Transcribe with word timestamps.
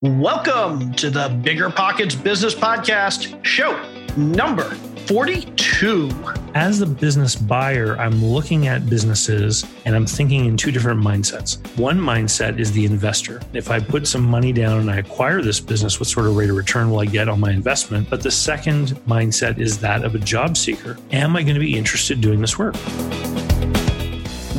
Welcome 0.00 0.92
to 0.92 1.10
the 1.10 1.28
Bigger 1.42 1.70
Pockets 1.70 2.14
Business 2.14 2.54
Podcast, 2.54 3.44
show 3.44 3.82
number 4.16 4.62
42. 5.08 6.08
As 6.54 6.78
the 6.78 6.86
business 6.86 7.34
buyer, 7.34 7.98
I'm 7.98 8.24
looking 8.24 8.68
at 8.68 8.88
businesses 8.88 9.66
and 9.86 9.96
I'm 9.96 10.06
thinking 10.06 10.44
in 10.44 10.56
two 10.56 10.70
different 10.70 11.00
mindsets. 11.00 11.58
One 11.76 11.98
mindset 11.98 12.60
is 12.60 12.70
the 12.70 12.84
investor. 12.84 13.40
If 13.54 13.72
I 13.72 13.80
put 13.80 14.06
some 14.06 14.22
money 14.22 14.52
down 14.52 14.78
and 14.78 14.88
I 14.88 14.98
acquire 14.98 15.42
this 15.42 15.58
business, 15.58 15.98
what 15.98 16.08
sort 16.08 16.26
of 16.26 16.36
rate 16.36 16.50
of 16.50 16.54
return 16.54 16.90
will 16.90 17.00
I 17.00 17.06
get 17.06 17.28
on 17.28 17.40
my 17.40 17.50
investment? 17.50 18.08
But 18.08 18.22
the 18.22 18.30
second 18.30 18.90
mindset 19.08 19.58
is 19.58 19.80
that 19.80 20.04
of 20.04 20.14
a 20.14 20.20
job 20.20 20.56
seeker. 20.56 20.96
Am 21.10 21.34
I 21.34 21.42
going 21.42 21.54
to 21.54 21.60
be 21.60 21.76
interested 21.76 22.20
doing 22.20 22.40
this 22.40 22.56
work? 22.56 22.76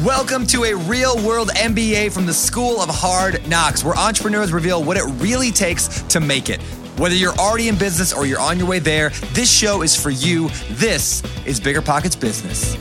Welcome 0.06 0.48
to 0.48 0.64
a 0.64 0.76
real 0.76 1.22
world 1.28 1.50
MBA 1.50 2.14
from 2.14 2.26
the 2.26 2.34
School 2.34 2.80
of 2.80 2.90
Hard 2.90 3.46
Knocks, 3.50 3.84
where 3.84 3.98
entrepreneurs 3.98 4.54
reveal 4.54 4.82
what 4.82 4.96
it 4.96 5.04
really 5.22 5.52
takes 5.52 6.04
to 6.04 6.22
make 6.22 6.50
it. 6.50 6.62
Whether 6.98 7.16
you're 7.16 7.34
already 7.34 7.68
in 7.68 7.78
business 7.78 8.14
or 8.14 8.26
you're 8.26 8.40
on 8.40 8.58
your 8.58 8.68
way 8.68 8.80
there, 8.80 9.10
this 9.34 9.52
show 9.52 9.82
is 9.82 10.02
for 10.02 10.10
you. 10.10 10.48
This 10.70 11.22
is 11.46 11.60
Bigger 11.60 11.82
Pockets 11.82 12.16
Business. 12.16 12.76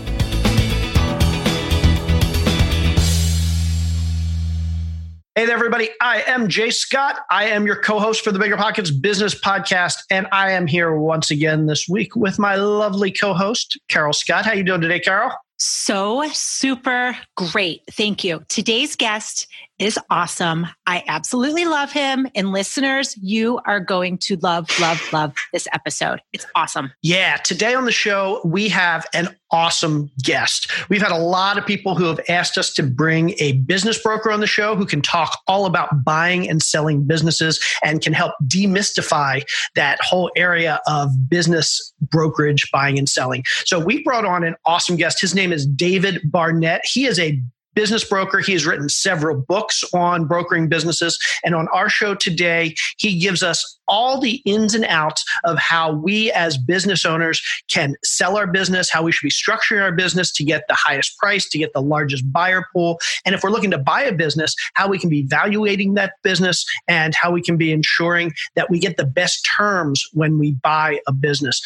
Hey 5.34 5.46
there, 5.46 5.56
everybody. 5.56 5.88
I 6.00 6.22
am 6.28 6.46
Jay 6.46 6.70
Scott. 6.70 7.18
I 7.32 7.46
am 7.46 7.66
your 7.66 7.82
co 7.82 7.98
host 7.98 8.22
for 8.22 8.30
the 8.30 8.38
Bigger 8.38 8.56
Pockets 8.56 8.92
Business 8.92 9.34
Podcast, 9.34 10.04
and 10.08 10.28
I 10.30 10.52
am 10.52 10.68
here 10.68 10.94
once 10.94 11.32
again 11.32 11.66
this 11.66 11.88
week 11.88 12.14
with 12.14 12.38
my 12.38 12.54
lovely 12.54 13.10
co 13.10 13.34
host, 13.34 13.76
Carol 13.88 14.12
Scott. 14.12 14.44
How 14.44 14.52
are 14.52 14.56
you 14.56 14.62
doing 14.62 14.82
today, 14.82 15.00
Carol? 15.00 15.32
So 15.58 16.28
super 16.32 17.16
great. 17.36 17.82
Thank 17.90 18.22
you. 18.22 18.44
Today's 18.48 18.94
guest 18.94 19.48
is 19.78 19.98
awesome. 20.10 20.66
I 20.86 21.04
absolutely 21.06 21.64
love 21.64 21.92
him. 21.92 22.26
And 22.34 22.52
listeners, 22.52 23.16
you 23.16 23.60
are 23.64 23.80
going 23.80 24.18
to 24.18 24.36
love, 24.36 24.68
love, 24.80 25.00
love 25.12 25.34
this 25.52 25.68
episode. 25.72 26.20
It's 26.32 26.46
awesome. 26.54 26.92
Yeah. 27.02 27.36
Today 27.36 27.74
on 27.74 27.84
the 27.84 27.92
show, 27.92 28.40
we 28.44 28.68
have 28.68 29.06
an 29.14 29.28
awesome 29.50 30.10
guest. 30.22 30.70
We've 30.88 31.00
had 31.00 31.12
a 31.12 31.18
lot 31.18 31.58
of 31.58 31.64
people 31.64 31.94
who 31.94 32.04
have 32.04 32.20
asked 32.28 32.58
us 32.58 32.72
to 32.74 32.82
bring 32.82 33.34
a 33.38 33.52
business 33.52 34.00
broker 34.02 34.30
on 34.30 34.40
the 34.40 34.46
show 34.46 34.76
who 34.76 34.84
can 34.84 35.00
talk 35.00 35.38
all 35.46 35.64
about 35.64 36.04
buying 36.04 36.48
and 36.48 36.62
selling 36.62 37.04
businesses 37.04 37.62
and 37.82 38.02
can 38.02 38.12
help 38.12 38.34
demystify 38.46 39.42
that 39.74 40.00
whole 40.02 40.30
area 40.36 40.80
of 40.86 41.10
business 41.28 41.94
brokerage, 42.02 42.70
buying 42.72 42.98
and 42.98 43.08
selling. 43.08 43.44
So 43.64 43.78
we 43.78 44.02
brought 44.02 44.24
on 44.24 44.44
an 44.44 44.54
awesome 44.66 44.96
guest. 44.96 45.20
His 45.20 45.34
name 45.34 45.52
is 45.52 45.66
David 45.66 46.20
Barnett. 46.24 46.82
He 46.84 47.06
is 47.06 47.18
a 47.18 47.40
business 47.78 48.02
broker. 48.02 48.40
He 48.40 48.54
has 48.54 48.66
written 48.66 48.88
several 48.88 49.40
books 49.40 49.84
on 49.94 50.26
brokering 50.26 50.68
businesses. 50.68 51.16
And 51.44 51.54
on 51.54 51.68
our 51.68 51.88
show 51.88 52.16
today, 52.16 52.74
he 52.96 53.20
gives 53.20 53.40
us 53.40 53.78
all 53.86 54.20
the 54.20 54.42
ins 54.44 54.74
and 54.74 54.84
outs 54.86 55.24
of 55.44 55.58
how 55.58 55.92
we 55.92 56.32
as 56.32 56.58
business 56.58 57.06
owners 57.06 57.40
can 57.68 57.94
sell 58.02 58.36
our 58.36 58.48
business, 58.48 58.90
how 58.90 59.04
we 59.04 59.12
should 59.12 59.22
be 59.24 59.30
structuring 59.30 59.80
our 59.80 59.92
business 59.92 60.32
to 60.32 60.42
get 60.42 60.64
the 60.66 60.74
highest 60.74 61.16
price, 61.18 61.48
to 61.50 61.56
get 61.56 61.72
the 61.72 61.80
largest 61.80 62.30
buyer 62.32 62.64
pool. 62.72 62.98
And 63.24 63.32
if 63.32 63.44
we're 63.44 63.50
looking 63.50 63.70
to 63.70 63.78
buy 63.78 64.02
a 64.02 64.12
business, 64.12 64.56
how 64.74 64.88
we 64.88 64.98
can 64.98 65.08
be 65.08 65.20
evaluating 65.20 65.94
that 65.94 66.14
business 66.24 66.66
and 66.88 67.14
how 67.14 67.30
we 67.30 67.40
can 67.40 67.56
be 67.56 67.70
ensuring 67.70 68.32
that 68.56 68.70
we 68.70 68.80
get 68.80 68.96
the 68.96 69.06
best 69.06 69.48
terms 69.56 70.04
when 70.14 70.36
we 70.36 70.50
buy 70.64 70.98
a 71.06 71.12
business 71.12 71.62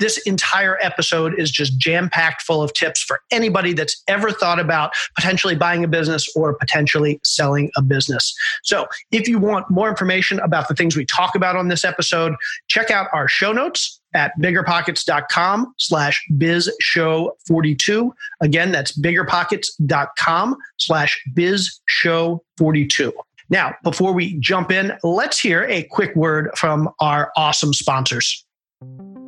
this 0.00 0.18
entire 0.26 0.78
episode 0.80 1.38
is 1.38 1.50
just 1.50 1.78
jam 1.78 2.08
packed 2.10 2.42
full 2.42 2.62
of 2.62 2.72
tips 2.72 3.00
for 3.00 3.20
anybody 3.30 3.72
that's 3.72 4.02
ever 4.08 4.32
thought 4.32 4.58
about 4.58 4.92
potentially 5.14 5.54
buying 5.54 5.84
a 5.84 5.88
business 5.88 6.26
or 6.34 6.54
potentially 6.54 7.20
selling 7.22 7.70
a 7.76 7.82
business. 7.82 8.34
So, 8.64 8.86
if 9.12 9.28
you 9.28 9.38
want 9.38 9.70
more 9.70 9.88
information 9.88 10.40
about 10.40 10.68
the 10.68 10.74
things 10.74 10.96
we 10.96 11.04
talk 11.04 11.34
about 11.34 11.54
on 11.54 11.68
this 11.68 11.84
episode, 11.84 12.34
check 12.68 12.90
out 12.90 13.08
our 13.12 13.28
show 13.28 13.52
notes 13.52 14.00
at 14.14 14.32
biggerpockets.com 14.40 15.74
slash 15.78 16.24
biz 16.36 16.74
show 16.80 17.36
42 17.46 18.12
again 18.40 18.72
that's 18.72 18.98
biggerpockets.com 18.98 20.56
slash 20.78 21.22
biz 21.32 21.80
show 21.86 22.42
42 22.58 23.12
now 23.50 23.72
before 23.84 24.12
we 24.12 24.36
jump 24.40 24.72
in 24.72 24.92
let's 25.04 25.38
hear 25.38 25.62
a 25.64 25.84
quick 25.84 26.14
word 26.16 26.50
from 26.56 26.88
our 27.00 27.30
awesome 27.36 27.72
sponsors 27.72 28.44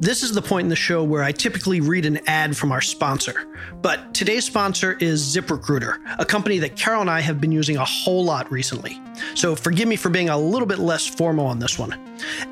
this 0.03 0.25
is 0.25 0.33
the 0.33 0.43
point 0.43 0.65
in 0.65 0.69
the 0.69 0.75
show 0.75 1.05
where 1.05 1.23
I 1.23 1.31
typically 1.31 1.81
read 1.81 2.07
an 2.07 2.19
ad 2.27 2.57
from 2.57 2.73
our 2.73 2.81
sponsor. 2.81 3.47
But 3.83 4.13
today's 4.13 4.45
sponsor 4.45 4.97
is 4.99 5.23
ZipRecruiter, 5.23 5.97
a 6.19 6.25
company 6.25 6.59
that 6.59 6.75
Carol 6.75 7.03
and 7.03 7.09
I 7.09 7.21
have 7.21 7.41
been 7.41 7.53
using 7.53 7.77
a 7.77 7.85
whole 7.85 8.25
lot 8.25 8.51
recently. 8.51 9.01
So 9.37 9.55
forgive 9.55 9.87
me 9.87 9.95
for 9.95 10.09
being 10.09 10.29
a 10.29 10.37
little 10.37 10.67
bit 10.67 10.81
less 10.81 11.07
formal 11.07 11.47
on 11.47 11.61
this 11.61 11.79
one. 11.79 11.97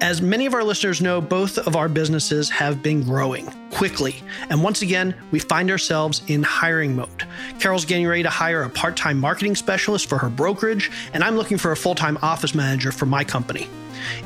As 0.00 0.22
many 0.22 0.46
of 0.46 0.54
our 0.54 0.62
listeners 0.62 1.00
know, 1.00 1.20
both 1.20 1.58
of 1.58 1.74
our 1.74 1.88
businesses 1.88 2.48
have 2.50 2.84
been 2.84 3.02
growing 3.02 3.50
quickly. 3.72 4.14
And 4.48 4.62
once 4.62 4.82
again, 4.82 5.12
we 5.32 5.40
find 5.40 5.72
ourselves 5.72 6.22
in 6.28 6.44
hiring 6.44 6.94
mode. 6.94 7.26
Carol's 7.58 7.84
getting 7.84 8.06
ready 8.06 8.22
to 8.22 8.30
hire 8.30 8.62
a 8.62 8.70
part 8.70 8.96
time 8.96 9.18
marketing 9.18 9.56
specialist 9.56 10.08
for 10.08 10.18
her 10.18 10.30
brokerage, 10.30 10.88
and 11.14 11.24
I'm 11.24 11.34
looking 11.34 11.58
for 11.58 11.72
a 11.72 11.76
full 11.76 11.96
time 11.96 12.16
office 12.22 12.54
manager 12.54 12.92
for 12.92 13.06
my 13.06 13.24
company. 13.24 13.68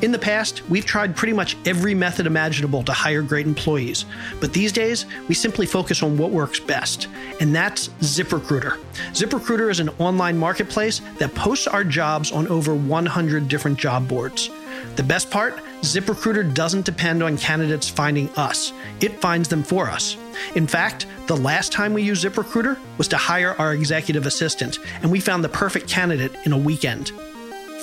In 0.01 0.11
the 0.11 0.19
past, 0.19 0.67
we've 0.69 0.85
tried 0.85 1.15
pretty 1.15 1.33
much 1.33 1.57
every 1.65 1.93
method 1.93 2.27
imaginable 2.27 2.83
to 2.83 2.93
hire 2.93 3.14
great 3.21 3.47
employees, 3.47 4.05
but 4.39 4.53
these 4.53 4.71
days, 4.71 5.05
we 5.27 5.35
simply 5.35 5.65
focus 5.65 6.03
on 6.03 6.17
what 6.17 6.31
works 6.31 6.59
best, 6.59 7.07
and 7.39 7.53
that's 7.53 7.89
ZipRecruiter. 8.01 8.79
ZipRecruiter 9.11 9.69
is 9.69 9.79
an 9.79 9.89
online 9.99 10.37
marketplace 10.37 11.01
that 11.17 11.35
posts 11.35 11.67
our 11.67 11.83
jobs 11.83 12.31
on 12.31 12.47
over 12.47 12.75
100 12.75 13.47
different 13.47 13.77
job 13.77 14.07
boards. 14.07 14.49
The 14.95 15.03
best 15.03 15.29
part? 15.29 15.57
ZipRecruiter 15.81 16.53
doesn't 16.53 16.85
depend 16.85 17.21
on 17.21 17.37
candidates 17.37 17.89
finding 17.89 18.29
us, 18.31 18.73
it 19.01 19.19
finds 19.21 19.49
them 19.49 19.63
for 19.63 19.89
us. 19.89 20.17
In 20.55 20.67
fact, 20.67 21.05
the 21.27 21.37
last 21.37 21.71
time 21.71 21.93
we 21.93 22.03
used 22.03 22.25
ZipRecruiter 22.25 22.77
was 22.97 23.07
to 23.09 23.17
hire 23.17 23.55
our 23.59 23.73
executive 23.73 24.25
assistant, 24.25 24.79
and 25.01 25.11
we 25.11 25.19
found 25.19 25.43
the 25.43 25.49
perfect 25.49 25.87
candidate 25.87 26.35
in 26.45 26.53
a 26.53 26.57
weekend. 26.57 27.11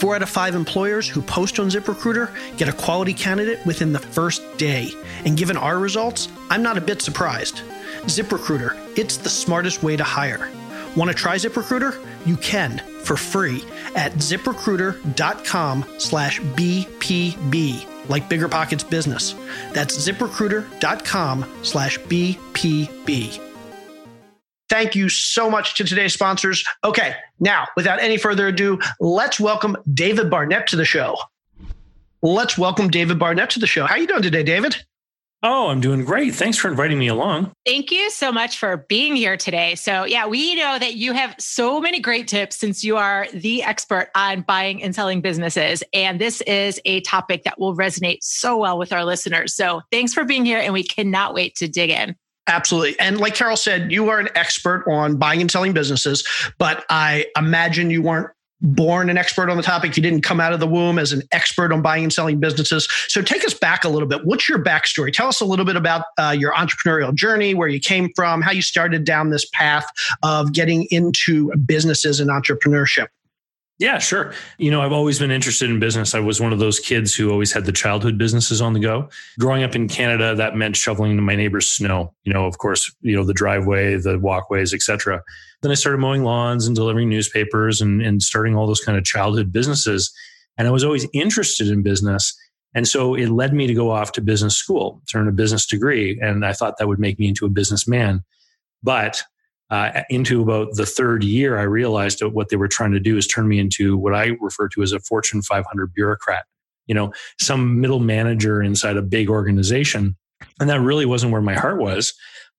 Four 0.03 0.17
out 0.17 0.23
of 0.23 0.29
five 0.29 0.57
employers 0.57 1.09
who 1.09 1.23
post 1.23 1.61
on 1.61 1.69
ZipRecruiter 1.69 2.29
get 2.57 2.69
a 2.69 2.73
quality 2.73 3.15
candidate 3.15 3.65
within 3.65 3.93
the 3.93 4.01
first 4.01 4.43
day. 4.59 4.91
And 5.25 5.37
given 5.37 5.57
our 5.57 5.79
results, 5.79 6.27
I'm 6.51 6.61
not 6.61 6.77
a 6.77 6.81
bit 6.81 7.01
surprised. 7.01 7.63
ZipRecruiter, 8.07 8.99
it's 8.99 9.17
the 9.17 9.29
smartest 9.29 9.85
way 9.85 9.97
to 9.97 10.03
hire. 10.03 10.51
Want 10.97 11.09
to 11.09 11.15
try 11.15 11.37
ZipRecruiter? 11.37 12.05
You 12.27 12.37
can 12.37 12.79
for 13.05 13.17
free 13.17 13.63
at 13.95 14.15
ziprecruiter.com 14.15 15.85
slash 15.99 16.41
BPB, 16.41 18.09
like 18.09 18.29
Bigger 18.29 18.49
Pockets 18.49 18.83
Business. 18.83 19.37
That's 19.73 19.97
ziprecruiter.com 19.97 21.61
slash 21.63 22.01
BPB. 22.01 23.52
Thank 24.73 24.97
you 24.97 25.11
so 25.11 25.51
much 25.51 25.75
to 25.75 25.85
today's 25.85 26.15
sponsors. 26.15 26.65
Okay, 26.83 27.15
now, 27.39 27.67
without 27.77 28.01
any 28.01 28.17
further 28.17 28.47
ado, 28.47 28.79
let's 29.01 29.39
welcome 29.39 29.77
David 29.93 30.31
Barnett 30.31 30.67
to 30.69 30.77
the 30.77 30.85
show. 30.87 31.15
Let's 32.23 32.57
welcome 32.57 32.89
David 32.89 33.19
Barnett 33.19 33.51
to 33.51 33.59
the 33.59 33.67
show. 33.67 33.85
How 33.85 33.97
are 33.97 33.99
you 33.99 34.07
doing 34.07 34.23
today, 34.23 34.43
David? 34.43 34.83
Oh, 35.43 35.69
I'm 35.69 35.83
doing 35.83 36.07
great. 36.07 36.35
Thanks 36.35 36.57
for 36.57 36.69
inviting 36.71 36.99
me 36.99 37.09
along. 37.09 37.53
Thank 37.67 37.91
you 37.91 38.09
so 38.09 38.33
much 38.33 38.57
for 38.57 38.87
being 38.89 39.15
here 39.15 39.37
today. 39.37 39.75
So, 39.75 40.05
yeah, 40.05 40.27
we 40.27 40.55
know 40.55 40.79
that 40.79 40.95
you 40.95 41.13
have 41.13 41.35
so 41.39 41.79
many 41.79 42.01
great 42.01 42.27
tips 42.27 42.57
since 42.57 42.83
you 42.83 42.97
are 42.97 43.27
the 43.35 43.63
expert 43.63 44.09
on 44.15 44.41
buying 44.41 44.83
and 44.83 44.95
selling 44.95 45.21
businesses. 45.21 45.85
And 45.93 46.19
this 46.19 46.41
is 46.43 46.81
a 46.87 47.03
topic 47.03 47.45
that 47.45 47.61
will 47.61 47.77
resonate 47.77 48.23
so 48.23 48.57
well 48.57 48.79
with 48.79 48.91
our 48.91 49.05
listeners. 49.05 49.55
So, 49.55 49.83
thanks 49.91 50.15
for 50.15 50.25
being 50.25 50.47
here. 50.47 50.61
And 50.61 50.73
we 50.73 50.83
cannot 50.83 51.35
wait 51.35 51.57
to 51.57 51.69
dig 51.69 51.91
in. 51.91 52.17
Absolutely. 52.49 52.99
And 52.99 53.19
like 53.19 53.35
Carol 53.35 53.57
said, 53.57 53.93
you 53.93 54.09
are 54.09 54.19
an 54.19 54.29
expert 54.35 54.85
on 54.89 55.17
buying 55.17 55.41
and 55.41 55.51
selling 55.51 55.73
businesses, 55.73 56.27
but 56.59 56.85
I 56.91 57.27
imagine 57.37 57.91
you 57.91 58.03
weren't 58.03 58.31
born 58.63 59.11
an 59.11 59.19
expert 59.19 59.51
on 59.51 59.57
the 59.57 59.63
topic. 59.63 59.97
You 59.97 60.03
didn't 60.03 60.23
come 60.23 60.41
out 60.41 60.53
of 60.53 60.61
the 60.61 60.67
womb 60.67 60.99
as 60.99 61.13
an 61.13 61.23
expert 61.33 61.73
on 61.73 61.83
buying 61.83 62.05
and 62.05 62.13
selling 62.13 62.39
businesses. 62.39 62.89
So 63.09 63.21
take 63.21 63.45
us 63.45 63.55
back 63.55 63.85
a 63.85 63.89
little 63.89 64.09
bit. 64.09 64.25
What's 64.25 64.49
your 64.49 64.63
backstory? 64.63 65.13
Tell 65.13 65.27
us 65.27 65.41
a 65.41 65.45
little 65.45 65.65
bit 65.65 65.77
about 65.77 66.05
uh, 66.19 66.35
your 66.37 66.53
entrepreneurial 66.53 67.13
journey, 67.15 67.55
where 67.55 67.69
you 67.69 67.81
came 67.81 68.11
from, 68.15 68.41
how 68.41 68.53
you 68.53 68.63
started 68.63 69.05
down 69.05 69.31
this 69.31 69.45
path 69.53 69.87
of 70.23 70.53
getting 70.53 70.87
into 70.91 71.53
businesses 71.67 72.21
and 72.21 72.31
entrepreneurship. 72.31 73.09
Yeah, 73.79 73.99
sure. 73.99 74.33
You 74.59 74.71
know, 74.71 74.81
I've 74.81 74.93
always 74.93 75.19
been 75.19 75.31
interested 75.31 75.69
in 75.69 75.81
business. 75.81 76.15
I 76.15 76.21
was 76.21 76.41
one 76.41 76.53
of 76.53 76.59
those 76.59 76.79
kids 76.79 77.15
who 77.15 77.31
always 77.31 77.53
had 77.53 77.65
the 77.65 77.73
childhood 77.73 78.17
businesses 78.17 78.61
on 78.61 78.75
the 78.75 78.81
go. 78.81 79.09
Growing 79.41 79.65
up 79.65 79.75
in 79.75 79.89
Canada, 79.89 80.35
that 80.37 80.55
meant 80.55 80.77
shoveling 80.77 81.21
my 81.21 81.35
neighbor's 81.35 81.69
snow. 81.69 82.15
You 82.23 82.33
know, 82.33 82.47
of 82.47 82.59
course, 82.59 82.95
you 83.01 83.17
know, 83.17 83.25
the 83.25 83.35
driveway, 83.35 83.97
the 83.97 84.19
walkways, 84.19 84.73
etc. 84.73 85.23
Then 85.63 85.73
I 85.73 85.75
started 85.75 85.99
mowing 85.99 86.23
lawns 86.23 86.67
and 86.67 86.77
delivering 86.77 87.09
newspapers 87.09 87.81
and, 87.81 88.03
and 88.03 88.23
starting 88.23 88.55
all 88.55 88.67
those 88.67 88.81
kind 88.81 88.97
of 88.97 89.05
childhood 89.05 89.51
businesses. 89.51 90.13
And 90.59 90.69
I 90.69 90.71
was 90.71 90.85
always 90.85 91.07
interested 91.13 91.69
in 91.69 91.83
business. 91.83 92.39
And 92.75 92.87
so 92.87 93.15
it 93.15 93.31
led 93.31 93.53
me 93.53 93.67
to 93.67 93.75
go 93.75 93.91
off 93.91 94.13
to 94.13 94.21
business 94.21 94.57
school, 94.57 95.03
to 95.09 95.19
earn 95.19 95.29
a 95.29 95.33
business 95.33 95.67
degree. 95.67 96.21
And 96.21 96.45
I 96.45 96.53
thought 96.53 96.79
that 96.79 96.89
would 96.89 97.01
make 97.01 97.19
me 97.19 97.27
into 97.29 97.47
a 97.47 97.51
businessman. 97.51 98.23
But 98.83 99.23
uh, 99.73 100.03
into 100.11 100.43
about 100.43 100.75
the 100.75 100.85
third 100.85 101.25
year, 101.25 101.59
I 101.59 101.63
realized 101.63 102.19
that 102.19 102.29
what 102.29 102.51
they 102.51 102.57
were 102.57 102.69
trying 102.69 102.93
to 102.93 103.01
do 103.01 103.17
is 103.17 103.27
turn 103.27 103.49
me 103.49 103.59
into 103.59 103.97
what 103.97 104.15
I 104.15 104.33
refer 104.39 104.69
to 104.69 104.83
as 104.83 104.93
a 104.93 105.01
Fortune 105.01 105.41
500 105.41 105.95
bureaucrat. 105.95 106.45
You 106.87 106.95
know, 106.95 107.15
some 107.41 107.81
middle 107.81 107.99
manager 107.99 108.63
inside 108.63 108.99
a 108.99 109.03
big 109.03 109.31
organization. 109.31 110.15
And 110.61 110.69
that 110.69 110.83
really 110.83 111.07
wasn't 111.07 111.33
where 111.33 111.41
my 111.41 111.55
heart 111.55 111.81
was. 111.81 112.13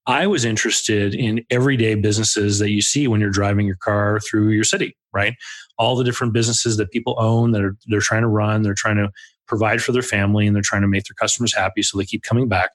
I 0.08 0.26
was 0.26 0.44
interested 0.44 1.14
in 1.14 1.46
everyday 1.52 1.94
businesses 1.94 2.58
that 2.58 2.72
you 2.72 2.82
see 2.82 3.08
when 3.08 3.22
you're 3.22 3.30
driving 3.30 3.68
your 3.68 3.78
car 3.78 4.20
through 4.20 4.50
your 4.50 4.64
city, 4.64 4.98
right? 5.14 5.36
All 5.78 5.96
the 5.96 6.04
different 6.04 6.34
businesses 6.34 6.78
that 6.78 6.90
people 6.90 7.16
own 7.20 7.52
that 7.52 7.62
are 7.62 7.76
they're 7.86 8.00
trying 8.00 8.24
to 8.24 8.28
run, 8.28 8.64
they're 8.64 8.74
trying 8.74 8.98
to 8.98 9.12
provide 9.48 9.84
for 9.84 9.92
their 9.92 10.02
family 10.02 10.48
and 10.48 10.56
they're 10.56 10.64
trying 10.64 10.82
to 10.82 10.88
make 10.88 11.04
their 11.04 11.16
customers 11.20 11.54
happy 11.54 11.84
so 11.84 11.96
they 11.96 12.06
keep 12.06 12.24
coming 12.24 12.48
back. 12.48 12.72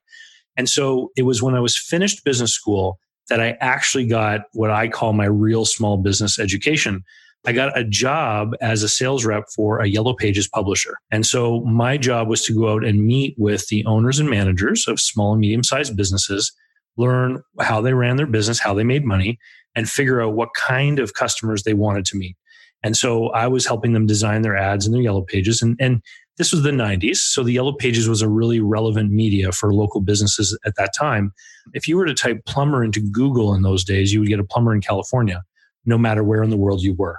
And 0.56 0.68
so 0.68 1.10
it 1.16 1.22
was 1.22 1.42
when 1.42 1.56
I 1.56 1.60
was 1.60 1.76
finished 1.76 2.24
business 2.24 2.52
school 2.52 3.00
that 3.28 3.40
I 3.40 3.56
actually 3.60 4.06
got 4.06 4.42
what 4.52 4.70
I 4.70 4.88
call 4.88 5.12
my 5.12 5.26
real 5.26 5.64
small 5.64 5.96
business 5.96 6.38
education. 6.38 7.04
I 7.46 7.52
got 7.52 7.76
a 7.78 7.84
job 7.84 8.54
as 8.60 8.82
a 8.82 8.88
sales 8.88 9.24
rep 9.24 9.44
for 9.54 9.80
a 9.80 9.86
Yellow 9.86 10.14
Pages 10.14 10.48
publisher. 10.48 10.98
And 11.10 11.24
so 11.24 11.60
my 11.60 11.96
job 11.96 12.28
was 12.28 12.44
to 12.46 12.54
go 12.54 12.72
out 12.72 12.84
and 12.84 13.06
meet 13.06 13.34
with 13.38 13.68
the 13.68 13.84
owners 13.86 14.18
and 14.18 14.28
managers 14.28 14.88
of 14.88 15.00
small 15.00 15.32
and 15.32 15.40
medium 15.40 15.62
sized 15.62 15.96
businesses, 15.96 16.52
learn 16.96 17.42
how 17.60 17.80
they 17.80 17.94
ran 17.94 18.16
their 18.16 18.26
business, 18.26 18.58
how 18.58 18.74
they 18.74 18.84
made 18.84 19.04
money, 19.04 19.38
and 19.74 19.88
figure 19.88 20.20
out 20.20 20.34
what 20.34 20.54
kind 20.54 20.98
of 20.98 21.14
customers 21.14 21.62
they 21.62 21.74
wanted 21.74 22.04
to 22.06 22.16
meet. 22.16 22.36
And 22.82 22.96
so 22.96 23.28
I 23.28 23.46
was 23.46 23.66
helping 23.66 23.92
them 23.92 24.06
design 24.06 24.42
their 24.42 24.56
ads 24.56 24.86
and 24.86 24.94
their 24.94 25.02
Yellow 25.02 25.22
Pages. 25.22 25.62
And, 25.62 25.76
and 25.80 26.02
this 26.38 26.52
was 26.52 26.62
the 26.62 26.70
90s. 26.70 27.16
So 27.16 27.42
the 27.42 27.52
Yellow 27.52 27.72
Pages 27.72 28.08
was 28.08 28.22
a 28.22 28.28
really 28.28 28.60
relevant 28.60 29.10
media 29.10 29.52
for 29.52 29.74
local 29.74 30.00
businesses 30.00 30.56
at 30.64 30.76
that 30.76 30.92
time. 30.96 31.32
If 31.74 31.88
you 31.88 31.96
were 31.96 32.06
to 32.06 32.14
type 32.14 32.44
plumber 32.46 32.82
into 32.84 33.00
Google 33.00 33.54
in 33.54 33.62
those 33.62 33.84
days, 33.84 34.12
you 34.12 34.20
would 34.20 34.28
get 34.28 34.40
a 34.40 34.44
plumber 34.44 34.72
in 34.74 34.80
California, 34.80 35.42
no 35.84 35.98
matter 35.98 36.22
where 36.22 36.42
in 36.42 36.50
the 36.50 36.56
world 36.56 36.80
you 36.80 36.94
were, 36.94 37.18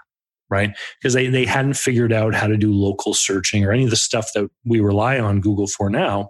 right? 0.50 0.76
Because 1.00 1.14
they, 1.14 1.28
they 1.28 1.46
hadn't 1.46 1.76
figured 1.76 2.14
out 2.14 2.34
how 2.34 2.48
to 2.48 2.58
do 2.58 2.74
local 2.74 3.14
searching 3.14 3.66
or 3.66 3.72
any 3.72 3.84
of 3.84 3.90
the 3.90 3.96
stuff 3.96 4.30
that 4.34 4.50
we 4.66 4.80
rely 4.80 5.20
on 5.20 5.42
Google 5.42 5.68
for 5.68 5.90
now. 5.90 6.30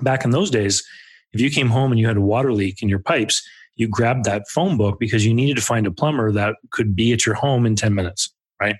Back 0.00 0.24
in 0.24 0.30
those 0.30 0.50
days, 0.50 0.86
if 1.32 1.40
you 1.40 1.50
came 1.50 1.68
home 1.68 1.90
and 1.90 1.98
you 1.98 2.06
had 2.06 2.16
a 2.16 2.22
water 2.22 2.52
leak 2.52 2.82
in 2.82 2.88
your 2.88 3.00
pipes, 3.00 3.42
you 3.74 3.88
grabbed 3.88 4.24
that 4.24 4.48
phone 4.48 4.76
book 4.76 4.98
because 5.00 5.24
you 5.24 5.32
needed 5.32 5.56
to 5.56 5.62
find 5.62 5.86
a 5.86 5.90
plumber 5.90 6.30
that 6.32 6.56
could 6.70 6.94
be 6.94 7.12
at 7.12 7.24
your 7.24 7.34
home 7.34 7.64
in 7.64 7.74
10 7.74 7.94
minutes 7.94 8.32
right? 8.60 8.76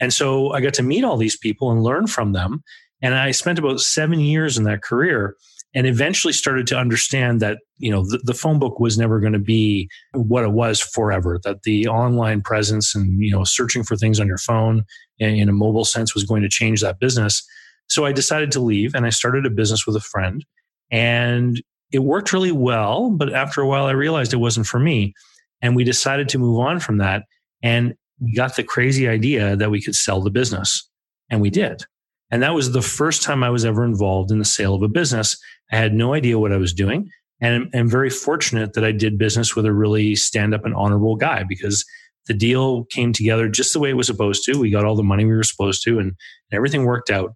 And 0.00 0.12
so 0.12 0.52
I 0.52 0.60
got 0.60 0.74
to 0.74 0.82
meet 0.82 1.04
all 1.04 1.16
these 1.16 1.36
people 1.36 1.70
and 1.70 1.82
learn 1.82 2.06
from 2.06 2.32
them. 2.32 2.62
And 3.02 3.14
I 3.14 3.32
spent 3.32 3.58
about 3.58 3.80
seven 3.80 4.20
years 4.20 4.56
in 4.56 4.64
that 4.64 4.82
career 4.82 5.36
and 5.74 5.86
eventually 5.86 6.32
started 6.32 6.66
to 6.68 6.76
understand 6.76 7.40
that 7.40 7.58
you 7.78 7.90
know 7.90 8.04
the, 8.04 8.18
the 8.24 8.34
phone 8.34 8.58
book 8.58 8.78
was 8.78 8.98
never 8.98 9.20
going 9.20 9.32
to 9.32 9.38
be 9.38 9.88
what 10.12 10.44
it 10.44 10.52
was 10.52 10.80
forever 10.80 11.40
that 11.44 11.62
the 11.62 11.88
online 11.88 12.42
presence 12.42 12.94
and 12.94 13.22
you 13.22 13.30
know 13.30 13.44
searching 13.44 13.82
for 13.82 13.96
things 13.96 14.20
on 14.20 14.26
your 14.26 14.38
phone 14.38 14.84
in 15.18 15.48
a 15.48 15.52
mobile 15.52 15.84
sense 15.84 16.14
was 16.14 16.24
going 16.24 16.42
to 16.42 16.48
change 16.48 16.80
that 16.80 17.00
business. 17.00 17.42
So 17.88 18.04
i 18.04 18.12
decided 18.12 18.50
to 18.52 18.60
leave 18.60 18.94
and 18.94 19.04
i 19.06 19.10
started 19.10 19.44
a 19.46 19.50
business 19.50 19.86
with 19.86 19.96
a 19.96 20.00
friend 20.00 20.44
and 20.90 21.62
it 21.90 22.00
worked 22.00 22.32
really 22.32 22.52
well 22.52 23.10
but 23.10 23.32
after 23.34 23.60
a 23.60 23.66
while 23.66 23.86
i 23.86 23.92
realized 23.92 24.32
it 24.32 24.36
wasn't 24.36 24.66
for 24.66 24.78
me. 24.78 25.14
And 25.64 25.76
we 25.76 25.84
decided 25.84 26.28
to 26.30 26.38
move 26.38 26.58
on 26.58 26.80
from 26.80 26.98
that 26.98 27.22
and 27.62 27.94
we 28.20 28.34
got 28.34 28.56
the 28.56 28.64
crazy 28.64 29.08
idea 29.08 29.56
that 29.56 29.70
we 29.70 29.80
could 29.80 29.94
sell 29.94 30.20
the 30.20 30.30
business 30.30 30.88
and 31.30 31.40
we 31.40 31.50
did 31.50 31.84
and 32.32 32.42
that 32.42 32.54
was 32.54 32.72
the 32.72 32.82
first 32.82 33.22
time 33.22 33.44
I 33.44 33.50
was 33.50 33.64
ever 33.64 33.84
involved 33.84 34.30
in 34.30 34.38
the 34.38 34.44
sale 34.44 34.74
of 34.74 34.82
a 34.82 34.88
business. 34.88 35.36
I 35.70 35.76
had 35.76 35.92
no 35.92 36.14
idea 36.14 36.38
what 36.38 36.50
I 36.50 36.56
was 36.56 36.72
doing. 36.72 37.10
And 37.42 37.68
I'm 37.74 37.90
very 37.90 38.08
fortunate 38.08 38.72
that 38.72 38.84
I 38.84 38.92
did 38.92 39.18
business 39.18 39.54
with 39.54 39.66
a 39.66 39.72
really 39.72 40.16
stand 40.16 40.54
up 40.54 40.64
and 40.64 40.74
honorable 40.74 41.16
guy 41.16 41.42
because 41.42 41.84
the 42.26 42.34
deal 42.34 42.84
came 42.84 43.12
together 43.12 43.48
just 43.48 43.74
the 43.74 43.80
way 43.80 43.90
it 43.90 43.96
was 43.96 44.06
supposed 44.06 44.44
to. 44.44 44.58
We 44.58 44.70
got 44.70 44.84
all 44.84 44.96
the 44.96 45.02
money 45.02 45.26
we 45.26 45.32
were 45.32 45.42
supposed 45.42 45.82
to, 45.84 45.98
and 45.98 46.12
everything 46.52 46.84
worked 46.84 47.10
out. 47.10 47.34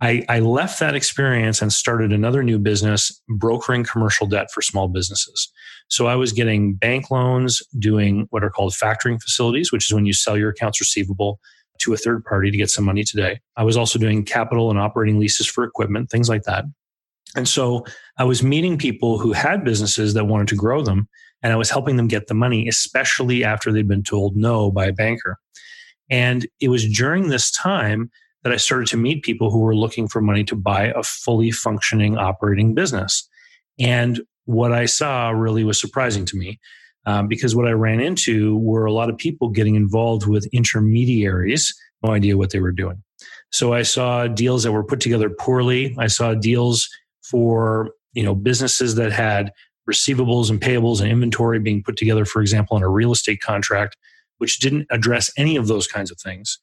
I, 0.00 0.24
I, 0.28 0.40
left 0.40 0.80
that 0.80 0.96
experience 0.96 1.62
and 1.62 1.72
started 1.72 2.12
another 2.12 2.42
new 2.42 2.58
business, 2.58 3.22
brokering 3.28 3.84
commercial 3.84 4.26
debt 4.26 4.50
for 4.52 4.60
small 4.60 4.88
businesses. 4.88 5.48
So 5.86 6.08
I 6.08 6.16
was 6.16 6.32
getting 6.32 6.74
bank 6.74 7.12
loans, 7.12 7.62
doing 7.78 8.26
what 8.30 8.42
are 8.42 8.50
called 8.50 8.72
factoring 8.72 9.22
facilities, 9.22 9.70
which 9.70 9.88
is 9.88 9.94
when 9.94 10.04
you 10.04 10.12
sell 10.12 10.36
your 10.36 10.50
accounts 10.50 10.80
receivable 10.80 11.38
to 11.82 11.92
a 11.92 11.96
third 11.96 12.24
party 12.24 12.50
to 12.50 12.56
get 12.56 12.70
some 12.70 12.84
money 12.84 13.04
today. 13.04 13.40
I 13.56 13.64
was 13.64 13.76
also 13.76 13.98
doing 13.98 14.24
capital 14.24 14.70
and 14.70 14.78
operating 14.78 15.18
leases 15.18 15.46
for 15.46 15.64
equipment, 15.64 16.10
things 16.10 16.28
like 16.28 16.42
that. 16.44 16.64
And 17.34 17.48
so 17.48 17.84
I 18.18 18.24
was 18.24 18.42
meeting 18.42 18.76
people 18.76 19.18
who 19.18 19.32
had 19.32 19.64
businesses 19.64 20.14
that 20.14 20.26
wanted 20.26 20.48
to 20.48 20.56
grow 20.56 20.82
them, 20.82 21.08
and 21.42 21.52
I 21.52 21.56
was 21.56 21.70
helping 21.70 21.96
them 21.96 22.08
get 22.08 22.26
the 22.26 22.34
money, 22.34 22.68
especially 22.68 23.44
after 23.44 23.72
they'd 23.72 23.88
been 23.88 24.02
told 24.02 24.36
no 24.36 24.70
by 24.70 24.86
a 24.86 24.92
banker. 24.92 25.38
And 26.10 26.46
it 26.60 26.68
was 26.68 26.86
during 26.90 27.28
this 27.28 27.50
time 27.50 28.10
that 28.42 28.52
I 28.52 28.56
started 28.56 28.88
to 28.88 28.96
meet 28.96 29.22
people 29.22 29.50
who 29.50 29.60
were 29.60 29.74
looking 29.74 30.08
for 30.08 30.20
money 30.20 30.44
to 30.44 30.56
buy 30.56 30.92
a 30.94 31.02
fully 31.02 31.50
functioning 31.50 32.18
operating 32.18 32.74
business. 32.74 33.28
And 33.78 34.20
what 34.44 34.72
I 34.72 34.86
saw 34.86 35.30
really 35.30 35.64
was 35.64 35.80
surprising 35.80 36.24
to 36.26 36.36
me 36.36 36.58
um, 37.06 37.28
because 37.28 37.56
what 37.56 37.66
I 37.66 37.72
ran 37.72 38.00
into 38.00 38.56
were 38.58 38.84
a 38.84 38.92
lot 38.92 39.10
of 39.10 39.18
people 39.18 39.48
getting 39.48 39.74
involved 39.74 40.26
with 40.26 40.46
intermediaries, 40.52 41.74
no 42.02 42.12
idea 42.12 42.36
what 42.36 42.50
they 42.50 42.60
were 42.60 42.72
doing. 42.72 43.02
So 43.50 43.72
I 43.72 43.82
saw 43.82 44.26
deals 44.28 44.62
that 44.62 44.72
were 44.72 44.84
put 44.84 45.00
together 45.00 45.28
poorly. 45.30 45.94
I 45.98 46.06
saw 46.06 46.34
deals 46.34 46.88
for 47.22 47.90
you 48.12 48.22
know 48.22 48.34
businesses 48.34 48.94
that 48.96 49.12
had 49.12 49.52
receivables 49.90 50.48
and 50.48 50.60
payables 50.60 51.00
and 51.00 51.10
inventory 51.10 51.58
being 51.58 51.82
put 51.82 51.96
together, 51.96 52.24
for 52.24 52.40
example, 52.40 52.76
in 52.76 52.82
a 52.82 52.88
real 52.88 53.12
estate 53.12 53.40
contract, 53.40 53.96
which 54.38 54.58
didn't 54.58 54.86
address 54.90 55.30
any 55.36 55.56
of 55.56 55.66
those 55.66 55.86
kinds 55.86 56.10
of 56.10 56.18
things. 56.18 56.58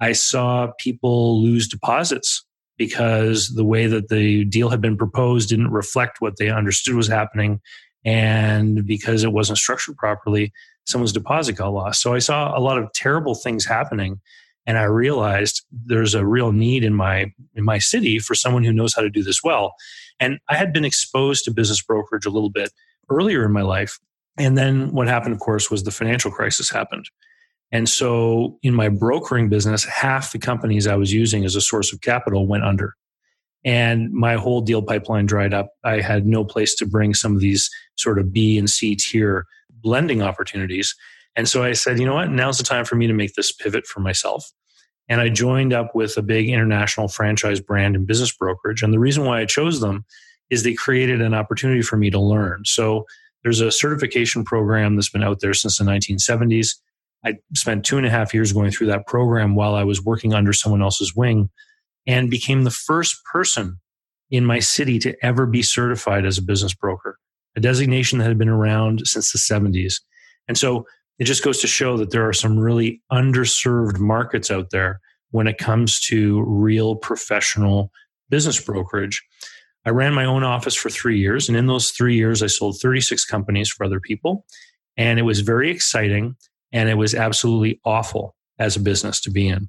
I 0.00 0.12
saw 0.12 0.70
people 0.78 1.42
lose 1.42 1.66
deposits 1.66 2.44
because 2.76 3.48
the 3.54 3.64
way 3.64 3.86
that 3.86 4.08
the 4.08 4.44
deal 4.44 4.68
had 4.68 4.80
been 4.80 4.96
proposed 4.96 5.48
didn't 5.48 5.72
reflect 5.72 6.20
what 6.20 6.36
they 6.36 6.50
understood 6.50 6.94
was 6.94 7.08
happening 7.08 7.60
and 8.08 8.86
because 8.86 9.22
it 9.22 9.34
wasn't 9.34 9.58
structured 9.58 9.98
properly, 9.98 10.50
someone's 10.86 11.12
deposit 11.12 11.52
got 11.52 11.74
lost. 11.74 12.00
So 12.00 12.14
I 12.14 12.20
saw 12.20 12.56
a 12.56 12.60
lot 12.60 12.78
of 12.78 12.90
terrible 12.94 13.34
things 13.34 13.66
happening. 13.66 14.18
And 14.66 14.78
I 14.78 14.84
realized 14.84 15.62
there's 15.70 16.14
a 16.14 16.24
real 16.24 16.50
need 16.50 16.84
in 16.84 16.94
my 16.94 17.30
in 17.54 17.64
my 17.64 17.76
city 17.76 18.18
for 18.18 18.34
someone 18.34 18.64
who 18.64 18.72
knows 18.72 18.94
how 18.94 19.02
to 19.02 19.10
do 19.10 19.22
this 19.22 19.42
well. 19.44 19.74
And 20.20 20.38
I 20.48 20.56
had 20.56 20.72
been 20.72 20.86
exposed 20.86 21.44
to 21.44 21.50
business 21.50 21.82
brokerage 21.82 22.24
a 22.24 22.30
little 22.30 22.48
bit 22.48 22.72
earlier 23.10 23.44
in 23.44 23.52
my 23.52 23.62
life. 23.62 23.98
And 24.38 24.56
then 24.56 24.92
what 24.92 25.06
happened, 25.06 25.34
of 25.34 25.40
course, 25.40 25.70
was 25.70 25.82
the 25.82 25.90
financial 25.90 26.30
crisis 26.30 26.70
happened. 26.70 27.10
And 27.72 27.90
so 27.90 28.58
in 28.62 28.72
my 28.72 28.88
brokering 28.88 29.50
business, 29.50 29.84
half 29.84 30.32
the 30.32 30.38
companies 30.38 30.86
I 30.86 30.96
was 30.96 31.12
using 31.12 31.44
as 31.44 31.56
a 31.56 31.60
source 31.60 31.92
of 31.92 32.00
capital 32.00 32.46
went 32.46 32.64
under 32.64 32.94
and 33.64 34.12
my 34.12 34.34
whole 34.34 34.60
deal 34.60 34.82
pipeline 34.82 35.26
dried 35.26 35.52
up. 35.52 35.70
I 35.84 36.00
had 36.00 36.26
no 36.26 36.44
place 36.44 36.74
to 36.76 36.86
bring 36.86 37.14
some 37.14 37.34
of 37.34 37.40
these 37.40 37.70
sort 37.96 38.18
of 38.18 38.32
B 38.32 38.58
and 38.58 38.70
C 38.70 38.96
tier 38.96 39.46
blending 39.70 40.22
opportunities. 40.22 40.94
And 41.36 41.48
so 41.48 41.62
I 41.62 41.72
said, 41.72 41.98
you 41.98 42.06
know 42.06 42.14
what? 42.14 42.30
Now's 42.30 42.58
the 42.58 42.64
time 42.64 42.84
for 42.84 42.96
me 42.96 43.06
to 43.06 43.12
make 43.12 43.34
this 43.34 43.52
pivot 43.52 43.86
for 43.86 44.00
myself. 44.00 44.44
And 45.08 45.20
I 45.20 45.28
joined 45.28 45.72
up 45.72 45.94
with 45.94 46.16
a 46.16 46.22
big 46.22 46.48
international 46.48 47.08
franchise 47.08 47.60
brand 47.60 47.96
and 47.96 48.06
business 48.06 48.32
brokerage. 48.32 48.82
And 48.82 48.92
the 48.92 48.98
reason 48.98 49.24
why 49.24 49.40
I 49.40 49.46
chose 49.46 49.80
them 49.80 50.04
is 50.50 50.62
they 50.62 50.74
created 50.74 51.20
an 51.20 51.34
opportunity 51.34 51.82
for 51.82 51.96
me 51.96 52.10
to 52.10 52.20
learn. 52.20 52.62
So 52.64 53.04
there's 53.42 53.60
a 53.60 53.70
certification 53.70 54.44
program 54.44 54.96
that's 54.96 55.08
been 55.08 55.22
out 55.22 55.40
there 55.40 55.54
since 55.54 55.78
the 55.78 55.84
1970s. 55.84 56.76
I 57.24 57.34
spent 57.54 57.84
two 57.84 57.96
and 57.96 58.06
a 58.06 58.10
half 58.10 58.34
years 58.34 58.52
going 58.52 58.70
through 58.70 58.88
that 58.88 59.06
program 59.06 59.54
while 59.54 59.74
I 59.74 59.84
was 59.84 60.04
working 60.04 60.34
under 60.34 60.52
someone 60.52 60.82
else's 60.82 61.14
wing 61.14 61.50
and 62.08 62.30
became 62.30 62.64
the 62.64 62.70
first 62.70 63.22
person 63.30 63.78
in 64.30 64.44
my 64.44 64.58
city 64.58 64.98
to 64.98 65.14
ever 65.24 65.46
be 65.46 65.62
certified 65.62 66.24
as 66.24 66.38
a 66.38 66.42
business 66.42 66.74
broker, 66.74 67.18
a 67.54 67.60
designation 67.60 68.18
that 68.18 68.26
had 68.26 68.38
been 68.38 68.48
around 68.48 69.06
since 69.06 69.30
the 69.30 69.38
70s. 69.38 70.00
And 70.48 70.56
so 70.56 70.86
it 71.18 71.24
just 71.24 71.44
goes 71.44 71.60
to 71.60 71.66
show 71.66 71.98
that 71.98 72.10
there 72.10 72.26
are 72.26 72.32
some 72.32 72.58
really 72.58 73.02
underserved 73.12 73.98
markets 73.98 74.50
out 74.50 74.70
there 74.70 75.00
when 75.30 75.46
it 75.46 75.58
comes 75.58 76.00
to 76.06 76.42
real 76.42 76.96
professional 76.96 77.92
business 78.30 78.58
brokerage. 78.60 79.22
I 79.84 79.90
ran 79.90 80.14
my 80.14 80.24
own 80.24 80.44
office 80.44 80.74
for 80.74 80.90
three 80.90 81.18
years. 81.18 81.48
And 81.48 81.56
in 81.56 81.66
those 81.66 81.90
three 81.90 82.16
years, 82.16 82.42
I 82.42 82.46
sold 82.46 82.78
36 82.80 83.24
companies 83.26 83.68
for 83.68 83.84
other 83.84 84.00
people. 84.00 84.46
And 84.96 85.18
it 85.18 85.22
was 85.22 85.40
very 85.40 85.70
exciting. 85.70 86.36
And 86.72 86.88
it 86.88 86.94
was 86.94 87.14
absolutely 87.14 87.80
awful 87.84 88.34
as 88.58 88.76
a 88.76 88.80
business 88.80 89.20
to 89.22 89.30
be 89.30 89.48
in 89.48 89.68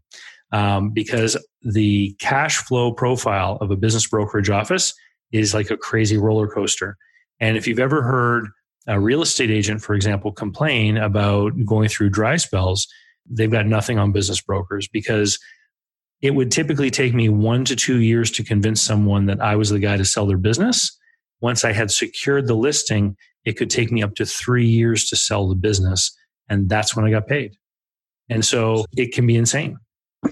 um, 0.52 0.92
because 0.92 1.38
the 1.62 2.16
cash 2.20 2.58
flow 2.58 2.92
profile 2.92 3.58
of 3.62 3.72
a 3.72 3.76
business 3.76 4.08
brokerage 4.08 4.50
office 4.50 4.94
is 5.32 5.54
like 5.54 5.70
a 5.70 5.78
crazy 5.78 6.18
roller 6.18 6.48
coaster. 6.48 6.98
And 7.40 7.58
if 7.58 7.68
you've 7.68 7.80
ever 7.80 8.02
heard 8.02 8.48
a 8.88 9.00
real 9.00 9.22
estate 9.22 9.52
agent, 9.52 9.82
for 9.82 9.94
example, 9.94 10.32
complain 10.32 10.98
about 10.98 11.54
going 11.66 11.90
through 11.90 12.10
dry 12.10 12.38
spells, 12.38 12.88
they've 13.30 13.52
got 13.52 13.68
nothing 13.68 14.00
on 14.00 14.12
business 14.12 14.42
brokers 14.42 14.88
because 14.88 15.38
it 16.22 16.32
would 16.32 16.52
typically 16.52 16.92
take 16.92 17.14
me 17.14 17.30
one 17.30 17.64
to 17.66 17.76
two 17.76 18.02
years 18.02 18.32
to 18.32 18.44
convince 18.44 18.82
someone 18.82 19.28
that 19.28 19.40
I 19.40 19.56
was 19.56 19.70
the 19.70 19.80
guy 19.80 19.98
to 19.98 20.06
sell 20.06 20.26
their 20.26 20.38
business. 20.38 20.98
Once 21.40 21.64
I 21.64 21.72
had 21.72 21.92
secured 21.92 22.48
the 22.48 22.56
listing, 22.56 23.16
it 23.46 23.54
could 23.54 23.70
take 23.70 23.92
me 23.92 24.04
up 24.04 24.16
to 24.16 24.26
three 24.26 24.68
years 24.68 25.08
to 25.10 25.16
sell 25.16 25.48
the 25.48 25.56
business. 25.56 26.16
And 26.50 26.68
that's 26.68 26.96
when 26.96 27.06
I 27.06 27.12
got 27.12 27.28
paid. 27.28 27.56
And 28.28 28.44
so 28.44 28.86
it 28.98 29.14
can 29.14 29.26
be 29.26 29.36
insane. 29.36 29.78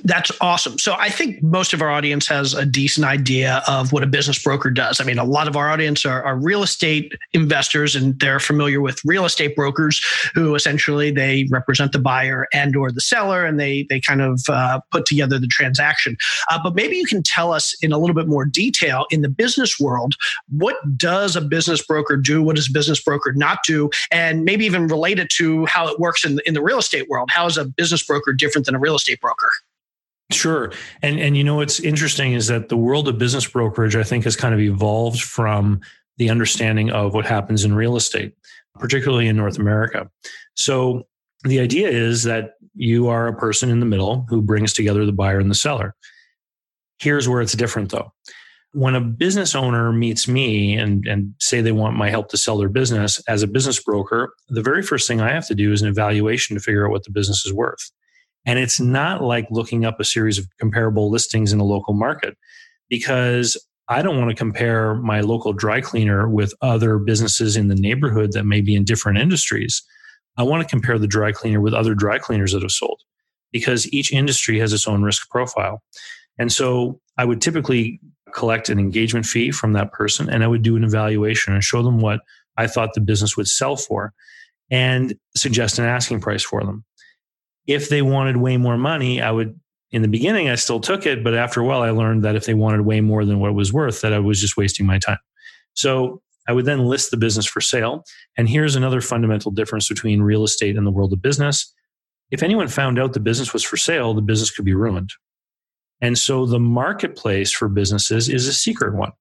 That's 0.03 0.32
awesome. 0.41 0.77
So 0.77 0.96
I 0.98 1.10
think 1.10 1.41
most 1.41 1.72
of 1.74 1.82
our 1.82 1.89
audience 1.89 2.27
has 2.27 2.53
a 2.53 2.65
decent 2.65 3.06
idea 3.06 3.63
of 3.70 3.94
what 3.94 4.03
a 4.03 4.08
business 4.08 4.41
broker 4.41 4.70
does. 4.70 5.00
I 5.00 5.06
mean, 5.06 5.17
a 5.17 5.24
lot 5.24 5.48
of 5.48 5.56
our 5.56 5.70
audience 5.70 6.06
are, 6.06 6.22
are, 6.24 6.38
real 6.38 6.62
estate 6.62 7.13
investors 7.34 7.96
and 7.96 8.20
they're 8.20 8.39
familiar 8.39 8.79
with 8.79 9.00
real 9.06 9.25
estate 9.25 9.56
brokers 9.56 10.01
who 10.36 10.56
essentially 10.56 11.10
they 11.10 11.48
represent 11.50 11.94
the 11.94 12.00
buyer 12.00 12.48
and 12.53 12.75
or 12.75 12.91
the 12.91 13.01
seller 13.01 13.46
and 13.46 13.60
they 13.60 13.88
they 13.89 14.00
kind 14.00 14.22
of 14.22 14.41
uh, 14.50 14.79
put 14.91 15.06
together 15.06 15.39
the 15.39 15.48
transaction. 15.48 16.17
Uh, 16.51 16.60
but 16.62 16.75
maybe 16.75 16.98
you 16.98 17.06
can 17.06 17.24
tell 17.24 17.53
us 17.53 17.75
in 17.82 17.91
a 17.91 17.98
little 17.98 18.15
bit 18.15 18.27
more 18.27 18.46
detail 18.46 19.06
in 19.10 19.22
the 19.22 19.29
business 19.29 19.79
world, 19.79 20.15
what 20.50 20.75
does 20.98 21.36
a 21.36 21.41
business 21.41 21.84
broker 21.84 22.17
do? 22.17 22.44
What 22.44 22.58
does 22.58 22.70
a 22.70 22.74
business 22.74 23.01
broker 23.01 23.34
not 23.34 23.60
do? 23.65 23.89
And 24.12 24.44
maybe 24.44 24.65
even 24.65 24.88
relate 24.88 25.17
it 25.17 25.29
to 25.38 25.65
how 25.65 25.88
it 25.88 26.00
works 26.00 26.25
in, 26.25 26.39
in 26.46 26.53
the 26.53 26.62
real 26.62 26.79
estate 26.79 27.08
world. 27.10 27.29
How 27.32 27.46
is 27.46 27.58
a 27.58 27.65
business 27.65 28.03
broker 28.03 28.34
different 28.34 28.65
than 28.65 28.75
a 28.75 28.79
real 28.79 28.96
estate 28.96 29.22
broker? 29.22 29.50
Sure. 30.32 30.74
And 31.02 31.20
and 31.20 31.38
you 31.38 31.44
know 31.44 31.56
what's 31.56 31.80
interesting 31.80 32.34
is 32.34 32.48
that 32.48 32.68
the 32.68 32.78
world 32.78 33.08
of 33.08 33.18
business 33.18 33.48
brokerage 33.48 33.96
I 33.96 34.04
think 34.04 34.26
has 34.26 34.36
kind 34.36 34.54
of 34.54 34.60
evolved 34.60 35.22
from 35.22 35.80
the 36.18 36.30
understanding 36.30 36.92
of 36.92 37.14
what 37.14 37.26
happens 37.26 37.64
in 37.64 37.74
real 37.74 37.96
estate, 37.96 38.34
particularly 38.80 39.28
in 39.28 39.38
North 39.38 39.58
America. 39.58 40.10
So 40.56 41.08
the 41.44 41.60
idea 41.60 41.88
is 41.88 42.24
that 42.24 42.54
you 42.76 43.08
are 43.08 43.28
a 43.28 43.36
person 43.36 43.70
in 43.70 43.80
the 43.80 43.86
middle 43.86 44.26
who 44.30 44.42
brings 44.42 44.74
together 44.74 45.06
the 45.06 45.12
buyer 45.14 45.40
and 45.40 45.50
the 45.50 45.56
seller. 45.56 45.96
Here's 47.00 47.30
where 47.30 47.42
it's 47.42 47.54
different 47.54 47.92
though. 47.92 48.12
When 48.74 48.96
a 48.96 49.02
business 49.02 49.56
owner 49.56 49.94
meets 49.94 50.28
me 50.28 50.76
and, 50.76 51.08
and 51.08 51.34
say 51.40 51.62
they 51.62 51.72
want 51.72 51.96
my 51.96 52.10
help 52.10 52.30
to 52.30 52.38
sell 52.38 52.58
their 52.58 52.70
business 52.70 53.24
as 53.28 53.44
a 53.44 53.48
business 53.48 53.82
broker, 53.82 54.34
the 54.50 54.62
very 54.62 54.84
first 54.84 55.08
thing 55.08 55.22
I 55.22 55.32
have 55.32 55.48
to 55.48 55.56
do 55.56 55.72
is 55.72 55.82
an 55.82 55.88
evaluation 55.88 56.56
to 56.56 56.62
figure 56.62 56.86
out 56.86 56.92
what 56.92 57.04
the 57.06 57.12
business 57.12 57.46
is 57.46 57.54
worth. 57.54 57.92
And 58.48 58.58
it's 58.58 58.80
not 58.80 59.22
like 59.22 59.46
looking 59.51 59.84
up 59.84 60.00
a 60.00 60.06
series 60.06 60.39
of 60.39 60.48
comparable 60.58 61.12
listings 61.12 61.51
in 61.51 61.60
a 61.60 61.66
local 61.66 61.94
market 61.94 62.38
because 62.89 63.58
I 63.89 64.01
don't 64.01 64.18
want 64.18 64.30
to 64.30 64.36
compare 64.36 64.96
my 64.96 65.20
local 65.20 65.51
dry 65.51 65.82
cleaner 65.82 66.30
with 66.30 66.54
other 66.62 66.98
businesses 66.98 67.58
in 67.58 67.68
the 67.68 67.75
neighborhood 67.75 68.32
that 68.32 68.46
may 68.46 68.62
be 68.62 68.74
in 68.74 68.86
different 68.86 69.20
industries. 69.20 69.84
I 70.38 70.44
want 70.44 70.63
to 70.63 70.70
compare 70.70 70.98
the 70.98 71.08
dry 71.08 71.34
cleaner 71.34 71.60
with 71.60 71.74
other 71.74 71.94
dry 71.94 72.20
cleaners 72.20 72.54
that 72.54 72.62
have 72.62 72.72
sold 72.72 73.01
because 73.51 73.92
each 73.94 74.13
industry 74.13 74.60
has 74.60 74.72
its 74.72 74.88
own 74.88 75.04
risk 75.04 75.30
profile. 75.30 75.84
And 76.39 76.51
so 76.51 77.01
I 77.18 77.25
would 77.25 77.42
typically 77.42 78.00
collect 78.34 78.70
an 78.70 78.80
engagement 78.80 79.25
fee 79.25 79.51
from 79.51 79.74
that 79.74 79.92
person 79.92 80.30
and 80.30 80.44
I 80.44 80.48
would 80.48 80.62
do 80.62 80.77
an 80.77 80.84
evaluation 80.86 81.54
and 81.54 81.63
show 81.63 81.84
them 81.84 82.00
what 82.00 82.22
I 82.56 82.68
thought 82.68 82.94
the 82.94 83.01
business 83.01 83.36
would 83.36 83.48
sell 83.48 83.75
for 83.75 84.13
and 84.72 85.16
suggest 85.36 85.80
an 85.80 85.86
asking 85.86 86.22
price 86.22 86.44
for 86.44 86.63
them 86.63 86.86
if 87.68 87.90
they 87.90 88.02
wanted 88.02 88.38
way 88.38 88.58
more 88.58 88.78
money, 88.78 89.22
I 89.22 89.32
would 89.32 89.60
in 89.92 90.02
the 90.02 90.08
beginning 90.08 90.50
I 90.50 90.56
still 90.56 90.80
took 90.80 91.06
it, 91.06 91.24
but 91.24 91.34
after 91.34 91.62
a 91.62 91.66
while 91.66 91.82
I 91.82 91.92
learned 91.92 92.24
that 92.26 92.36
if 92.36 92.46
they 92.46 92.54
wanted 92.54 92.82
way 92.82 93.00
more 93.00 93.24
than 93.24 93.40
what 93.40 93.50
it 93.50 93.54
was 93.54 93.72
worth, 93.72 94.02
that 94.02 94.14
I 94.14 94.20
was 94.20 94.42
just 94.42 94.58
wasting 94.58 94.86
my 94.86 95.00
time. 95.00 95.20
So 95.76 96.22
I 96.48 96.54
would 96.54 96.66
then 96.66 96.86
list 96.86 97.12
the 97.12 97.18
business 97.18 97.46
for 97.46 97.62
sale. 97.62 98.04
And 98.38 98.50
here's 98.50 98.76
another 98.76 99.02
fundamental 99.02 99.52
difference 99.52 99.88
between 99.88 100.22
real 100.22 100.44
estate 100.44 100.78
and 100.78 100.86
the 100.86 100.92
world 100.92 101.14
of 101.14 101.22
business. 101.22 101.74
If 102.32 102.44
anyone 102.44 102.68
found 102.68 103.00
out 103.00 103.14
the 103.14 103.20
business 103.20 103.54
was 103.54 103.64
for 103.64 103.78
sale, 103.78 104.14
the 104.14 104.22
business 104.22 104.52
could 104.52 104.66
be 104.66 104.74
ruined. 104.74 105.12
And 106.02 106.18
so 106.18 106.46
the 106.46 106.60
marketplace 106.60 107.52
for 107.52 107.70
businesses 107.70 108.30
is 108.30 108.48
a 108.48 108.54
secret 108.54 108.94
one. 108.94 109.12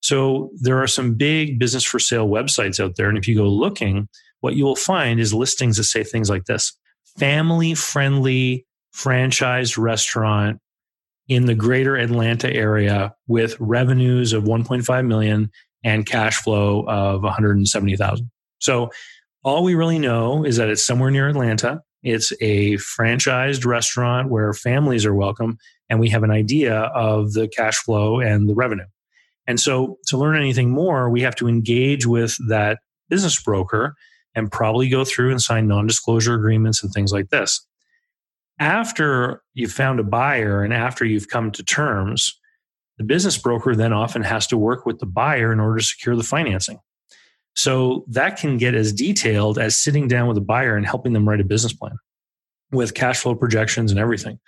So 0.00 0.50
there 0.60 0.82
are 0.82 0.86
some 0.86 1.14
big 1.14 1.58
business 1.58 1.84
for 1.84 1.98
sale 1.98 2.28
websites 2.28 2.82
out 2.82 2.96
there. 2.96 3.08
And 3.08 3.18
if 3.18 3.28
you 3.28 3.36
go 3.36 3.48
looking, 3.48 4.08
what 4.40 4.54
you 4.54 4.64
will 4.64 4.76
find 4.76 5.20
is 5.20 5.34
listings 5.34 5.76
that 5.76 5.84
say 5.84 6.04
things 6.04 6.30
like 6.30 6.44
this 6.44 6.72
family 7.18 7.74
friendly 7.74 8.66
franchised 8.94 9.76
restaurant 9.76 10.60
in 11.28 11.46
the 11.46 11.54
greater 11.54 11.96
Atlanta 11.96 12.52
area 12.52 13.14
with 13.26 13.56
revenues 13.60 14.32
of 14.32 14.44
1.5 14.44 15.06
million 15.06 15.50
and 15.84 16.06
cash 16.06 16.40
flow 16.42 16.84
of 16.88 17.22
170,000. 17.22 18.30
So 18.58 18.90
all 19.44 19.62
we 19.62 19.74
really 19.74 19.98
know 19.98 20.44
is 20.44 20.56
that 20.56 20.68
it's 20.68 20.84
somewhere 20.84 21.10
near 21.10 21.28
Atlanta. 21.28 21.82
It's 22.02 22.32
a 22.40 22.74
franchised 22.74 23.64
restaurant 23.66 24.30
where 24.30 24.52
families 24.52 25.04
are 25.04 25.14
welcome 25.14 25.58
and 25.88 26.00
we 26.00 26.08
have 26.10 26.22
an 26.22 26.30
idea 26.30 26.74
of 26.74 27.32
the 27.32 27.48
cash 27.48 27.76
flow 27.78 28.20
and 28.20 28.48
the 28.48 28.54
revenue. 28.54 28.86
And 29.46 29.58
so 29.58 29.98
to 30.06 30.18
learn 30.18 30.36
anything 30.36 30.70
more, 30.70 31.08
we 31.08 31.22
have 31.22 31.34
to 31.36 31.48
engage 31.48 32.06
with 32.06 32.36
that 32.48 32.78
business 33.08 33.40
broker 33.40 33.94
and 34.34 34.50
probably 34.50 34.88
go 34.88 35.04
through 35.04 35.30
and 35.30 35.40
sign 35.40 35.66
non 35.66 35.86
disclosure 35.86 36.34
agreements 36.34 36.82
and 36.82 36.92
things 36.92 37.12
like 37.12 37.30
this. 37.30 37.66
After 38.60 39.42
you've 39.54 39.72
found 39.72 40.00
a 40.00 40.04
buyer 40.04 40.62
and 40.62 40.72
after 40.72 41.04
you've 41.04 41.28
come 41.28 41.50
to 41.52 41.62
terms, 41.62 42.38
the 42.98 43.04
business 43.04 43.38
broker 43.38 43.74
then 43.76 43.92
often 43.92 44.22
has 44.22 44.46
to 44.48 44.58
work 44.58 44.84
with 44.84 44.98
the 44.98 45.06
buyer 45.06 45.52
in 45.52 45.60
order 45.60 45.78
to 45.78 45.84
secure 45.84 46.16
the 46.16 46.24
financing. 46.24 46.80
So 47.54 48.04
that 48.08 48.38
can 48.38 48.56
get 48.56 48.74
as 48.74 48.92
detailed 48.92 49.58
as 49.58 49.76
sitting 49.78 50.06
down 50.08 50.28
with 50.28 50.36
a 50.36 50.42
buyer 50.42 50.76
and 50.76 50.86
helping 50.86 51.12
them 51.12 51.28
write 51.28 51.40
a 51.40 51.44
business 51.44 51.72
plan 51.72 51.96
with 52.70 52.94
cash 52.94 53.20
flow 53.20 53.34
projections 53.34 53.90
and 53.90 53.98
everything. 53.98 54.38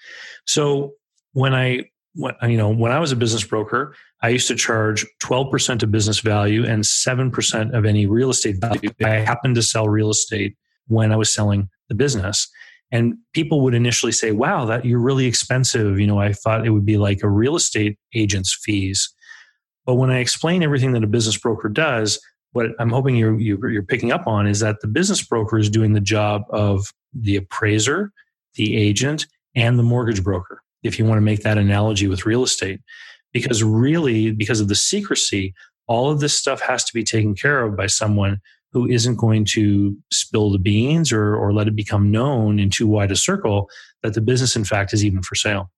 So 0.46 0.92
when 1.32 1.54
I 1.54 1.84
when, 2.14 2.34
you 2.42 2.56
know 2.56 2.68
when 2.68 2.92
I 2.92 2.98
was 2.98 3.12
a 3.12 3.16
business 3.16 3.44
broker, 3.44 3.94
I 4.22 4.28
used 4.28 4.48
to 4.48 4.54
charge 4.54 5.06
12% 5.22 5.82
of 5.82 5.90
business 5.90 6.20
value 6.20 6.64
and 6.64 6.82
7% 6.82 7.76
of 7.76 7.84
any 7.84 8.06
real 8.06 8.30
estate 8.30 8.60
value. 8.60 8.90
I 9.02 9.10
happened 9.10 9.54
to 9.54 9.62
sell 9.62 9.88
real 9.88 10.10
estate 10.10 10.56
when 10.88 11.12
I 11.12 11.16
was 11.16 11.32
selling 11.32 11.70
the 11.88 11.94
business. 11.94 12.48
And 12.92 13.14
people 13.32 13.62
would 13.62 13.74
initially 13.74 14.12
say, 14.12 14.32
wow, 14.32 14.64
that 14.66 14.84
you're 14.84 15.00
really 15.00 15.26
expensive. 15.26 15.98
You 15.98 16.06
know, 16.06 16.18
I 16.18 16.32
thought 16.32 16.66
it 16.66 16.70
would 16.70 16.84
be 16.84 16.98
like 16.98 17.22
a 17.22 17.28
real 17.28 17.56
estate 17.56 17.98
agent's 18.14 18.52
fees. 18.52 19.12
But 19.86 19.94
when 19.94 20.10
I 20.10 20.18
explain 20.18 20.62
everything 20.62 20.92
that 20.92 21.04
a 21.04 21.08
business 21.08 21.36
broker 21.36 21.68
does, 21.68 22.20
what 22.52 22.66
I'm 22.78 22.90
hoping 22.90 23.16
you're, 23.16 23.38
you're 23.38 23.82
picking 23.82 24.12
up 24.12 24.26
on 24.26 24.46
is 24.46 24.60
that 24.60 24.80
the 24.80 24.88
business 24.88 25.22
broker 25.22 25.56
is 25.58 25.70
doing 25.70 25.92
the 25.92 26.00
job 26.00 26.42
of 26.50 26.92
the 27.14 27.36
appraiser, 27.36 28.12
the 28.54 28.76
agent, 28.76 29.26
and 29.54 29.78
the 29.78 29.84
mortgage 29.84 30.22
broker. 30.22 30.62
If 30.82 30.98
you 30.98 31.04
want 31.04 31.18
to 31.18 31.22
make 31.22 31.42
that 31.42 31.58
analogy 31.58 32.08
with 32.08 32.26
real 32.26 32.42
estate, 32.42 32.80
because 33.32 33.62
really, 33.62 34.32
because 34.32 34.60
of 34.60 34.68
the 34.68 34.74
secrecy, 34.74 35.54
all 35.86 36.10
of 36.10 36.20
this 36.20 36.36
stuff 36.36 36.60
has 36.60 36.84
to 36.84 36.94
be 36.94 37.04
taken 37.04 37.34
care 37.34 37.64
of 37.64 37.76
by 37.76 37.86
someone 37.86 38.40
who 38.72 38.86
isn't 38.86 39.16
going 39.16 39.44
to 39.44 39.96
spill 40.12 40.50
the 40.50 40.58
beans 40.58 41.12
or, 41.12 41.34
or 41.34 41.52
let 41.52 41.66
it 41.66 41.74
become 41.74 42.10
known 42.10 42.60
in 42.60 42.70
too 42.70 42.86
wide 42.86 43.10
a 43.10 43.16
circle 43.16 43.68
that 44.02 44.14
the 44.14 44.20
business, 44.20 44.54
in 44.54 44.64
fact, 44.64 44.92
is 44.92 45.04
even 45.04 45.22
for 45.22 45.34
sale. 45.34 45.70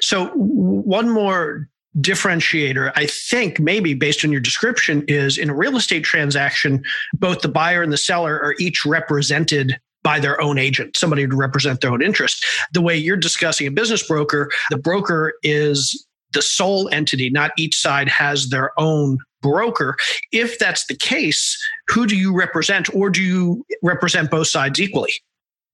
So, 0.00 0.26
one 0.34 1.10
more 1.10 1.68
differentiator, 1.98 2.92
I 2.96 3.06
think, 3.06 3.60
maybe 3.60 3.94
based 3.94 4.24
on 4.24 4.32
your 4.32 4.40
description, 4.40 5.04
is 5.08 5.38
in 5.38 5.50
a 5.50 5.54
real 5.54 5.76
estate 5.76 6.04
transaction, 6.04 6.82
both 7.14 7.40
the 7.40 7.48
buyer 7.48 7.82
and 7.82 7.92
the 7.92 7.96
seller 7.96 8.34
are 8.40 8.54
each 8.58 8.84
represented 8.84 9.78
by 10.02 10.20
their 10.20 10.40
own 10.40 10.58
agent, 10.58 10.96
somebody 10.96 11.26
to 11.26 11.36
represent 11.36 11.80
their 11.80 11.90
own 11.90 12.02
interest. 12.02 12.44
The 12.72 12.80
way 12.80 12.96
you're 12.96 13.16
discussing 13.16 13.66
a 13.66 13.70
business 13.70 14.06
broker, 14.06 14.50
the 14.70 14.78
broker 14.78 15.34
is 15.42 16.06
the 16.32 16.42
sole 16.42 16.88
entity, 16.90 17.30
not 17.30 17.52
each 17.56 17.76
side 17.76 18.08
has 18.08 18.50
their 18.50 18.78
own 18.78 19.18
broker. 19.40 19.96
If 20.32 20.58
that's 20.58 20.86
the 20.86 20.96
case, 20.96 21.56
who 21.88 22.06
do 22.06 22.16
you 22.16 22.36
represent, 22.36 22.92
or 22.94 23.10
do 23.10 23.22
you 23.22 23.64
represent 23.82 24.30
both 24.30 24.48
sides 24.48 24.80
equally? 24.80 25.12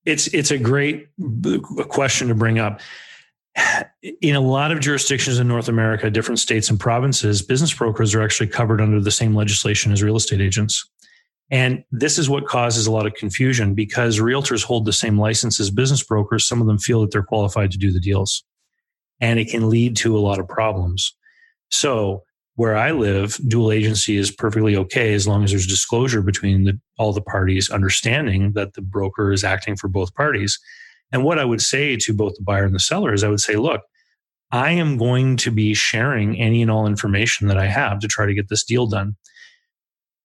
It's 0.04 0.26
it's 0.28 0.50
a 0.50 0.58
great 0.58 1.08
question 1.88 2.28
to 2.28 2.34
bring 2.34 2.58
up. 2.58 2.80
In 4.20 4.34
a 4.34 4.40
lot 4.40 4.70
of 4.72 4.80
jurisdictions 4.80 5.38
in 5.38 5.48
North 5.48 5.68
America, 5.68 6.10
different 6.10 6.38
states 6.38 6.68
and 6.68 6.78
provinces, 6.78 7.40
business 7.40 7.72
brokers 7.72 8.14
are 8.14 8.20
actually 8.20 8.48
covered 8.48 8.80
under 8.80 9.00
the 9.00 9.10
same 9.10 9.34
legislation 9.34 9.92
as 9.92 10.02
real 10.02 10.16
estate 10.16 10.40
agents. 10.40 10.86
And 11.50 11.84
this 11.90 12.18
is 12.18 12.28
what 12.28 12.46
causes 12.46 12.86
a 12.86 12.92
lot 12.92 13.06
of 13.06 13.14
confusion 13.14 13.74
because 13.74 14.18
realtors 14.18 14.64
hold 14.64 14.86
the 14.86 14.92
same 14.92 15.18
license 15.18 15.60
as 15.60 15.70
business 15.70 16.02
brokers. 16.02 16.46
Some 16.46 16.60
of 16.60 16.66
them 16.66 16.78
feel 16.78 17.00
that 17.02 17.12
they're 17.12 17.22
qualified 17.22 17.70
to 17.70 17.78
do 17.78 17.92
the 17.92 18.00
deals. 18.00 18.44
And 19.20 19.38
it 19.38 19.48
can 19.48 19.70
lead 19.70 19.96
to 19.98 20.16
a 20.16 20.20
lot 20.20 20.38
of 20.38 20.48
problems. 20.48 21.14
So, 21.70 22.22
where 22.56 22.76
I 22.76 22.92
live, 22.92 23.36
dual 23.48 23.72
agency 23.72 24.16
is 24.16 24.30
perfectly 24.30 24.76
okay 24.76 25.12
as 25.12 25.26
long 25.26 25.42
as 25.42 25.50
there's 25.50 25.66
disclosure 25.66 26.22
between 26.22 26.64
the, 26.64 26.78
all 26.98 27.12
the 27.12 27.20
parties, 27.20 27.68
understanding 27.68 28.52
that 28.52 28.74
the 28.74 28.80
broker 28.80 29.32
is 29.32 29.42
acting 29.42 29.74
for 29.74 29.88
both 29.88 30.14
parties. 30.14 30.60
And 31.10 31.24
what 31.24 31.40
I 31.40 31.44
would 31.44 31.60
say 31.60 31.96
to 31.96 32.14
both 32.14 32.36
the 32.36 32.44
buyer 32.44 32.64
and 32.64 32.74
the 32.74 32.80
seller 32.80 33.12
is 33.12 33.24
I 33.24 33.28
would 33.28 33.40
say, 33.40 33.56
look, 33.56 33.82
I 34.52 34.70
am 34.70 34.96
going 34.96 35.36
to 35.38 35.50
be 35.50 35.74
sharing 35.74 36.38
any 36.38 36.62
and 36.62 36.70
all 36.70 36.86
information 36.86 37.48
that 37.48 37.58
I 37.58 37.66
have 37.66 37.98
to 38.00 38.08
try 38.08 38.24
to 38.24 38.34
get 38.34 38.48
this 38.48 38.62
deal 38.62 38.86
done. 38.86 39.16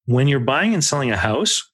When 0.05 0.27
you're 0.27 0.39
buying 0.39 0.75
and 0.75 0.83
selling 0.83 1.11
a 1.11 1.17
house, 1.17 1.67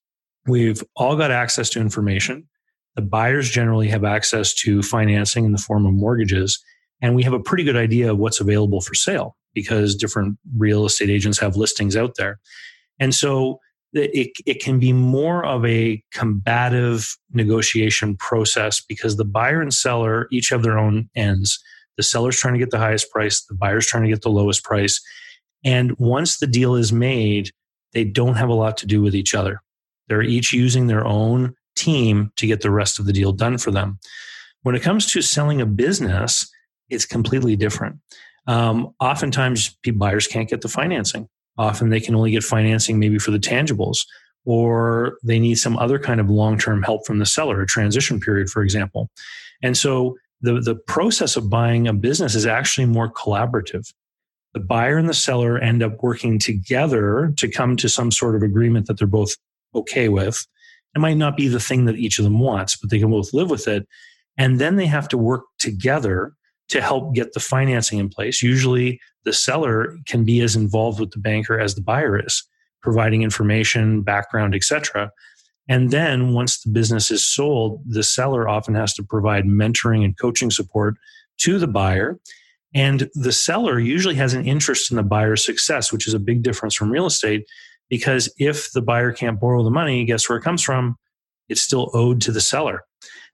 we've 0.47 0.81
all 0.95 1.17
got 1.17 1.31
access 1.31 1.69
to 1.71 1.81
information. 1.81 2.47
The 2.95 3.01
buyers 3.01 3.49
generally 3.49 3.89
have 3.89 4.05
access 4.05 4.53
to 4.55 4.81
financing 4.81 5.43
in 5.43 5.51
the 5.51 5.57
form 5.57 5.85
of 5.85 5.93
mortgages. 5.93 6.63
And 7.01 7.15
we 7.15 7.23
have 7.23 7.33
a 7.33 7.39
pretty 7.39 7.63
good 7.63 7.75
idea 7.75 8.11
of 8.11 8.17
what's 8.17 8.39
available 8.39 8.81
for 8.81 8.93
sale 8.93 9.35
because 9.53 9.95
different 9.95 10.37
real 10.57 10.85
estate 10.85 11.09
agents 11.09 11.39
have 11.39 11.55
listings 11.55 11.95
out 11.95 12.15
there. 12.17 12.39
And 12.99 13.13
so 13.13 13.59
it, 13.93 14.31
it 14.45 14.61
can 14.61 14.79
be 14.79 14.93
more 14.93 15.45
of 15.45 15.65
a 15.65 16.03
combative 16.11 17.17
negotiation 17.31 18.17
process 18.17 18.81
because 18.81 19.15
the 19.15 19.25
buyer 19.25 19.61
and 19.61 19.73
seller 19.73 20.27
each 20.31 20.49
have 20.49 20.63
their 20.63 20.77
own 20.77 21.09
ends. 21.15 21.59
The 21.97 22.03
seller's 22.03 22.37
trying 22.37 22.55
to 22.55 22.59
get 22.59 22.71
the 22.71 22.77
highest 22.77 23.09
price, 23.11 23.43
the 23.45 23.55
buyer's 23.55 23.87
trying 23.87 24.03
to 24.03 24.09
get 24.09 24.21
the 24.21 24.29
lowest 24.29 24.63
price. 24.63 25.01
And 25.63 25.97
once 25.97 26.37
the 26.37 26.47
deal 26.47 26.75
is 26.75 26.91
made, 26.91 27.51
they 27.93 28.03
don't 28.03 28.35
have 28.35 28.49
a 28.49 28.53
lot 28.53 28.77
to 28.77 28.85
do 28.85 29.01
with 29.01 29.15
each 29.15 29.33
other. 29.33 29.61
They're 30.07 30.21
each 30.21 30.53
using 30.53 30.87
their 30.87 31.05
own 31.05 31.55
team 31.75 32.31
to 32.35 32.47
get 32.47 32.61
the 32.61 32.71
rest 32.71 32.99
of 32.99 33.05
the 33.05 33.13
deal 33.13 33.31
done 33.31 33.57
for 33.57 33.71
them. 33.71 33.99
When 34.63 34.75
it 34.75 34.81
comes 34.81 35.11
to 35.11 35.21
selling 35.21 35.61
a 35.61 35.65
business, 35.65 36.49
it's 36.89 37.05
completely 37.05 37.55
different. 37.55 37.99
Um, 38.47 38.93
oftentimes, 38.99 39.75
buyers 39.93 40.27
can't 40.27 40.49
get 40.49 40.61
the 40.61 40.69
financing. 40.69 41.27
Often, 41.57 41.89
they 41.89 41.99
can 41.99 42.15
only 42.15 42.31
get 42.31 42.43
financing 42.43 42.99
maybe 42.99 43.17
for 43.17 43.31
the 43.31 43.39
tangibles, 43.39 43.99
or 44.45 45.17
they 45.23 45.39
need 45.39 45.55
some 45.55 45.77
other 45.77 45.97
kind 45.97 46.19
of 46.19 46.29
long 46.29 46.57
term 46.57 46.83
help 46.83 47.05
from 47.05 47.19
the 47.19 47.25
seller, 47.25 47.61
a 47.61 47.65
transition 47.65 48.19
period, 48.19 48.49
for 48.49 48.61
example. 48.61 49.09
And 49.63 49.75
so, 49.75 50.17
the, 50.41 50.59
the 50.59 50.75
process 50.75 51.35
of 51.37 51.49
buying 51.49 51.87
a 51.87 51.93
business 51.93 52.35
is 52.35 52.45
actually 52.45 52.85
more 52.85 53.11
collaborative 53.11 53.91
the 54.55 54.61
buyer 54.61 54.97
and 54.97 55.09
the 55.09 55.13
seller 55.13 55.59
end 55.59 55.83
up 55.83 56.01
working 56.01 56.39
together 56.39 57.33
to 57.35 57.49
come 57.49 57.75
to 57.75 57.89
some 57.89 58.09
sort 58.09 58.37
of 58.37 58.41
agreement 58.41 58.87
that 58.87 58.97
they're 58.97 59.05
both 59.05 59.35
okay 59.75 60.07
with. 60.07 60.47
It 60.95 60.99
might 60.99 61.17
not 61.17 61.35
be 61.35 61.49
the 61.49 61.59
thing 61.59 61.83
that 61.85 61.97
each 61.97 62.17
of 62.19 62.23
them 62.23 62.39
wants, 62.39 62.77
but 62.77 62.89
they 62.89 62.97
can 62.97 63.11
both 63.11 63.33
live 63.33 63.49
with 63.49 63.67
it. 63.67 63.85
And 64.37 64.57
then 64.57 64.77
they 64.77 64.85
have 64.85 65.09
to 65.09 65.17
work 65.17 65.43
together 65.59 66.31
to 66.69 66.81
help 66.81 67.13
get 67.13 67.33
the 67.33 67.39
financing 67.39 67.99
in 67.99 68.09
place. 68.09 68.41
Usually 68.41 68.99
the 69.23 69.33
seller 69.33 69.97
can 70.05 70.23
be 70.23 70.41
as 70.41 70.55
involved 70.55 70.99
with 70.99 71.11
the 71.11 71.19
banker 71.19 71.59
as 71.59 71.75
the 71.75 71.81
buyer 71.81 72.19
is, 72.19 72.43
providing 72.81 73.21
information, 73.21 74.01
background, 74.01 74.55
etc. 74.55 75.11
And 75.67 75.91
then 75.91 76.33
once 76.33 76.61
the 76.61 76.71
business 76.71 77.11
is 77.11 77.25
sold, 77.25 77.81
the 77.87 78.03
seller 78.03 78.47
often 78.47 78.75
has 78.75 78.93
to 78.95 79.03
provide 79.03 79.45
mentoring 79.45 80.03
and 80.03 80.17
coaching 80.17 80.51
support 80.51 80.95
to 81.39 81.59
the 81.59 81.67
buyer 81.67 82.19
and 82.75 83.09
the 83.15 83.31
seller 83.31 83.79
usually 83.79 84.15
has 84.15 84.33
an 84.33 84.45
interest 84.45 84.91
in 84.91 84.97
the 84.97 85.03
buyer's 85.03 85.45
success, 85.45 85.93
which 85.93 86.07
is 86.07 86.13
a 86.13 86.19
big 86.19 86.43
difference 86.43 86.75
from 86.75 86.91
real 86.91 87.05
estate. 87.05 87.45
Because 87.89 88.31
if 88.37 88.71
the 88.73 88.81
buyer 88.81 89.13
can't 89.13 89.39
borrow 89.39 89.63
the 89.63 89.71
money, 89.71 90.03
guess 90.03 90.27
where 90.27 90.37
it 90.37 90.43
comes 90.43 90.61
from? 90.61 90.97
It's 91.47 91.61
still 91.61 91.89
owed 91.93 92.19
to 92.21 92.33
the 92.33 92.41
seller. 92.41 92.81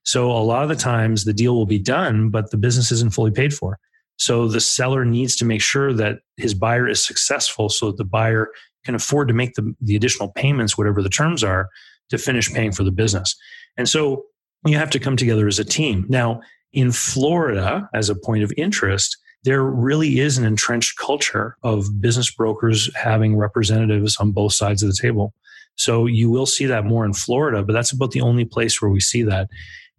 So 0.04 0.32
a 0.32 0.40
lot 0.40 0.64
of 0.64 0.70
the 0.70 0.76
times 0.76 1.24
the 1.24 1.34
deal 1.34 1.56
will 1.56 1.66
be 1.66 1.80
done, 1.80 2.30
but 2.30 2.52
the 2.52 2.58
business 2.58 2.92
isn't 2.92 3.14
fully 3.14 3.32
paid 3.32 3.54
for. 3.54 3.80
So 4.18 4.48
the 4.48 4.60
seller 4.60 5.06
needs 5.06 5.36
to 5.38 5.46
make 5.46 5.62
sure 5.62 5.94
that 5.94 6.20
his 6.38 6.54
buyer 6.54 6.88
is 6.88 7.04
successful 7.04 7.70
so 7.70 7.88
that 7.88 7.98
the 7.98 8.06
buyer 8.06 8.50
can 8.86 8.96
afford 8.96 9.28
to 9.28 9.34
make 9.34 9.54
the, 9.56 9.76
the 9.82 9.96
additional 9.96 10.30
payments, 10.30 10.78
whatever 10.78 11.02
the 11.02 11.10
terms 11.10 11.44
are, 11.44 11.70
to 12.10 12.18
finish 12.18 12.52
paying 12.52 12.72
for 12.72 12.84
the 12.84 12.92
business. 12.92 13.36
And 13.78 13.88
so 13.88 14.26
you 14.66 14.78
have 14.78 14.90
to 14.92 15.00
come 15.00 15.18
together 15.18 15.48
as 15.48 15.60
a 15.60 15.66
team. 15.66 16.06
Now, 16.10 16.42
in 16.74 16.92
Florida, 16.92 17.90
as 17.94 18.10
a 18.10 18.16
point 18.16 18.44
of 18.44 18.54
interest, 18.58 19.18
there 19.44 19.64
really 19.64 20.20
is 20.20 20.38
an 20.38 20.46
entrenched 20.46 20.98
culture 20.98 21.58
of 21.64 22.00
business 22.00 22.30
brokers 22.30 22.94
having 22.96 23.36
representatives 23.36 24.18
on 24.18 24.32
both 24.32 24.54
sides 24.54 24.84
of 24.84 24.90
the 24.90 24.98
table. 25.00 25.34
So 25.76 26.06
you 26.06 26.30
will 26.30 26.46
see 26.46 26.66
that 26.68 26.86
more 26.86 27.06
in 27.06 27.14
Florida, 27.14 27.64
but 27.64 27.74
that's 27.74 27.92
about 27.92 28.12
the 28.12 28.22
only 28.22 28.46
place 28.46 28.82
where 28.82 28.92
we 28.92 29.00
see 29.00 29.24
that. 29.24 29.50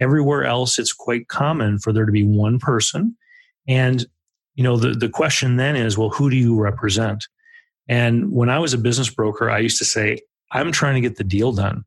Everywhere 0.01 0.45
else, 0.45 0.79
it's 0.79 0.93
quite 0.93 1.29
common 1.29 1.79
for 1.79 1.93
there 1.93 2.07
to 2.07 2.13
be 2.13 2.25
one 2.25 2.59
person. 2.59 3.17
And, 3.69 4.05
you 4.55 4.65
know, 4.65 4.77
the, 4.77 4.91
the 4.91 5.09
question 5.09 5.57
then 5.57 5.77
is, 5.77 5.97
well, 5.97 6.11
who 6.11 6.31
do 6.31 6.37
you 6.37 6.61
represent? 6.61 7.25
And 7.89 8.33
when 8.33 8.49
I 8.49 8.59
was 8.59 8.75
a 8.75 8.79
business 8.79 9.11
broker, 9.11 9.51
I 9.51 9.59
used 9.59 9.79
to 9.79 9.85
say, 9.85 10.19
I'm 10.51 10.73
trying 10.73 10.95
to 10.95 11.01
get 11.01 11.17
the 11.17 11.25
deal 11.25 11.53
done. 11.53 11.85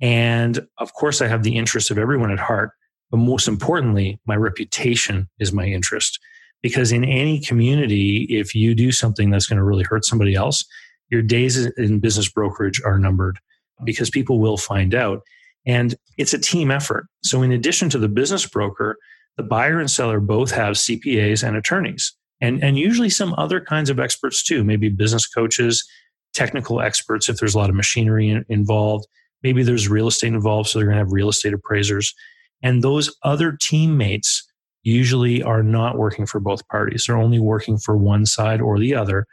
And 0.00 0.66
of 0.78 0.92
course, 0.94 1.20
I 1.20 1.26
have 1.26 1.42
the 1.42 1.56
interest 1.56 1.90
of 1.90 1.98
everyone 1.98 2.30
at 2.30 2.38
heart. 2.38 2.70
But 3.10 3.18
most 3.18 3.48
importantly, 3.48 4.20
my 4.26 4.36
reputation 4.36 5.28
is 5.38 5.52
my 5.52 5.64
interest. 5.64 6.18
Because 6.62 6.92
in 6.92 7.04
any 7.04 7.40
community, 7.40 8.26
if 8.30 8.54
you 8.54 8.74
do 8.74 8.92
something 8.92 9.30
that's 9.30 9.46
going 9.46 9.58
to 9.58 9.64
really 9.64 9.84
hurt 9.84 10.04
somebody 10.04 10.34
else, 10.34 10.64
your 11.10 11.22
days 11.22 11.56
in 11.56 12.00
business 12.00 12.28
brokerage 12.28 12.82
are 12.84 12.98
numbered 12.98 13.38
because 13.84 14.10
people 14.10 14.40
will 14.40 14.56
find 14.56 14.94
out. 14.94 15.22
And 15.66 15.94
it's 16.16 16.34
a 16.34 16.38
team 16.38 16.70
effort. 16.70 17.06
So, 17.22 17.42
in 17.42 17.52
addition 17.52 17.90
to 17.90 17.98
the 17.98 18.08
business 18.08 18.46
broker, 18.46 18.96
the 19.36 19.42
buyer 19.42 19.78
and 19.78 19.90
seller 19.90 20.20
both 20.20 20.50
have 20.52 20.74
CPAs 20.74 21.46
and 21.46 21.56
attorneys, 21.56 22.12
and, 22.40 22.62
and 22.62 22.78
usually 22.78 23.10
some 23.10 23.34
other 23.36 23.60
kinds 23.60 23.90
of 23.90 23.98
experts 24.00 24.42
too, 24.42 24.64
maybe 24.64 24.88
business 24.88 25.26
coaches, 25.26 25.86
technical 26.34 26.80
experts 26.80 27.28
if 27.28 27.38
there's 27.38 27.54
a 27.54 27.58
lot 27.58 27.70
of 27.70 27.76
machinery 27.76 28.42
involved. 28.48 29.06
Maybe 29.42 29.62
there's 29.62 29.88
real 29.88 30.08
estate 30.08 30.32
involved, 30.32 30.68
so 30.68 30.78
they're 30.78 30.86
going 30.86 30.96
to 30.96 31.04
have 31.04 31.12
real 31.12 31.28
estate 31.28 31.54
appraisers. 31.54 32.14
And 32.62 32.82
those 32.82 33.14
other 33.22 33.56
teammates 33.60 34.44
usually 34.82 35.42
are 35.42 35.62
not 35.62 35.98
working 35.98 36.26
for 36.26 36.40
both 36.40 36.66
parties. 36.68 37.04
They're 37.06 37.16
only 37.16 37.38
working 37.38 37.78
for 37.78 37.96
one 37.96 38.26
side 38.26 38.60
or 38.60 38.78
the 38.78 38.94
other. 38.94 39.26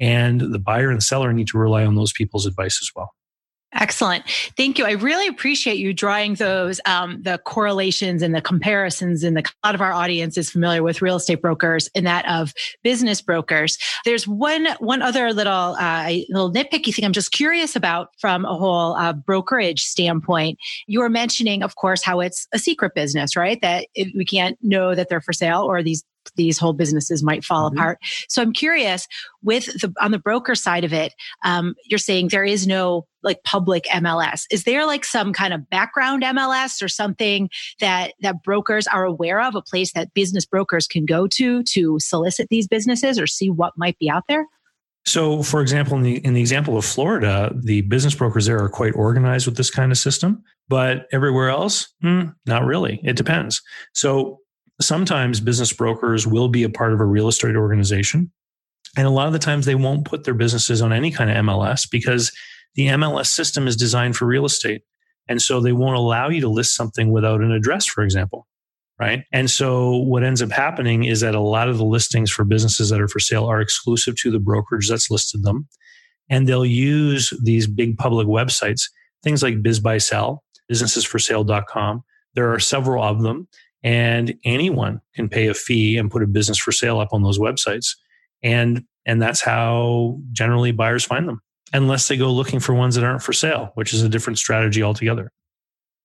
And 0.00 0.40
the 0.40 0.58
buyer 0.58 0.90
and 0.90 1.02
seller 1.02 1.32
need 1.32 1.48
to 1.48 1.58
rely 1.58 1.84
on 1.84 1.94
those 1.94 2.12
people's 2.12 2.46
advice 2.46 2.78
as 2.82 2.90
well. 2.94 3.10
Excellent. 3.74 4.24
Thank 4.56 4.78
you. 4.78 4.84
I 4.84 4.92
really 4.92 5.26
appreciate 5.26 5.78
you 5.78 5.94
drawing 5.94 6.34
those, 6.34 6.78
um, 6.84 7.22
the 7.22 7.38
correlations 7.38 8.20
and 8.20 8.34
the 8.34 8.42
comparisons. 8.42 9.24
And 9.24 9.34
the, 9.36 9.40
a 9.40 9.66
lot 9.66 9.74
of 9.74 9.80
our 9.80 9.92
audience 9.92 10.36
is 10.36 10.50
familiar 10.50 10.82
with 10.82 11.00
real 11.00 11.16
estate 11.16 11.40
brokers 11.40 11.88
and 11.94 12.06
that 12.06 12.28
of 12.28 12.52
business 12.82 13.22
brokers. 13.22 13.78
There's 14.04 14.28
one, 14.28 14.66
one 14.78 15.00
other 15.00 15.32
little, 15.32 15.74
uh, 15.78 16.10
little 16.28 16.52
nitpicky 16.52 16.94
thing 16.94 17.06
I'm 17.06 17.12
just 17.12 17.32
curious 17.32 17.74
about 17.74 18.08
from 18.18 18.44
a 18.44 18.54
whole 18.54 18.94
uh, 18.94 19.14
brokerage 19.14 19.84
standpoint. 19.84 20.58
You 20.86 21.00
were 21.00 21.08
mentioning, 21.08 21.62
of 21.62 21.76
course, 21.76 22.02
how 22.02 22.20
it's 22.20 22.46
a 22.52 22.58
secret 22.58 22.94
business, 22.94 23.36
right? 23.36 23.60
That 23.62 23.86
it, 23.94 24.08
we 24.14 24.26
can't 24.26 24.58
know 24.62 24.94
that 24.94 25.08
they're 25.08 25.22
for 25.22 25.32
sale 25.32 25.62
or 25.62 25.82
these 25.82 26.04
these 26.36 26.58
whole 26.58 26.72
businesses 26.72 27.22
might 27.22 27.44
fall 27.44 27.68
mm-hmm. 27.68 27.78
apart. 27.78 27.98
So 28.28 28.42
I'm 28.42 28.52
curious 28.52 29.06
with 29.42 29.66
the 29.80 29.92
on 30.00 30.10
the 30.10 30.18
broker 30.18 30.54
side 30.54 30.84
of 30.84 30.92
it, 30.92 31.14
um, 31.44 31.74
you're 31.84 31.98
saying 31.98 32.28
there 32.28 32.44
is 32.44 32.66
no 32.66 33.06
like 33.22 33.42
public 33.44 33.84
MLS. 33.84 34.44
Is 34.50 34.64
there 34.64 34.86
like 34.86 35.04
some 35.04 35.32
kind 35.32 35.54
of 35.54 35.68
background 35.70 36.22
MLS 36.22 36.82
or 36.82 36.88
something 36.88 37.50
that 37.80 38.14
that 38.20 38.42
brokers 38.42 38.86
are 38.86 39.04
aware 39.04 39.40
of, 39.40 39.54
a 39.54 39.62
place 39.62 39.92
that 39.92 40.14
business 40.14 40.46
brokers 40.46 40.86
can 40.86 41.04
go 41.04 41.26
to 41.28 41.62
to 41.64 41.98
solicit 41.98 42.48
these 42.50 42.66
businesses 42.66 43.18
or 43.18 43.26
see 43.26 43.50
what 43.50 43.72
might 43.76 43.98
be 43.98 44.10
out 44.10 44.24
there? 44.28 44.46
So, 45.04 45.42
for 45.42 45.60
example, 45.60 45.96
in 45.96 46.02
the 46.02 46.16
in 46.24 46.34
the 46.34 46.40
example 46.40 46.76
of 46.76 46.84
Florida, 46.84 47.52
the 47.60 47.80
business 47.82 48.14
brokers 48.14 48.46
there 48.46 48.62
are 48.62 48.68
quite 48.68 48.94
organized 48.94 49.46
with 49.46 49.56
this 49.56 49.70
kind 49.70 49.90
of 49.90 49.98
system, 49.98 50.42
but 50.68 51.06
everywhere 51.12 51.48
else, 51.48 51.92
hmm, 52.02 52.26
not 52.46 52.64
really. 52.64 53.00
It 53.02 53.16
depends. 53.16 53.62
So, 53.94 54.38
sometimes 54.82 55.40
business 55.40 55.72
brokers 55.72 56.26
will 56.26 56.48
be 56.48 56.62
a 56.64 56.68
part 56.68 56.92
of 56.92 57.00
a 57.00 57.06
real 57.06 57.28
estate 57.28 57.56
organization. 57.56 58.30
And 58.96 59.06
a 59.06 59.10
lot 59.10 59.26
of 59.26 59.32
the 59.32 59.38
times 59.38 59.64
they 59.64 59.74
won't 59.74 60.04
put 60.04 60.24
their 60.24 60.34
businesses 60.34 60.82
on 60.82 60.92
any 60.92 61.10
kind 61.10 61.30
of 61.30 61.36
MLS 61.44 61.88
because 61.90 62.30
the 62.74 62.88
MLS 62.88 63.26
system 63.26 63.66
is 63.66 63.76
designed 63.76 64.16
for 64.16 64.26
real 64.26 64.44
estate. 64.44 64.82
And 65.28 65.40
so 65.40 65.60
they 65.60 65.72
won't 65.72 65.96
allow 65.96 66.28
you 66.28 66.40
to 66.42 66.48
list 66.48 66.74
something 66.74 67.10
without 67.10 67.40
an 67.40 67.52
address, 67.52 67.86
for 67.86 68.02
example. 68.02 68.46
Right. 69.00 69.24
And 69.32 69.50
so 69.50 69.96
what 69.96 70.22
ends 70.22 70.42
up 70.42 70.52
happening 70.52 71.04
is 71.04 71.20
that 71.20 71.34
a 71.34 71.40
lot 71.40 71.68
of 71.68 71.78
the 71.78 71.84
listings 71.84 72.30
for 72.30 72.44
businesses 72.44 72.90
that 72.90 73.00
are 73.00 73.08
for 73.08 73.18
sale 73.18 73.46
are 73.46 73.60
exclusive 73.60 74.14
to 74.16 74.30
the 74.30 74.38
brokerage 74.38 74.88
that's 74.88 75.10
listed 75.10 75.42
them. 75.42 75.66
and 76.28 76.48
they'll 76.48 76.64
use 76.66 77.32
these 77.42 77.66
big 77.66 77.98
public 77.98 78.26
websites, 78.26 78.90
things 79.22 79.42
like 79.42 79.62
BizBuySell, 79.62 80.38
businessesforsale.com. 80.70 82.04
There 82.34 82.52
are 82.52 82.58
several 82.60 83.02
of 83.02 83.22
them, 83.22 83.48
and 83.82 84.34
anyone 84.44 85.00
can 85.14 85.28
pay 85.28 85.48
a 85.48 85.54
fee 85.54 85.96
and 85.96 86.10
put 86.10 86.22
a 86.22 86.26
business 86.26 86.58
for 86.58 86.72
sale 86.72 87.00
up 87.00 87.12
on 87.12 87.22
those 87.22 87.38
websites. 87.38 87.96
And 88.42 88.84
and 89.04 89.20
that's 89.20 89.40
how 89.40 90.20
generally 90.32 90.72
buyers 90.72 91.04
find 91.04 91.28
them, 91.28 91.42
unless 91.72 92.08
they 92.08 92.16
go 92.16 92.32
looking 92.32 92.60
for 92.60 92.74
ones 92.74 92.94
that 92.94 93.04
aren't 93.04 93.22
for 93.22 93.32
sale, 93.32 93.72
which 93.74 93.92
is 93.92 94.02
a 94.02 94.08
different 94.08 94.38
strategy 94.38 94.82
altogether. 94.82 95.32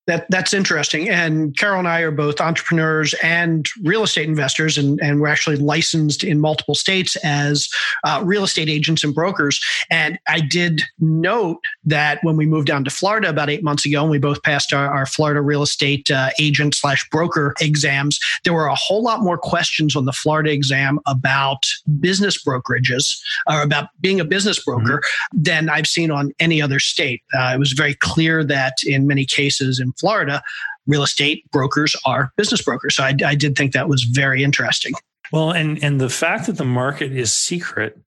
That 0.07 0.25
that's 0.29 0.53
interesting. 0.53 1.09
And 1.09 1.55
Carol 1.57 1.79
and 1.79 1.87
I 1.87 1.99
are 1.99 2.11
both 2.11 2.39
entrepreneurs 2.39 3.13
and 3.21 3.67
real 3.83 4.03
estate 4.03 4.27
investors, 4.27 4.77
and, 4.77 4.99
and 5.01 5.19
we're 5.19 5.27
actually 5.27 5.57
licensed 5.57 6.23
in 6.23 6.39
multiple 6.39 6.75
states 6.75 7.17
as 7.17 7.67
uh, 8.05 8.21
real 8.23 8.45
estate 8.45 8.69
agents 8.69 9.03
and 9.03 9.13
brokers. 9.13 9.59
And 9.89 10.17
I 10.27 10.39
did 10.39 10.83
note 10.99 11.59
that 11.83 12.19
when 12.23 12.37
we 12.37 12.45
moved 12.45 12.67
down 12.67 12.85
to 12.85 12.89
Florida 12.89 13.29
about 13.29 13.49
eight 13.49 13.63
months 13.63 13.85
ago, 13.85 14.01
and 14.01 14.09
we 14.09 14.17
both 14.17 14.41
passed 14.43 14.71
our, 14.71 14.87
our 14.87 15.05
Florida 15.05 15.41
real 15.41 15.61
estate 15.61 16.09
uh, 16.09 16.29
agent 16.39 16.73
slash 16.75 17.07
broker 17.09 17.53
exams, 17.59 18.17
there 18.45 18.53
were 18.53 18.67
a 18.67 18.75
whole 18.75 19.03
lot 19.03 19.21
more 19.21 19.37
questions 19.37 19.95
on 19.95 20.05
the 20.05 20.13
Florida 20.13 20.51
exam 20.51 20.99
about 21.05 21.65
business 21.99 22.41
brokerages 22.41 23.17
or 23.49 23.61
about 23.61 23.89
being 23.99 24.21
a 24.21 24.25
business 24.25 24.63
broker 24.63 25.01
mm-hmm. 25.01 25.41
than 25.43 25.69
I've 25.69 25.87
seen 25.87 26.11
on 26.11 26.31
any 26.39 26.61
other 26.61 26.79
state. 26.79 27.23
Uh, 27.37 27.51
it 27.55 27.59
was 27.59 27.73
very 27.73 27.95
clear 27.95 28.43
that 28.45 28.75
in 28.85 29.05
many 29.05 29.25
cases 29.25 29.79
in 29.79 29.91
Florida, 29.99 30.41
real 30.85 31.03
estate 31.03 31.49
brokers 31.51 31.95
are 32.05 32.31
business 32.37 32.61
brokers. 32.61 32.95
So 32.95 33.03
I, 33.03 33.15
I 33.25 33.35
did 33.35 33.55
think 33.55 33.73
that 33.73 33.89
was 33.89 34.03
very 34.03 34.43
interesting. 34.43 34.93
Well, 35.31 35.51
and 35.51 35.83
and 35.83 35.99
the 35.99 36.09
fact 36.09 36.47
that 36.47 36.57
the 36.57 36.65
market 36.65 37.11
is 37.11 37.33
secret 37.33 37.99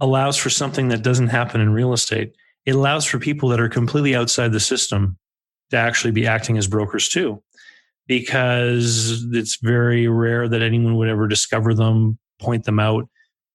allows 0.00 0.36
for 0.36 0.50
something 0.50 0.88
that 0.88 1.02
doesn't 1.02 1.28
happen 1.28 1.60
in 1.60 1.72
real 1.72 1.92
estate. 1.92 2.34
It 2.64 2.74
allows 2.74 3.04
for 3.04 3.18
people 3.18 3.48
that 3.50 3.60
are 3.60 3.68
completely 3.68 4.14
outside 4.14 4.52
the 4.52 4.60
system 4.60 5.16
to 5.70 5.76
actually 5.76 6.12
be 6.12 6.26
acting 6.26 6.56
as 6.58 6.66
brokers 6.66 7.08
too, 7.08 7.42
because 8.06 9.24
it's 9.32 9.58
very 9.62 10.08
rare 10.08 10.48
that 10.48 10.62
anyone 10.62 10.96
would 10.96 11.08
ever 11.08 11.28
discover 11.28 11.74
them, 11.74 12.18
point 12.40 12.64
them 12.64 12.80
out, 12.80 13.08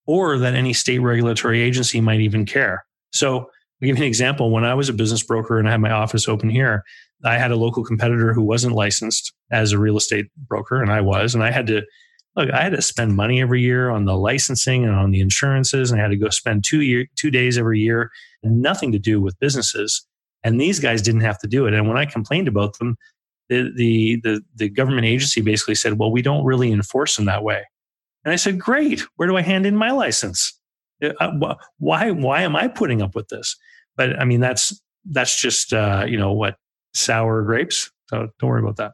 or 0.05 0.37
that 0.37 0.55
any 0.55 0.73
state 0.73 0.99
regulatory 0.99 1.61
agency 1.61 2.01
might 2.01 2.21
even 2.21 2.45
care. 2.45 2.85
So, 3.11 3.49
I'll 3.79 3.85
give 3.85 3.97
you 3.97 4.03
an 4.03 4.07
example. 4.07 4.49
When 4.49 4.65
I 4.65 4.73
was 4.73 4.89
a 4.89 4.93
business 4.93 5.21
broker 5.21 5.59
and 5.59 5.67
I 5.67 5.71
had 5.71 5.81
my 5.81 5.91
office 5.91 6.27
open 6.27 6.49
here, 6.49 6.83
I 7.23 7.37
had 7.37 7.51
a 7.51 7.55
local 7.55 7.83
competitor 7.83 8.33
who 8.33 8.43
wasn't 8.43 8.75
licensed 8.75 9.33
as 9.51 9.71
a 9.71 9.79
real 9.79 9.97
estate 9.97 10.27
broker, 10.47 10.81
and 10.81 10.91
I 10.91 11.01
was, 11.01 11.33
and 11.33 11.43
I 11.43 11.51
had 11.51 11.67
to 11.67 11.81
look. 12.35 12.51
I 12.51 12.61
had 12.61 12.73
to 12.73 12.81
spend 12.81 13.15
money 13.15 13.41
every 13.41 13.61
year 13.61 13.89
on 13.89 14.05
the 14.05 14.15
licensing 14.15 14.85
and 14.85 14.93
on 14.93 15.11
the 15.11 15.21
insurances, 15.21 15.91
and 15.91 15.99
I 15.99 16.03
had 16.03 16.11
to 16.11 16.17
go 16.17 16.29
spend 16.29 16.63
two 16.63 16.81
year 16.81 17.07
two 17.15 17.31
days 17.31 17.57
every 17.57 17.79
year, 17.79 18.11
nothing 18.43 18.91
to 18.91 18.99
do 18.99 19.19
with 19.19 19.39
businesses. 19.39 20.05
And 20.43 20.61
these 20.61 20.79
guys 20.79 21.01
didn't 21.01 21.21
have 21.21 21.39
to 21.39 21.47
do 21.47 21.65
it. 21.65 21.73
And 21.73 21.87
when 21.87 21.97
I 21.97 22.05
complained 22.05 22.47
about 22.47 22.77
them, 22.77 22.97
the 23.49 23.71
the 23.75 24.21
the, 24.23 24.41
the 24.55 24.69
government 24.69 25.05
agency 25.05 25.41
basically 25.41 25.75
said, 25.75 25.97
"Well, 25.97 26.11
we 26.11 26.21
don't 26.21 26.45
really 26.45 26.71
enforce 26.71 27.15
them 27.15 27.25
that 27.25 27.43
way." 27.43 27.63
And 28.23 28.31
I 28.31 28.35
said, 28.35 28.59
"Great. 28.59 29.01
Where 29.15 29.27
do 29.27 29.37
I 29.37 29.41
hand 29.41 29.65
in 29.65 29.75
my 29.75 29.91
license? 29.91 30.53
Uh, 31.03 31.53
why 31.79 32.11
why 32.11 32.41
am 32.43 32.55
I 32.55 32.67
putting 32.67 33.01
up 33.01 33.15
with 33.15 33.29
this?" 33.29 33.55
But 33.95 34.19
I 34.19 34.25
mean, 34.25 34.39
that's 34.39 34.79
that's 35.09 35.41
just 35.41 35.73
uh, 35.73 36.05
you 36.07 36.17
know 36.17 36.33
what 36.33 36.57
sour 36.97 37.43
grapes. 37.43 37.91
So 38.09 38.29
don't 38.39 38.49
worry 38.49 38.61
about 38.61 38.77
that. 38.77 38.93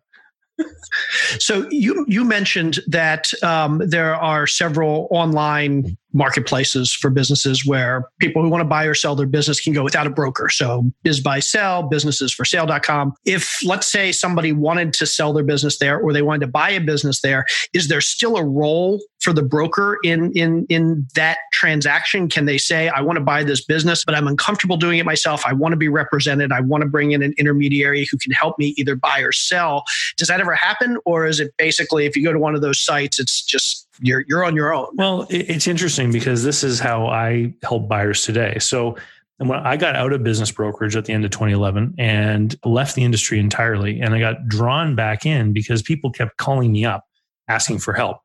so 1.40 1.68
you 1.72 2.06
you 2.08 2.24
mentioned 2.24 2.80
that 2.88 3.32
um, 3.44 3.82
there 3.84 4.16
are 4.16 4.46
several 4.46 5.08
online 5.10 5.98
marketplaces 6.14 6.94
for 6.94 7.10
businesses 7.10 7.66
where 7.66 8.08
people 8.20 8.42
who 8.42 8.50
want 8.50 8.62
to 8.62 8.66
buy 8.66 8.86
or 8.86 8.94
sell 8.94 9.16
their 9.16 9.28
business 9.28 9.60
can 9.60 9.74
go 9.74 9.84
without 9.84 10.08
a 10.08 10.10
broker. 10.10 10.50
So 10.50 10.90
BizBuySell, 11.06 11.92
businessesforsale.com. 11.92 13.14
If 13.26 13.60
let's 13.66 13.92
say 13.92 14.12
somebody 14.12 14.52
wanted 14.52 14.94
to 14.94 15.06
sell 15.06 15.34
their 15.34 15.44
business 15.44 15.80
there 15.80 16.00
or 16.00 16.14
they 16.14 16.22
wanted 16.22 16.42
to 16.42 16.48
buy 16.48 16.70
a 16.70 16.80
business 16.80 17.22
there, 17.22 17.46
is 17.74 17.88
there 17.88 18.02
still 18.02 18.38
a 18.38 18.44
role 18.44 19.02
for 19.22 19.34
the 19.34 19.42
broker 19.42 19.98
in 20.04 20.32
in 20.34 20.66
in 20.70 21.08
that 21.16 21.38
transaction? 21.52 22.30
Can 22.30 22.46
they 22.46 22.58
say, 22.58 22.90
I 22.90 23.02
want 23.02 23.18
to 23.18 23.24
buy 23.24 23.44
this 23.44 23.64
business, 23.64 24.04
but 24.06 24.16
I'm 24.16 24.28
uncomfortable 24.28 24.78
doing 24.78 25.00
it 25.00 25.06
myself. 25.06 25.44
I 25.46 25.54
want 25.54 25.74
to 25.74 25.78
be 25.78 25.88
represented. 25.88 26.52
I 26.52 26.62
want 26.62 26.84
to 26.84 26.90
bring 26.90 27.12
in 27.12 27.24
an 27.24 27.34
intermediary 27.38 28.08
who 28.12 28.18
can 28.18 28.32
help 28.32 28.60
me 28.60 28.74
either 28.78 28.96
buy 28.96 29.20
or 29.20 29.32
sell. 29.32 29.84
Does 30.18 30.28
that 30.28 30.40
ever 30.40 30.54
happen? 30.54 30.98
Or 31.06 31.26
is 31.26 31.40
it 31.40 31.54
basically 31.58 32.06
if 32.06 32.16
you 32.16 32.24
go 32.24 32.34
to 32.34 32.40
one 32.40 32.56
of 32.56 32.62
those 32.62 32.84
sites, 32.84 33.20
it's 33.20 33.42
just 33.42 33.88
you're 34.00 34.24
you're 34.28 34.44
on 34.44 34.56
your 34.56 34.74
own. 34.74 34.88
Well, 34.94 35.28
it's 35.30 35.68
interesting 35.68 36.12
because 36.12 36.44
this 36.44 36.64
is 36.64 36.80
how 36.80 37.08
I 37.08 37.54
help 37.64 37.88
buyers 37.88 38.24
today. 38.24 38.58
So 38.60 38.98
when 39.38 39.52
I 39.52 39.78
got 39.78 39.96
out 39.96 40.14
of 40.14 40.24
business 40.24 40.52
brokerage 40.52 40.96
at 40.96 41.06
the 41.06 41.14
end 41.14 41.26
of 41.26 41.32
2011 41.32 41.96
and 41.98 42.56
left 42.64 42.96
the 42.96 43.04
industry 43.04 43.40
entirely, 43.40 44.00
and 44.00 44.14
I 44.14 44.20
got 44.20 44.48
drawn 44.48 44.96
back 44.96 45.26
in 45.26 45.54
because 45.54 45.82
people 45.82 46.12
kept 46.12 46.38
calling 46.38 46.72
me 46.72 46.86
up 46.86 47.06
asking 47.48 47.80
for 47.80 47.94
help, 47.94 48.18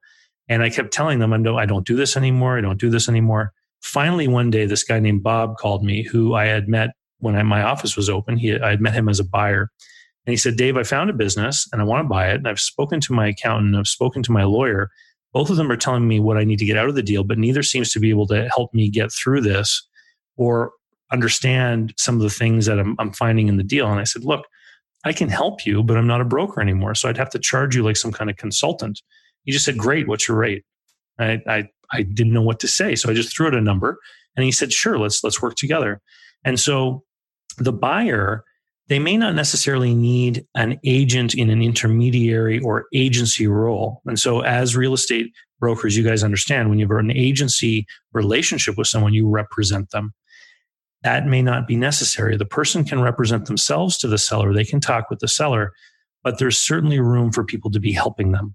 and 0.49 0.63
I 0.63 0.71
kept 0.71 0.93
telling 0.93 1.19
them, 1.19 1.33
"I 1.33 1.39
don't, 1.39 1.59
I 1.59 1.67
don't 1.67 1.87
do 1.87 1.97
this 1.97 2.17
anymore. 2.17 2.59
I 2.59 2.61
don't 2.61 2.81
do 2.81 2.91
this 2.91 3.09
anymore." 3.09 3.53
Finally, 3.81 4.29
one 4.29 4.51
day, 4.51 4.67
this 4.67 4.85
guy 4.85 4.99
named 4.99 5.23
Bob 5.23 5.57
called 5.57 5.85
me, 5.85 6.03
who 6.03 6.35
I 6.35 6.47
had 6.47 6.69
met 6.69 6.91
when 7.21 7.37
I, 7.37 7.43
my 7.43 7.63
office 7.63 7.97
was 7.97 8.09
open. 8.09 8.37
He, 8.37 8.59
I 8.59 8.71
had 8.71 8.81
met 8.81 8.95
him 8.95 9.09
as 9.09 9.21
a 9.21 9.25
buyer. 9.25 9.71
And 10.27 10.33
he 10.33 10.37
said, 10.37 10.57
Dave, 10.57 10.77
I 10.77 10.83
found 10.83 11.11
a 11.11 11.15
business 11.15 11.67
and 11.73 11.81
I 11.81 11.85
want 11.85 12.05
to 12.05 12.09
buy 12.09 12.31
it. 12.31 12.37
And 12.37 12.49
I've 12.49 12.61
spoken 12.61 13.01
to 13.01 13.13
my 13.13 13.29
accountant, 13.29 13.75
I've 13.77 13.87
spoken 13.87 14.23
to 14.25 14.33
my 14.33 14.45
lawyer, 14.45 14.91
both 15.33 15.51
of 15.51 15.57
them 15.57 15.71
are 15.71 15.77
telling 15.77 16.09
me 16.09 16.21
what 16.21 16.37
I 16.37 16.45
need 16.45 16.59
to 16.59 16.65
get 16.65 16.79
out 16.79 16.89
of 16.89 16.95
the 16.95 17.03
deal, 17.03 17.25
but 17.25 17.39
neither 17.39 17.63
seems 17.63 17.93
to 17.93 18.01
be 18.01 18.11
able 18.11 18.27
to 18.29 18.49
help 18.49 18.73
me 18.73 18.89
get 18.89 19.13
through 19.13 19.43
this 19.43 19.87
or 20.37 20.73
understand 21.13 21.95
some 21.97 22.17
of 22.17 22.23
the 22.23 22.31
things 22.31 22.67
that 22.67 22.79
I'm, 22.79 22.97
I'm 22.99 23.13
finding 23.13 23.49
in 23.49 23.57
the 23.57 23.63
deal. 23.63 23.91
And 23.91 24.01
I 24.01 24.05
said, 24.05 24.25
look, 24.25 24.47
I 25.05 25.13
can 25.13 25.29
help 25.29 25.65
you, 25.65 25.83
but 25.83 25.97
I'm 25.97 26.07
not 26.07 26.21
a 26.21 26.25
broker 26.25 26.61
anymore. 26.61 26.95
So 26.95 27.09
I'd 27.09 27.17
have 27.17 27.31
to 27.31 27.39
charge 27.39 27.77
you 27.77 27.83
like 27.83 27.97
some 27.97 28.13
kind 28.13 28.31
of 28.31 28.37
consultant. 28.37 29.01
He 29.45 29.53
just 29.53 29.65
said, 29.65 29.79
great. 29.79 30.09
What's 30.09 30.29
your 30.29 30.37
rate? 30.37 30.65
I, 31.19 31.41
I, 31.47 31.69
I 31.93 32.03
didn't 32.03 32.33
know 32.33 32.43
what 32.43 32.61
to 32.61 32.69
say. 32.69 32.95
So 32.95 33.11
I 33.11 33.15
just 33.15 33.35
threw 33.35 33.47
out 33.47 33.55
a 33.55 33.61
number 33.61 33.99
and 34.37 34.45
he 34.45 34.53
said, 34.53 34.73
sure, 34.73 34.99
let's, 34.99 35.23
let's 35.25 35.41
work 35.41 35.57
together. 35.57 36.01
And 36.45 36.61
so 36.61 37.05
the 37.57 37.73
buyer 37.73 38.45
they 38.89 38.99
may 38.99 39.17
not 39.17 39.35
necessarily 39.35 39.95
need 39.95 40.47
an 40.55 40.79
agent 40.85 41.35
in 41.35 41.51
an 41.51 41.63
intermediary 41.63 42.59
or 42.59 42.87
agency 42.95 43.47
role. 43.47 44.01
And 44.07 44.19
so, 44.19 44.41
as 44.41 44.77
real 44.77 44.95
estate 44.95 45.33
brokers, 45.61 45.97
you 45.97 46.03
guys 46.03 46.25
understand 46.25 46.71
when 46.71 46.79
you 46.79 46.87
have 46.89 46.99
an 46.99 47.11
agency 47.11 47.87
relationship 48.13 48.79
with 48.79 48.87
someone, 48.87 49.13
you 49.13 49.29
represent 49.29 49.91
them. 49.91 50.15
That 51.03 51.27
may 51.27 51.43
not 51.43 51.67
be 51.67 51.77
necessary. 51.77 52.37
The 52.37 52.45
person 52.45 52.85
can 52.85 53.01
represent 53.01 53.47
themselves 53.47 53.99
to 53.99 54.09
the 54.09 54.19
seller, 54.19 54.53
they 54.53 54.65
can 54.65 54.81
talk 54.81 55.11
with 55.11 55.21
the 55.21 55.29
seller, 55.29 55.73
but 56.25 56.39
there's 56.39 56.59
certainly 56.59 56.99
room 56.99 57.31
for 57.31 57.45
people 57.45 57.71
to 57.71 57.81
be 57.81 57.93
helping 57.93 58.33
them. 58.33 58.55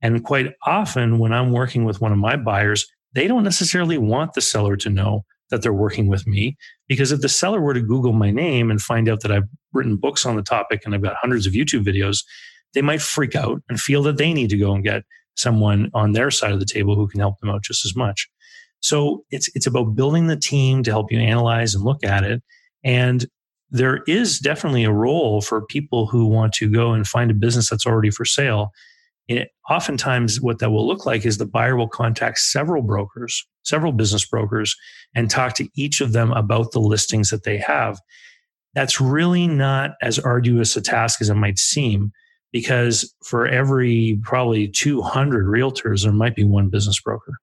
And 0.00 0.24
quite 0.24 0.52
often, 0.66 1.18
when 1.18 1.32
I'm 1.32 1.52
working 1.52 1.84
with 1.84 2.00
one 2.00 2.12
of 2.12 2.18
my 2.18 2.36
buyers, 2.36 2.86
they 3.12 3.28
don't 3.28 3.44
necessarily 3.44 3.96
want 3.96 4.32
the 4.32 4.40
seller 4.40 4.76
to 4.76 4.90
know 4.90 5.24
that 5.50 5.62
they're 5.62 5.72
working 5.72 6.08
with 6.08 6.26
me. 6.26 6.56
Because 6.88 7.12
if 7.12 7.20
the 7.20 7.28
seller 7.28 7.60
were 7.60 7.74
to 7.74 7.80
Google 7.80 8.12
my 8.12 8.30
name 8.30 8.70
and 8.70 8.80
find 8.80 9.08
out 9.08 9.20
that 9.20 9.32
I've 9.32 9.48
written 9.72 9.96
books 9.96 10.24
on 10.26 10.36
the 10.36 10.42
topic 10.42 10.82
and 10.84 10.94
I've 10.94 11.02
got 11.02 11.16
hundreds 11.16 11.46
of 11.46 11.52
YouTube 11.52 11.84
videos, 11.84 12.24
they 12.74 12.82
might 12.82 13.02
freak 13.02 13.36
out 13.36 13.62
and 13.68 13.80
feel 13.80 14.02
that 14.04 14.16
they 14.16 14.32
need 14.32 14.50
to 14.50 14.56
go 14.56 14.74
and 14.74 14.82
get 14.82 15.04
someone 15.36 15.90
on 15.94 16.12
their 16.12 16.30
side 16.30 16.52
of 16.52 16.60
the 16.60 16.66
table 16.66 16.94
who 16.94 17.08
can 17.08 17.20
help 17.20 17.38
them 17.40 17.50
out 17.50 17.62
just 17.62 17.84
as 17.84 17.94
much. 17.94 18.28
So 18.80 19.24
it's 19.30 19.48
it's 19.54 19.66
about 19.66 19.94
building 19.94 20.26
the 20.26 20.36
team 20.36 20.82
to 20.82 20.90
help 20.90 21.10
you 21.10 21.18
analyze 21.18 21.74
and 21.74 21.84
look 21.84 22.04
at 22.04 22.24
it. 22.24 22.42
And 22.82 23.26
there 23.70 24.02
is 24.06 24.38
definitely 24.38 24.84
a 24.84 24.92
role 24.92 25.40
for 25.40 25.64
people 25.66 26.06
who 26.06 26.26
want 26.26 26.52
to 26.54 26.70
go 26.70 26.92
and 26.92 27.06
find 27.06 27.30
a 27.30 27.34
business 27.34 27.70
that's 27.70 27.86
already 27.86 28.10
for 28.10 28.24
sale 28.24 28.70
it, 29.28 29.50
oftentimes, 29.70 30.40
what 30.40 30.58
that 30.58 30.70
will 30.70 30.86
look 30.86 31.06
like 31.06 31.24
is 31.24 31.38
the 31.38 31.46
buyer 31.46 31.76
will 31.76 31.88
contact 31.88 32.38
several 32.38 32.82
brokers, 32.82 33.46
several 33.64 33.92
business 33.92 34.24
brokers, 34.24 34.76
and 35.14 35.30
talk 35.30 35.54
to 35.54 35.68
each 35.76 36.00
of 36.00 36.12
them 36.12 36.32
about 36.32 36.72
the 36.72 36.80
listings 36.80 37.30
that 37.30 37.44
they 37.44 37.58
have. 37.58 38.00
That's 38.74 39.00
really 39.00 39.46
not 39.46 39.92
as 40.02 40.18
arduous 40.18 40.76
a 40.76 40.80
task 40.80 41.20
as 41.20 41.30
it 41.30 41.34
might 41.34 41.58
seem, 41.58 42.12
because 42.52 43.14
for 43.24 43.46
every 43.46 44.20
probably 44.22 44.68
200 44.68 45.46
realtors, 45.46 46.04
there 46.04 46.12
might 46.12 46.36
be 46.36 46.44
one 46.44 46.68
business 46.68 47.00
broker. 47.00 47.38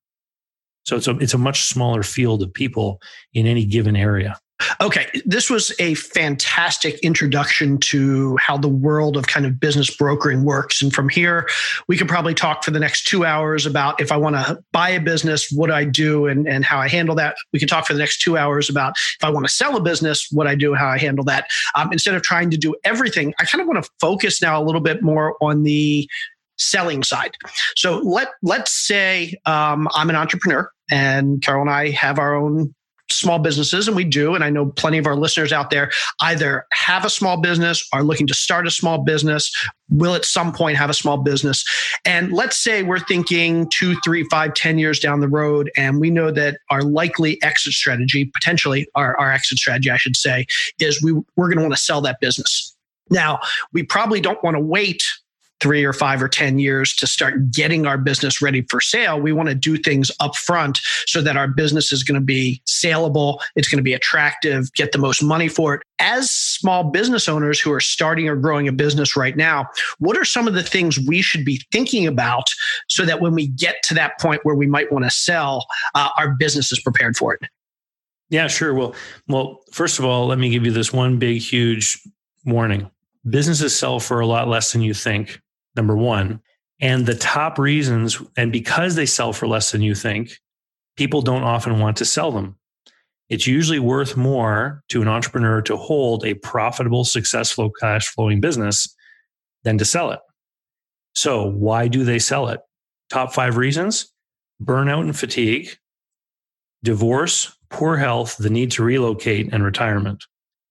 So 0.84 0.96
it's 0.96 1.08
a, 1.08 1.18
it's 1.18 1.34
a 1.34 1.38
much 1.38 1.64
smaller 1.64 2.04
field 2.04 2.42
of 2.42 2.54
people 2.54 3.02
in 3.34 3.46
any 3.46 3.66
given 3.66 3.96
area. 3.96 4.38
Okay, 4.80 5.10
this 5.26 5.50
was 5.50 5.74
a 5.80 5.94
fantastic 5.96 7.00
introduction 7.00 7.78
to 7.80 8.38
how 8.38 8.58
the 8.58 8.68
world 8.68 9.18
of 9.18 9.28
kind 9.28 9.46
of 9.46 9.60
business 9.60 9.96
brokering 9.96 10.44
works. 10.44 10.82
And 10.82 10.94
from 10.94 11.10
here, 11.10 11.48
we 11.88 11.98
could 11.98 12.08
probably 12.08 12.34
talk 12.34 12.64
for 12.64 12.72
the 12.72 12.80
next 12.80 13.08
two 13.08 13.26
hours 13.26 13.66
about 13.66 14.00
if 14.00 14.12
I 14.12 14.18
want 14.18 14.36
to 14.36 14.62
buy 14.72 14.90
a 14.90 15.00
business, 15.00 15.52
what 15.52 15.72
I 15.72 15.86
do 15.86 16.28
and, 16.28 16.48
and 16.48 16.64
how 16.64 16.80
I 16.80 16.88
handle 16.88 17.16
that. 17.16 17.36
We 17.54 17.60
could 17.60 17.70
talk 17.70 17.88
for 17.88 17.94
the 17.94 18.00
next 18.00 18.20
two 18.20 18.38
hours 18.38 18.70
about 18.70 18.94
if 18.98 19.24
I 19.24 19.30
want 19.30 19.46
to 19.48 19.54
sell 19.54 19.76
a 19.78 19.82
business, 19.82 20.28
what 20.32 20.48
I 20.48 20.56
do, 20.56 20.74
how 20.74 20.88
I 20.88 20.98
handle 20.98 21.26
that. 21.26 21.48
Um, 21.76 21.92
instead 21.92 22.16
of 22.16 22.24
trying 22.24 22.50
to 22.52 22.58
do 22.58 22.76
everything, 22.84 23.34
I 23.40 23.46
kind 23.46 23.62
of 23.62 23.68
want 23.68 23.84
to 23.84 23.90
focus 24.00 24.42
now 24.42 24.62
a 24.62 24.64
little 24.64 24.82
bit 24.82 25.02
more 25.02 25.38
on 25.42 25.64
the 25.64 26.10
selling 26.58 27.04
side. 27.04 27.36
So 27.76 27.98
let 28.00 28.30
let's 28.44 28.72
say 28.72 29.36
um, 29.46 29.88
I'm 29.96 30.10
an 30.10 30.16
entrepreneur 30.16 30.72
and 30.92 31.42
Carol 31.42 31.62
and 31.62 31.72
I 31.72 31.90
have 31.90 32.20
our 32.20 32.36
own 32.36 32.76
small 33.12 33.40
businesses, 33.40 33.88
and 33.88 33.96
we 33.96 34.04
do, 34.04 34.36
and 34.36 34.44
I 34.44 34.50
know 34.50 34.68
plenty 34.68 34.98
of 34.98 35.08
our 35.08 35.16
listeners 35.16 35.52
out 35.52 35.70
there 35.70 35.92
either 36.22 36.66
have 36.72 37.06
a 37.06 37.10
small 37.10 37.38
business, 37.38 37.88
are 37.94 38.04
looking 38.04 38.28
to 38.28 38.34
start 38.34 38.68
a 38.68 38.72
small 38.72 39.00
business, 39.00 39.52
will 39.90 40.16
at 40.16 40.26
some 40.26 40.54
point 40.54 40.78
have 40.78 40.90
a 40.90 40.94
small 40.94 41.18
business. 41.18 41.64
And 42.06 42.32
let's 42.32 42.58
say 42.58 42.84
we're 42.84 43.00
thinking 43.00 43.70
two, 43.70 43.96
three, 44.04 44.24
five, 44.26 44.54
ten 44.54 44.78
years 44.78 45.00
down 45.00 45.20
the 45.20 45.28
road, 45.28 45.70
and 45.76 46.00
we 46.00 46.10
know 46.10 46.32
that 46.32 46.60
our 46.70 46.82
likely 46.82 47.42
exit 47.44 47.74
strategy, 47.74 48.26
potentially 48.26 48.88
our, 48.96 49.18
our 49.18 49.32
exit 49.32 49.58
strategy, 49.58 49.92
I 49.92 49.98
should 49.98 50.16
say, 50.16 50.46
is 50.80 51.02
we, 51.02 51.14
we're 51.36 51.48
going 51.48 51.58
to 51.58 51.64
want 51.64 51.76
to 51.76 51.82
sell 51.82 52.02
that 52.02 52.20
business. 52.20 52.76
Now, 53.10 53.40
we 53.74 53.84
probably 53.84 54.22
don't 54.22 54.42
want 54.44 54.56
to 54.56 54.62
wait 54.62 55.04
three 55.62 55.86
or 55.86 55.94
five 55.94 56.22
or 56.22 56.28
10 56.28 56.60
years 56.60 56.94
to 56.96 57.08
start 57.08 57.52
getting 57.52 57.86
our 57.86 57.98
business 57.98 58.42
ready 58.42 58.64
for 58.64 58.82
sale. 58.82 59.20
We 59.20 59.32
want 59.32 59.50
to 59.50 59.56
do 59.56 59.78
things 59.78 60.12
up 60.20 60.36
front 60.36 60.82
so 61.06 61.22
that 61.22 61.38
our 61.38 61.48
business 61.48 61.92
is 61.92 62.04
going 62.04 62.20
to 62.20 62.26
be 62.26 62.62
saleable. 62.66 63.42
It's 63.56 63.68
going 63.68 63.78
to 63.78 63.84
be 63.84 63.94
attractive, 63.94 64.74
get 64.74 64.92
the 64.92 64.98
most 64.98 65.22
money 65.22 65.48
for 65.48 65.76
it. 65.76 65.84
As 66.00 66.32
small 66.32 66.86
business 66.86 67.30
owners 67.30 67.60
who 67.60 67.72
are 67.72 67.80
starting 67.80 68.28
or 68.28 68.36
growing 68.36 68.68
a 68.68 68.72
business 68.72 69.16
right 69.16 69.38
now, 69.38 69.68
what 70.00 70.18
are 70.18 70.26
some 70.26 70.48
of 70.48 70.56
the 70.56 70.64
things 70.64 71.00
we 71.00 71.22
should 71.22 71.46
be 71.46 71.62
thinking 71.72 72.08
about 72.08 72.50
so 72.90 73.06
that 73.06 73.22
when 73.22 73.34
we 73.36 73.48
get 73.48 73.76
to 73.84 73.94
that 73.94 74.20
point 74.20 74.42
where 74.44 74.56
we 74.56 74.66
might 74.66 74.92
want 74.92 75.06
to 75.06 75.12
sell, 75.12 75.68
uh, 75.94 76.10
our 76.18 76.32
business 76.32 76.72
is 76.72 76.80
prepared 76.80 77.16
for 77.16 77.36
it? 77.36 77.42
Yeah, 78.30 78.48
sure. 78.48 78.74
Well, 78.74 78.96
well, 79.28 79.60
first 79.72 80.00
of 80.00 80.06
all, 80.06 80.26
let 80.26 80.40
me 80.40 80.50
give 80.50 80.66
you 80.66 80.72
this 80.72 80.92
one 80.92 81.20
big, 81.20 81.42
huge 81.42 82.02
warning. 82.46 82.90
Businesses 83.30 83.78
sell 83.78 84.00
for 84.00 84.22
a 84.22 84.26
lot 84.26 84.48
less 84.48 84.72
than 84.72 84.82
you 84.82 84.94
think 84.94 85.40
number 85.76 85.96
one. 85.96 86.42
And 86.80 87.06
the 87.06 87.16
top 87.16 87.60
reasons, 87.60 88.22
and 88.36 88.52
because 88.52 88.96
they 88.96 89.06
sell 89.06 89.34
for 89.34 89.48
less 89.48 89.72
than 89.72 89.82
you 89.82 89.94
think, 89.94 90.32
people 90.98 91.22
don't 91.22 91.44
often 91.44 91.80
want 91.80 91.98
to 91.98 92.06
sell 92.06 92.32
them. 92.32 92.58
It's 93.30 93.48
usually 93.48 93.80
worth 93.80 94.18
more 94.18 94.84
to 94.90 95.02
an 95.02 95.08
entrepreneur 95.08 95.62
to 95.62 95.78
hold 95.78 96.26
a 96.26 96.34
profitable, 96.34 97.06
successful, 97.06 97.70
cash 97.70 98.08
flowing 98.08 98.42
business 98.42 98.94
than 99.64 99.78
to 99.78 99.86
sell 99.86 100.12
it. 100.12 100.20
So, 101.14 101.46
why 101.50 101.88
do 101.88 102.04
they 102.04 102.20
sell 102.20 102.50
it? 102.50 102.60
Top 103.10 103.34
five 103.34 103.58
reasons 103.58 104.12
burnout 104.62 105.02
and 105.02 105.18
fatigue, 105.18 105.70
divorce, 106.84 107.56
poor 107.70 107.98
health, 107.98 108.38
the 108.38 108.50
need 108.50 108.72
to 108.72 108.84
relocate, 108.84 109.52
and 109.52 109.64
retirement. 109.64 110.24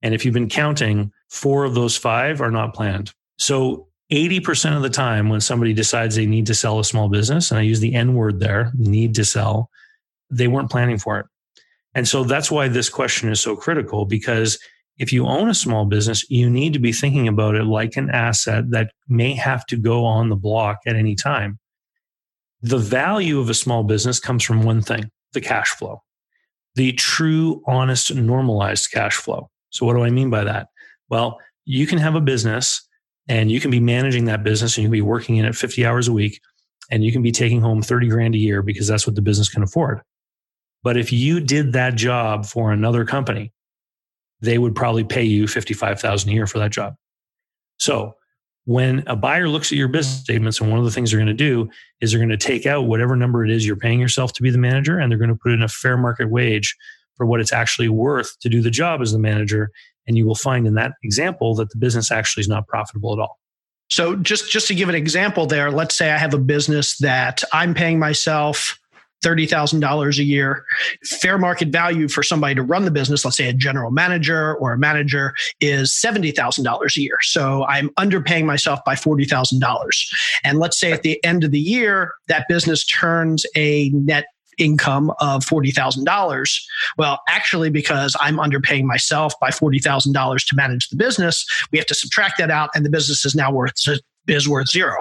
And 0.03 0.15
if 0.15 0.25
you've 0.25 0.35
been 0.35 0.49
counting, 0.49 1.13
four 1.29 1.65
of 1.65 1.75
those 1.75 1.97
five 1.97 2.41
are 2.41 2.51
not 2.51 2.75
planned. 2.75 3.13
So, 3.39 3.89
80% 4.11 4.77
of 4.77 4.83
the 4.83 4.90
time 4.90 5.29
when 5.29 5.40
somebody 5.40 5.73
decides 5.73 6.16
they 6.16 6.27
need 6.27 6.46
to 6.46 6.55
sell 6.55 6.79
a 6.79 6.85
small 6.85 7.09
business, 7.09 7.51
and 7.51 7.61
I 7.61 7.62
use 7.62 7.81
the 7.81 7.94
N 7.94 8.14
word 8.14 8.40
there, 8.40 8.73
need 8.75 9.14
to 9.14 9.25
sell, 9.25 9.70
they 10.31 10.49
weren't 10.49 10.70
planning 10.70 10.99
for 10.99 11.18
it. 11.20 11.27
And 11.94 12.07
so 12.07 12.25
that's 12.25 12.51
why 12.51 12.68
this 12.68 12.88
question 12.88 13.31
is 13.31 13.40
so 13.40 13.57
critical 13.57 14.05
because 14.05 14.59
if 14.99 15.12
you 15.12 15.27
own 15.27 15.49
a 15.49 15.55
small 15.55 15.87
business, 15.87 16.29
you 16.31 16.51
need 16.51 16.73
to 16.75 16.79
be 16.79 16.92
thinking 16.92 17.27
about 17.27 17.55
it 17.55 17.64
like 17.64 17.96
an 17.96 18.11
asset 18.11 18.70
that 18.70 18.92
may 19.09 19.35
have 19.35 19.64
to 19.66 19.77
go 19.77 20.05
on 20.05 20.29
the 20.29 20.37
block 20.37 20.79
at 20.87 20.94
any 20.94 21.14
time. 21.14 21.59
The 22.62 22.79
value 22.79 23.40
of 23.40 23.49
a 23.49 23.55
small 23.55 23.83
business 23.83 24.20
comes 24.20 24.44
from 24.44 24.62
one 24.62 24.83
thing 24.83 25.11
the 25.33 25.40
cash 25.40 25.70
flow, 25.70 26.03
the 26.75 26.92
true, 26.92 27.62
honest, 27.66 28.14
normalized 28.14 28.90
cash 28.92 29.14
flow. 29.14 29.49
So, 29.70 29.87
what 29.87 29.94
do 29.94 30.03
I 30.03 30.11
mean 30.11 30.29
by 30.29 30.44
that? 30.44 30.66
Well, 31.09 31.38
you 31.64 31.87
can 31.87 31.99
have 31.99 32.14
a 32.14 32.20
business 32.20 32.87
and 33.31 33.51
you 33.51 33.61
can 33.61 33.71
be 33.71 33.79
managing 33.79 34.25
that 34.25 34.43
business 34.43 34.77
and 34.77 34.83
you 34.83 34.88
can 34.88 34.93
be 34.93 35.03
working 35.03 35.37
in 35.37 35.45
it 35.45 35.55
50 35.55 35.87
hours 35.87 36.09
a 36.09 36.12
week 36.12 36.40
and 36.90 37.05
you 37.05 37.12
can 37.12 37.23
be 37.23 37.31
taking 37.31 37.61
home 37.61 37.81
30 37.81 38.09
grand 38.09 38.35
a 38.35 38.38
year 38.38 38.61
because 38.61 38.88
that's 38.88 39.07
what 39.07 39.14
the 39.14 39.23
business 39.23 39.49
can 39.49 39.62
afford. 39.62 40.01
But 40.83 40.97
if 40.97 41.12
you 41.12 41.38
did 41.38 41.73
that 41.75 41.95
job 41.95 42.45
for 42.45 42.73
another 42.73 43.05
company, 43.05 43.53
they 44.40 44.59
would 44.59 44.75
probably 44.75 45.05
pay 45.05 45.23
you 45.23 45.47
55,000 45.47 46.29
a 46.29 46.33
year 46.33 46.49
for 46.49 46.59
that 46.59 46.73
job. 46.73 46.97
So 47.79 48.16
when 48.64 49.05
a 49.07 49.14
buyer 49.14 49.49
looks 49.49 49.71
at 49.71 49.79
your 49.79 49.88
business 49.88 50.23
statements 50.25 50.61
and 50.61 50.69
one 50.69 50.81
of 50.81 50.85
the 50.85 50.90
things 50.90 51.11
they're 51.12 51.21
going 51.21 51.29
to 51.29 51.35
do 51.35 51.71
is 52.01 52.11
they're 52.11 52.19
going 52.19 52.31
to 52.31 52.37
take 52.37 52.66
out 52.66 52.87
whatever 52.87 53.14
number 53.14 53.45
it 53.45 53.51
is 53.53 53.64
you're 53.64 53.77
paying 53.77 54.01
yourself 54.01 54.33
to 54.33 54.43
be 54.43 54.51
the 54.51 54.59
manager 54.59 54.99
and 54.99 55.11
they're 55.11 55.19
going 55.19 55.31
to 55.31 55.37
put 55.40 55.53
in 55.53 55.62
a 55.62 55.69
fair 55.69 55.97
market 55.97 56.31
wage 56.31 56.77
for 57.16 57.27
what 57.27 57.40
it's 57.40 57.53
actually 57.53 57.88
worth 57.88 58.37
to 58.40 58.49
do 58.49 58.61
the 58.61 58.71
job 58.71 59.01
as 59.01 59.12
the 59.12 59.19
manager 59.21 59.71
and 60.11 60.18
you 60.18 60.27
will 60.27 60.35
find 60.35 60.66
in 60.66 60.75
that 60.75 60.94
example 61.05 61.55
that 61.55 61.70
the 61.70 61.79
business 61.79 62.11
actually 62.11 62.40
is 62.40 62.49
not 62.49 62.66
profitable 62.66 63.12
at 63.12 63.20
all. 63.20 63.38
So 63.90 64.16
just 64.16 64.51
just 64.51 64.66
to 64.66 64.75
give 64.75 64.88
an 64.88 64.96
example 64.96 65.46
there, 65.46 65.70
let's 65.70 65.96
say 65.96 66.11
I 66.11 66.18
have 66.18 66.35
a 66.35 66.38
business 66.38 66.99
that 66.99 67.44
I'm 67.53 67.75
paying 67.75 68.01
myself 68.01 68.77
$30,000 69.25 70.18
a 70.18 70.25
year. 70.25 70.64
Fair 71.05 71.38
market 71.38 71.68
value 71.68 72.09
for 72.09 72.25
somebody 72.25 72.55
to 72.57 72.62
run 72.62 72.87
the 72.87 72.90
business, 72.90 73.25
let's 73.25 73.37
say 73.37 73.49
a 73.49 73.53
general 73.53 73.90
manager 73.90 74.55
or 74.57 74.73
a 74.73 74.79
manager, 74.79 75.33
is 75.61 75.92
$70,000 75.92 76.96
a 76.96 77.01
year. 77.01 77.18
So 77.20 77.64
I'm 77.66 77.90
underpaying 77.90 78.46
myself 78.46 78.81
by 78.85 78.94
$40,000. 78.94 79.61
And 80.42 80.59
let's 80.59 80.81
say 80.81 80.90
at 80.90 81.03
the 81.03 81.23
end 81.23 81.44
of 81.44 81.51
the 81.51 81.61
year, 81.61 82.14
that 82.29 82.46
business 82.49 82.85
turns 82.85 83.44
a 83.55 83.90
net 83.90 84.25
income 84.61 85.12
of 85.20 85.44
$40,000. 85.44 86.61
Well, 86.99 87.20
actually, 87.29 87.70
because 87.70 88.14
I'm 88.20 88.37
underpaying 88.37 88.85
myself 88.85 89.35
by 89.40 89.51
$40,000 89.51 90.46
to 90.46 90.57
manage 90.57 90.88
the 90.88 90.96
business, 90.96 91.46
we 91.73 91.79
have 91.79 91.87
to 91.87 91.94
subtract 91.94 92.38
that 92.38 92.51
out 92.51 92.70
and 92.75 92.85
the 92.85 92.90
business 92.90 93.25
is 93.25 93.35
now 93.35 93.53
worth 93.53 93.75
is 94.29 94.49
worth 94.49 94.68
zero. 94.68 94.96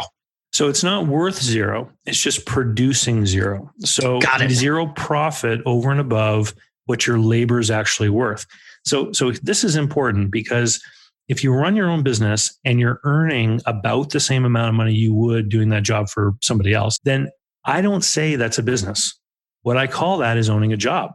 So 0.51 0.67
it's 0.67 0.83
not 0.83 1.05
worth 1.07 1.41
zero. 1.41 1.91
It's 2.05 2.19
just 2.19 2.45
producing 2.45 3.25
zero. 3.25 3.71
So 3.79 4.19
Got 4.19 4.41
it. 4.41 4.51
zero 4.51 4.87
profit 4.87 5.61
over 5.65 5.91
and 5.91 5.99
above 5.99 6.53
what 6.85 7.05
your 7.05 7.19
labor 7.19 7.59
is 7.59 7.69
actually 7.69 8.09
worth. 8.09 8.45
So 8.85 9.11
so 9.11 9.31
this 9.31 9.63
is 9.63 9.75
important 9.75 10.31
because 10.31 10.81
if 11.27 11.43
you 11.43 11.53
run 11.53 11.75
your 11.75 11.89
own 11.89 12.01
business 12.01 12.57
and 12.65 12.79
you're 12.79 12.99
earning 13.03 13.61
about 13.67 14.09
the 14.09 14.19
same 14.19 14.45
amount 14.45 14.69
of 14.69 14.75
money 14.75 14.93
you 14.93 15.13
would 15.13 15.49
doing 15.49 15.69
that 15.69 15.83
job 15.83 16.09
for 16.09 16.33
somebody 16.41 16.73
else, 16.73 16.97
then 17.03 17.29
I 17.65 17.81
don't 17.81 18.03
say 18.03 18.35
that's 18.35 18.57
a 18.57 18.63
business. 18.63 19.15
What 19.61 19.77
I 19.77 19.87
call 19.87 20.19
that 20.19 20.37
is 20.37 20.49
owning 20.49 20.73
a 20.73 20.77
job 20.77 21.13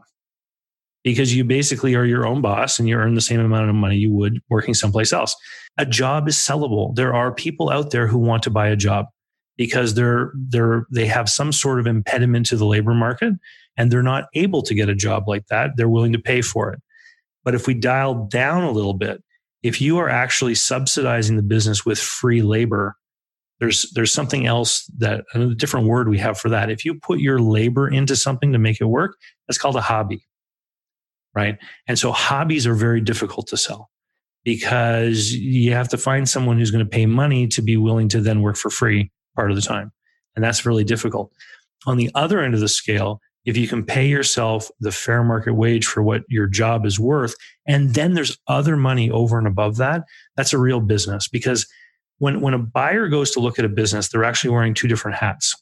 because 1.03 1.35
you 1.35 1.45
basically 1.45 1.95
are 1.95 2.05
your 2.05 2.27
own 2.27 2.41
boss 2.41 2.79
and 2.79 2.89
you 2.89 2.97
earn 2.97 3.15
the 3.15 3.21
same 3.21 3.41
amount 3.41 3.69
of 3.69 3.77
money 3.77 3.97
you 3.97 4.11
would 4.13 4.41
working 4.49 4.75
someplace 4.75 5.13
else. 5.13 5.37
A 5.77 5.87
job 5.87 6.29
is 6.29 6.37
sellable. 6.37 6.95
There 6.95 7.15
are 7.15 7.33
people 7.33 7.71
out 7.71 7.91
there 7.91 8.07
who 8.07 8.19
want 8.19 8.43
to 8.45 8.51
buy 8.51 8.69
a 8.69 8.77
job 8.77 9.07
because 9.57 9.95
they're 9.95 10.33
they're 10.35 10.87
they 10.91 11.07
have 11.07 11.29
some 11.29 11.53
sort 11.53 11.79
of 11.79 11.87
impediment 11.87 12.47
to 12.47 12.57
the 12.57 12.67
labor 12.67 12.95
market 12.95 13.35
and 13.77 13.91
they're 13.91 14.03
not 14.03 14.25
able 14.35 14.63
to 14.63 14.75
get 14.75 14.89
a 14.89 14.95
job 14.95 15.29
like 15.29 15.47
that. 15.49 15.71
They're 15.77 15.89
willing 15.89 16.13
to 16.13 16.19
pay 16.19 16.43
for 16.43 16.73
it. 16.73 16.81
But 17.45 17.55
if 17.55 17.67
we 17.67 17.75
dial 17.75 18.27
down 18.27 18.65
a 18.65 18.71
little 18.71 18.95
bit, 18.95 19.23
if 19.63 19.81
you 19.81 19.99
are 19.99 20.09
actually 20.09 20.55
subsidizing 20.55 21.37
the 21.37 21.43
business 21.43 21.85
with 21.85 21.99
free 21.99 22.43
labor, 22.43 22.97
there's 23.61 23.91
there's 23.93 24.13
something 24.13 24.47
else 24.47 24.85
that 24.99 25.25
a 25.35 25.55
different 25.55 25.87
word 25.87 26.09
we 26.09 26.19
have 26.19 26.39
for 26.39 26.49
that. 26.51 26.71
If 26.71 26.85
you 26.85 26.95
put 26.95 27.21
your 27.21 27.39
labor 27.39 27.89
into 27.89 28.17
something 28.17 28.53
to 28.53 28.59
make 28.59 28.81
it 28.81 28.87
work, 28.87 29.17
that's 29.47 29.59
called 29.59 29.77
a 29.77 29.81
hobby. 29.81 30.27
Right? 31.35 31.59
And 31.89 31.99
so 31.99 32.13
hobbies 32.13 32.67
are 32.67 32.75
very 32.75 33.01
difficult 33.01 33.49
to 33.49 33.57
sell 33.57 33.91
because 34.45 35.33
you 35.33 35.73
have 35.73 35.89
to 35.89 35.99
find 35.99 36.29
someone 36.29 36.59
who's 36.59 36.71
going 36.71 36.85
to 36.85 36.91
pay 36.91 37.07
money 37.07 37.49
to 37.49 37.63
be 37.63 37.77
willing 37.77 38.09
to 38.11 38.21
then 38.21 38.43
work 38.43 38.57
for 38.57 38.71
free 38.71 39.11
part 39.35 39.51
of 39.51 39.57
the 39.57 39.63
time. 39.63 39.91
And 40.37 40.45
that's 40.45 40.67
really 40.67 40.85
difficult. 40.85 41.33
On 41.87 41.97
the 41.97 42.11
other 42.15 42.41
end 42.41 42.55
of 42.55 42.61
the 42.61 42.69
scale, 42.69 43.21
if 43.45 43.57
you 43.57 43.69
can 43.69 43.85
pay 43.85 44.07
yourself 44.07 44.71
the 44.81 44.93
fair 44.93 45.23
market 45.23 45.55
wage 45.55 45.87
for 45.87 46.03
what 46.03 46.23
your 46.29 46.47
job 46.47 46.87
is 46.87 46.99
worth, 46.99 47.35
and 47.67 47.95
then 47.95 48.15
there's 48.15 48.39
other 48.47 48.77
money 48.77 49.11
over 49.11 49.39
and 49.39 49.47
above 49.47 49.77
that, 49.77 50.05
that's 50.37 50.53
a 50.53 50.59
real 50.59 50.81
business 50.81 51.29
because 51.29 51.67
when, 52.19 52.41
when 52.41 52.55
a 52.55 52.59
buyer 52.59 53.09
goes 53.09 53.31
to 53.33 53.41
look 53.41 53.59
at 53.59 53.65
a 53.65 53.69
business, 53.69 54.09
they're 54.09 54.25
actually 54.25 54.51
wearing 54.51 54.75
two 54.75 54.89
different 54.89 55.17
hats. 55.19 55.55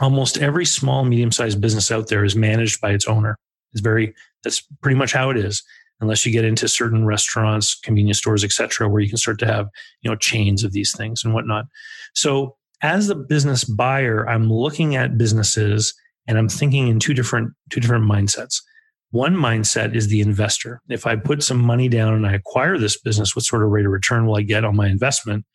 Almost 0.00 0.38
every 0.38 0.64
small, 0.64 1.04
medium 1.04 1.32
sized 1.32 1.60
business 1.60 1.90
out 1.90 2.08
there 2.08 2.24
is 2.24 2.36
managed 2.36 2.80
by 2.80 2.90
its 2.90 3.06
owner. 3.06 3.36
It's 3.72 3.80
very, 3.80 4.14
that's 4.44 4.62
pretty 4.82 4.96
much 4.96 5.12
how 5.12 5.30
it 5.30 5.36
is. 5.36 5.62
Unless 6.00 6.24
you 6.24 6.30
get 6.30 6.44
into 6.44 6.68
certain 6.68 7.04
restaurants, 7.04 7.74
convenience 7.74 8.18
stores, 8.18 8.44
etc., 8.44 8.88
where 8.88 9.00
you 9.00 9.08
can 9.08 9.18
start 9.18 9.38
to 9.40 9.46
have, 9.46 9.68
you 10.02 10.10
know, 10.10 10.16
chains 10.16 10.62
of 10.62 10.72
these 10.72 10.94
things 10.96 11.24
and 11.24 11.34
whatnot. 11.34 11.66
So 12.14 12.56
as 12.82 13.08
the 13.08 13.16
business 13.16 13.64
buyer, 13.64 14.28
I'm 14.28 14.52
looking 14.52 14.94
at 14.94 15.18
businesses 15.18 15.92
and 16.28 16.38
I'm 16.38 16.48
thinking 16.48 16.86
in 16.86 17.00
two 17.00 17.14
different, 17.14 17.52
two 17.70 17.80
different 17.80 18.04
mindsets. 18.04 18.62
One 19.10 19.34
mindset 19.34 19.96
is 19.96 20.08
the 20.08 20.20
investor. 20.20 20.80
If 20.88 21.06
I 21.06 21.16
put 21.16 21.42
some 21.42 21.58
money 21.58 21.88
down 21.88 22.14
and 22.14 22.26
I 22.26 22.34
acquire 22.34 22.78
this 22.78 23.00
business, 23.00 23.34
what 23.34 23.44
sort 23.44 23.62
of 23.62 23.70
rate 23.70 23.86
of 23.86 23.90
return 23.90 24.26
will 24.26 24.36
I 24.36 24.42
get 24.42 24.64
on 24.64 24.76
my 24.76 24.86
investment? 24.86 25.46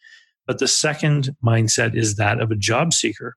But 0.48 0.60
the 0.60 0.68
second 0.68 1.36
mindset 1.44 1.96
is 1.96 2.16
that 2.16 2.40
of 2.40 2.52
a 2.52 2.56
job 2.56 2.94
seeker. 2.94 3.36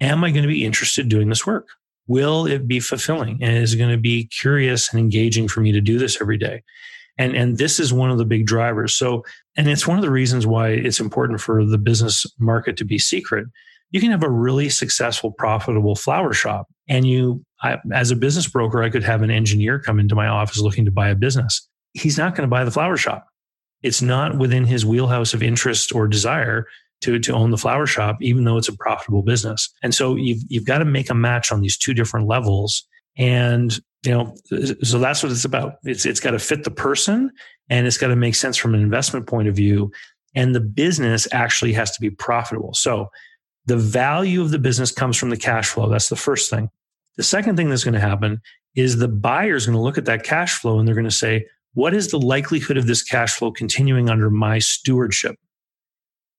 Am 0.00 0.24
I 0.24 0.30
going 0.30 0.42
to 0.42 0.48
be 0.48 0.64
interested 0.64 1.08
doing 1.08 1.28
this 1.28 1.46
work? 1.46 1.68
Will 2.06 2.46
it 2.46 2.66
be 2.66 2.80
fulfilling? 2.80 3.42
And 3.42 3.56
is 3.56 3.74
it 3.74 3.78
going 3.78 3.90
to 3.90 4.00
be 4.00 4.26
curious 4.26 4.90
and 4.90 5.00
engaging 5.00 5.48
for 5.48 5.60
me 5.60 5.72
to 5.72 5.80
do 5.80 5.98
this 5.98 6.20
every 6.20 6.36
day? 6.36 6.62
And, 7.16 7.36
and 7.36 7.58
this 7.58 7.78
is 7.78 7.92
one 7.92 8.10
of 8.10 8.18
the 8.18 8.24
big 8.24 8.44
drivers. 8.44 8.94
So, 8.94 9.24
and 9.56 9.68
it's 9.68 9.86
one 9.86 9.96
of 9.96 10.02
the 10.02 10.10
reasons 10.10 10.46
why 10.46 10.70
it's 10.70 10.98
important 10.98 11.40
for 11.40 11.64
the 11.64 11.78
business 11.78 12.26
market 12.38 12.76
to 12.78 12.84
be 12.84 12.98
secret. 12.98 13.46
You 13.92 14.00
can 14.00 14.10
have 14.10 14.24
a 14.24 14.30
really 14.30 14.68
successful, 14.68 15.30
profitable 15.30 15.94
flower 15.94 16.32
shop 16.32 16.66
and 16.88 17.06
you 17.06 17.44
I, 17.62 17.78
as 17.92 18.10
a 18.10 18.16
business 18.16 18.46
broker, 18.46 18.82
I 18.82 18.90
could 18.90 19.02
have 19.04 19.22
an 19.22 19.30
engineer 19.30 19.78
come 19.78 19.98
into 19.98 20.14
my 20.14 20.26
office 20.26 20.58
looking 20.58 20.84
to 20.84 20.90
buy 20.90 21.08
a 21.08 21.14
business. 21.14 21.66
He's 21.94 22.18
not 22.18 22.34
going 22.34 22.46
to 22.46 22.50
buy 22.50 22.64
the 22.64 22.70
flower 22.70 22.96
shop. 22.96 23.26
It's 23.84 24.00
not 24.00 24.38
within 24.38 24.64
his 24.64 24.84
wheelhouse 24.86 25.34
of 25.34 25.42
interest 25.42 25.94
or 25.94 26.08
desire 26.08 26.66
to, 27.02 27.18
to 27.18 27.34
own 27.34 27.50
the 27.50 27.58
flower 27.58 27.86
shop, 27.86 28.16
even 28.22 28.44
though 28.44 28.56
it's 28.56 28.68
a 28.68 28.76
profitable 28.76 29.22
business. 29.22 29.68
And 29.82 29.94
so 29.94 30.16
you've, 30.16 30.42
you've 30.48 30.64
got 30.64 30.78
to 30.78 30.86
make 30.86 31.10
a 31.10 31.14
match 31.14 31.52
on 31.52 31.60
these 31.60 31.76
two 31.76 31.92
different 31.92 32.26
levels. 32.26 32.82
And, 33.18 33.78
you 34.02 34.12
know, 34.12 34.34
so 34.82 34.98
that's 34.98 35.22
what 35.22 35.30
it's 35.30 35.44
about. 35.44 35.74
It's, 35.84 36.06
it's 36.06 36.18
got 36.18 36.30
to 36.30 36.38
fit 36.38 36.64
the 36.64 36.70
person 36.70 37.30
and 37.68 37.86
it's 37.86 37.98
got 37.98 38.08
to 38.08 38.16
make 38.16 38.34
sense 38.34 38.56
from 38.56 38.74
an 38.74 38.80
investment 38.80 39.26
point 39.26 39.48
of 39.48 39.54
view. 39.54 39.92
And 40.34 40.54
the 40.54 40.60
business 40.60 41.28
actually 41.30 41.74
has 41.74 41.90
to 41.92 42.00
be 42.00 42.08
profitable. 42.08 42.72
So 42.72 43.10
the 43.66 43.76
value 43.76 44.40
of 44.40 44.50
the 44.50 44.58
business 44.58 44.90
comes 44.90 45.18
from 45.18 45.28
the 45.28 45.36
cash 45.36 45.68
flow. 45.68 45.90
That's 45.90 46.08
the 46.08 46.16
first 46.16 46.48
thing. 46.48 46.70
The 47.18 47.22
second 47.22 47.56
thing 47.56 47.68
that's 47.68 47.84
going 47.84 47.94
to 47.94 48.00
happen 48.00 48.40
is 48.74 48.96
the 48.96 49.08
buyer 49.08 49.54
is 49.54 49.66
going 49.66 49.76
to 49.76 49.82
look 49.82 49.98
at 49.98 50.06
that 50.06 50.24
cash 50.24 50.58
flow 50.58 50.78
and 50.78 50.88
they're 50.88 50.94
going 50.94 51.04
to 51.04 51.10
say, 51.10 51.46
what 51.74 51.94
is 51.94 52.08
the 52.08 52.18
likelihood 52.18 52.76
of 52.76 52.86
this 52.86 53.02
cash 53.02 53.34
flow 53.34 53.52
continuing 53.52 54.08
under 54.08 54.30
my 54.30 54.58
stewardship? 54.58 55.36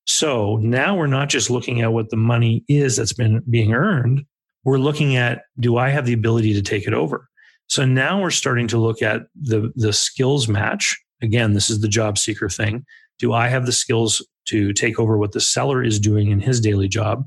So 0.06 0.56
now 0.56 0.96
we're 0.96 1.06
not 1.06 1.28
just 1.28 1.50
looking 1.50 1.80
at 1.80 1.92
what 1.92 2.10
the 2.10 2.16
money 2.16 2.64
is 2.68 2.96
that's 2.96 3.12
been 3.12 3.42
being 3.48 3.74
earned. 3.74 4.24
We're 4.64 4.78
looking 4.78 5.16
at, 5.16 5.42
do 5.58 5.76
I 5.76 5.90
have 5.90 6.06
the 6.06 6.12
ability 6.12 6.54
to 6.54 6.62
take 6.62 6.86
it 6.86 6.94
over? 6.94 7.28
So 7.68 7.84
now 7.84 8.20
we're 8.20 8.30
starting 8.30 8.68
to 8.68 8.78
look 8.78 9.02
at 9.02 9.22
the, 9.34 9.72
the 9.74 9.92
skills 9.92 10.48
match. 10.48 10.96
Again, 11.22 11.54
this 11.54 11.70
is 11.70 11.80
the 11.80 11.88
job 11.88 12.18
seeker 12.18 12.48
thing. 12.48 12.84
Do 13.18 13.32
I 13.32 13.48
have 13.48 13.66
the 13.66 13.72
skills 13.72 14.26
to 14.48 14.72
take 14.72 14.98
over 14.98 15.18
what 15.18 15.32
the 15.32 15.40
seller 15.40 15.82
is 15.82 15.98
doing 15.98 16.30
in 16.30 16.40
his 16.40 16.60
daily 16.60 16.88
job? 16.88 17.26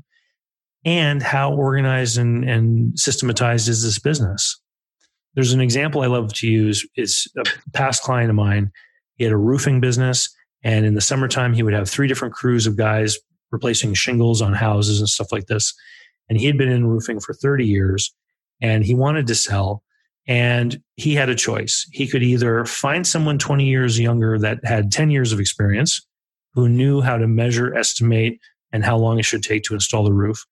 And 0.84 1.22
how 1.22 1.52
organized 1.52 2.16
and, 2.16 2.48
and 2.48 2.98
systematized 2.98 3.68
is 3.68 3.82
this 3.82 3.98
business? 3.98 4.59
There's 5.34 5.52
an 5.52 5.60
example 5.60 6.02
I 6.02 6.06
love 6.06 6.32
to 6.34 6.48
use. 6.48 6.86
It's 6.96 7.26
a 7.36 7.44
past 7.72 8.02
client 8.02 8.30
of 8.30 8.36
mine. 8.36 8.72
He 9.16 9.24
had 9.24 9.32
a 9.32 9.38
roofing 9.38 9.80
business 9.80 10.28
and 10.62 10.84
in 10.84 10.94
the 10.94 11.00
summertime, 11.00 11.54
he 11.54 11.62
would 11.62 11.74
have 11.74 11.88
three 11.88 12.08
different 12.08 12.34
crews 12.34 12.66
of 12.66 12.76
guys 12.76 13.18
replacing 13.50 13.94
shingles 13.94 14.42
on 14.42 14.52
houses 14.52 15.00
and 15.00 15.08
stuff 15.08 15.32
like 15.32 15.46
this. 15.46 15.74
And 16.28 16.38
he 16.38 16.46
had 16.46 16.58
been 16.58 16.68
in 16.68 16.86
roofing 16.86 17.20
for 17.20 17.34
30 17.34 17.66
years 17.66 18.14
and 18.60 18.84
he 18.84 18.94
wanted 18.94 19.26
to 19.28 19.34
sell. 19.34 19.82
And 20.26 20.80
he 20.96 21.14
had 21.14 21.28
a 21.28 21.34
choice. 21.34 21.88
He 21.92 22.06
could 22.06 22.22
either 22.22 22.64
find 22.64 23.06
someone 23.06 23.38
20 23.38 23.64
years 23.64 23.98
younger 23.98 24.38
that 24.38 24.64
had 24.64 24.92
10 24.92 25.10
years 25.10 25.32
of 25.32 25.40
experience 25.40 26.06
who 26.52 26.68
knew 26.68 27.00
how 27.00 27.16
to 27.16 27.26
measure, 27.26 27.74
estimate, 27.74 28.38
and 28.70 28.84
how 28.84 28.96
long 28.96 29.18
it 29.18 29.24
should 29.24 29.42
take 29.42 29.64
to 29.64 29.74
install 29.74 30.04
the 30.04 30.12
roof, 30.12 30.44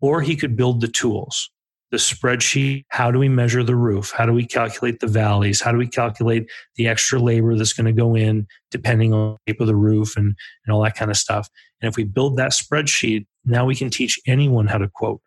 or 0.00 0.20
he 0.20 0.36
could 0.36 0.56
build 0.56 0.80
the 0.80 0.88
tools 0.88 1.50
the 1.94 1.98
spreadsheet. 1.98 2.84
How 2.88 3.12
do 3.12 3.20
we 3.20 3.28
measure 3.28 3.62
the 3.62 3.76
roof? 3.76 4.10
How 4.10 4.26
do 4.26 4.32
we 4.32 4.44
calculate 4.44 4.98
the 4.98 5.06
valleys? 5.06 5.60
How 5.60 5.70
do 5.70 5.78
we 5.78 5.86
calculate 5.86 6.50
the 6.74 6.88
extra 6.88 7.20
labor 7.20 7.54
that's 7.54 7.72
going 7.72 7.86
to 7.86 7.92
go 7.92 8.16
in 8.16 8.48
depending 8.72 9.14
on 9.14 9.34
the 9.46 9.52
shape 9.52 9.60
of 9.60 9.68
the 9.68 9.76
roof 9.76 10.16
and, 10.16 10.34
and 10.66 10.74
all 10.74 10.82
that 10.82 10.96
kind 10.96 11.08
of 11.08 11.16
stuff? 11.16 11.48
And 11.80 11.88
if 11.88 11.96
we 11.96 12.02
build 12.02 12.36
that 12.36 12.50
spreadsheet, 12.50 13.26
now 13.44 13.64
we 13.64 13.76
can 13.76 13.90
teach 13.90 14.18
anyone 14.26 14.66
how 14.66 14.78
to 14.78 14.88
quote 14.88 15.20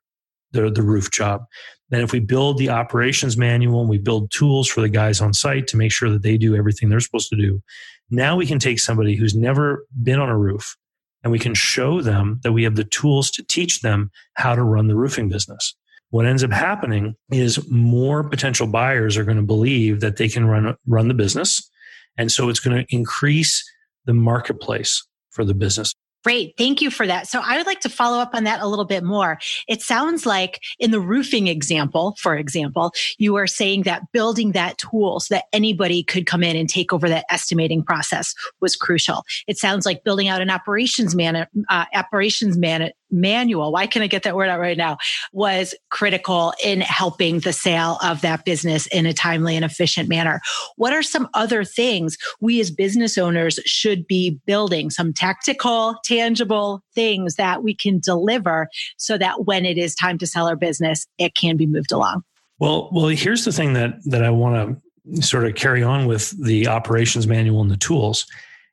the, 0.52 0.70
the 0.70 0.82
roof 0.82 1.10
job. 1.10 1.46
Then 1.90 2.02
if 2.02 2.12
we 2.12 2.20
build 2.20 2.58
the 2.58 2.70
operations 2.70 3.38
manual 3.38 3.80
and 3.80 3.90
we 3.90 3.98
build 3.98 4.30
tools 4.32 4.68
for 4.68 4.82
the 4.82 4.90
guys 4.90 5.22
on 5.22 5.34
site 5.34 5.68
to 5.68 5.78
make 5.78 5.94
sure 5.94 6.10
that 6.10 6.22
they 6.22 6.38
do 6.38 6.54
everything 6.54 6.90
they're 6.90 7.00
supposed 7.00 7.30
to 7.30 7.38
do, 7.38 7.64
now 8.10 8.36
we 8.36 8.46
can 8.46 8.60
take 8.60 8.82
somebody 8.82 9.16
who's 9.16 9.36
never 9.36 9.86
been 10.04 10.20
on 10.20 10.28
a 10.28 10.38
roof 10.38 10.76
and 11.24 11.32
we 11.32 11.40
can 11.40 11.54
show 11.54 12.02
them 12.02 12.42
that 12.44 12.52
we 12.52 12.64
have 12.64 12.76
the 12.76 12.84
tools 12.84 13.32
to 13.32 13.44
teach 13.44 13.80
them 13.80 14.12
how 14.34 14.54
to 14.54 14.64
run 14.64 14.88
the 14.88 14.98
roofing 14.98 15.30
business 15.30 15.74
what 16.10 16.26
ends 16.26 16.44
up 16.44 16.52
happening 16.52 17.16
is 17.32 17.70
more 17.70 18.24
potential 18.24 18.68
buyers 18.68 19.18
are 19.18 19.24
going 19.24 19.38
to 19.38 19.44
believe 19.44 20.00
that 20.00 20.18
they 20.18 20.30
can 20.30 20.46
run 20.46 20.76
run 20.86 21.08
the 21.08 21.14
business 21.14 21.70
and 22.18 22.32
so 22.32 22.50
it's 22.50 22.60
going 22.60 22.78
to 22.78 22.96
increase 22.96 23.64
the 24.06 24.14
marketplace 24.14 25.06
for 25.32 25.44
the 25.44 25.54
business 25.54 25.94
Great. 26.28 26.56
Thank 26.58 26.82
you 26.82 26.92
for 26.92 27.08
that. 27.08 27.28
So 27.28 27.42
I 27.42 27.56
would 27.56 27.66
like 27.66 27.80
to 27.82 27.90
follow 27.90 28.18
up 28.18 28.32
on 28.34 28.44
that 28.44 28.60
a 28.60 28.68
little 28.68 28.84
bit 28.84 29.02
more. 29.02 29.40
It 29.68 29.82
sounds 29.82 30.26
like 30.26 30.62
in 30.78 30.92
the 30.92 31.00
roofing 31.00 31.48
example, 31.48 32.16
for 32.20 32.36
example, 32.36 32.92
you 33.18 33.36
are 33.36 33.48
saying 33.48 33.84
that 33.84 34.02
building 34.12 34.52
that 34.52 34.78
tool 34.78 35.22
so 35.22 35.36
that 35.36 35.46
anybody 35.54 36.04
could 36.04 36.26
come 36.26 36.44
in 36.44 36.58
and 36.58 36.68
take 36.68 36.92
over 36.92 37.08
that 37.08 37.24
estimating 37.30 37.82
process 37.82 38.34
was 38.60 38.76
crucial. 38.76 39.24
It 39.48 39.58
sounds 39.58 39.86
like 39.86 40.04
building 40.04 40.28
out 40.28 40.42
an 40.42 40.50
operations 40.50 41.16
man, 41.16 41.48
uh, 41.70 41.86
operations 41.94 42.58
man, 42.58 42.92
manual, 43.12 43.72
why 43.72 43.88
can't 43.88 44.04
I 44.04 44.08
get 44.08 44.24
that 44.24 44.36
word 44.36 44.50
out 44.50 44.60
right 44.60 44.78
now, 44.78 44.98
was 45.32 45.74
critical 45.90 46.54
in 46.64 46.82
helping 46.82 47.40
the 47.40 47.54
sale 47.54 47.98
of 48.04 48.22
that 48.22 48.46
business 48.46 48.88
in 48.88 49.06
a 49.06 49.14
timely 49.14 49.56
and 49.56 49.66
efficient 49.66 50.10
manner. 50.10 50.42
What 50.76 50.94
are 50.94 51.04
some 51.04 51.28
other 51.34 51.64
things 51.64 52.18
we 52.40 52.60
as 52.60 52.72
business 52.72 53.18
owners 53.18 53.60
should 53.66 54.08
be 54.08 54.40
building? 54.46 54.90
Some 54.90 55.14
tactical, 55.14 55.96
tangible 56.04 56.84
things 56.94 57.36
that 57.36 57.64
we 57.64 57.74
can 57.74 58.00
deliver 58.00 58.68
so 58.98 59.18
that 59.18 59.46
when 59.46 59.66
it 59.66 59.78
is 59.78 59.96
time 59.96 60.18
to 60.20 60.28
sell 60.28 60.48
our 60.48 60.56
business, 60.56 61.08
it 61.18 61.36
can 61.36 61.58
be 61.58 61.66
moved 61.66 61.92
along. 61.92 62.24
Well, 62.60 62.90
well, 62.92 63.08
here's 63.08 63.46
the 63.46 63.52
thing 63.52 63.74
that 63.74 64.04
that 64.06 64.24
I 64.24 64.30
want 64.30 64.82
to 65.14 65.22
sort 65.22 65.46
of 65.46 65.56
carry 65.56 65.84
on 65.84 66.06
with 66.06 66.32
the 66.44 66.68
operations 66.68 67.28
manual 67.28 67.62
and 67.62 67.72
the 67.72 67.78
tools 67.78 68.26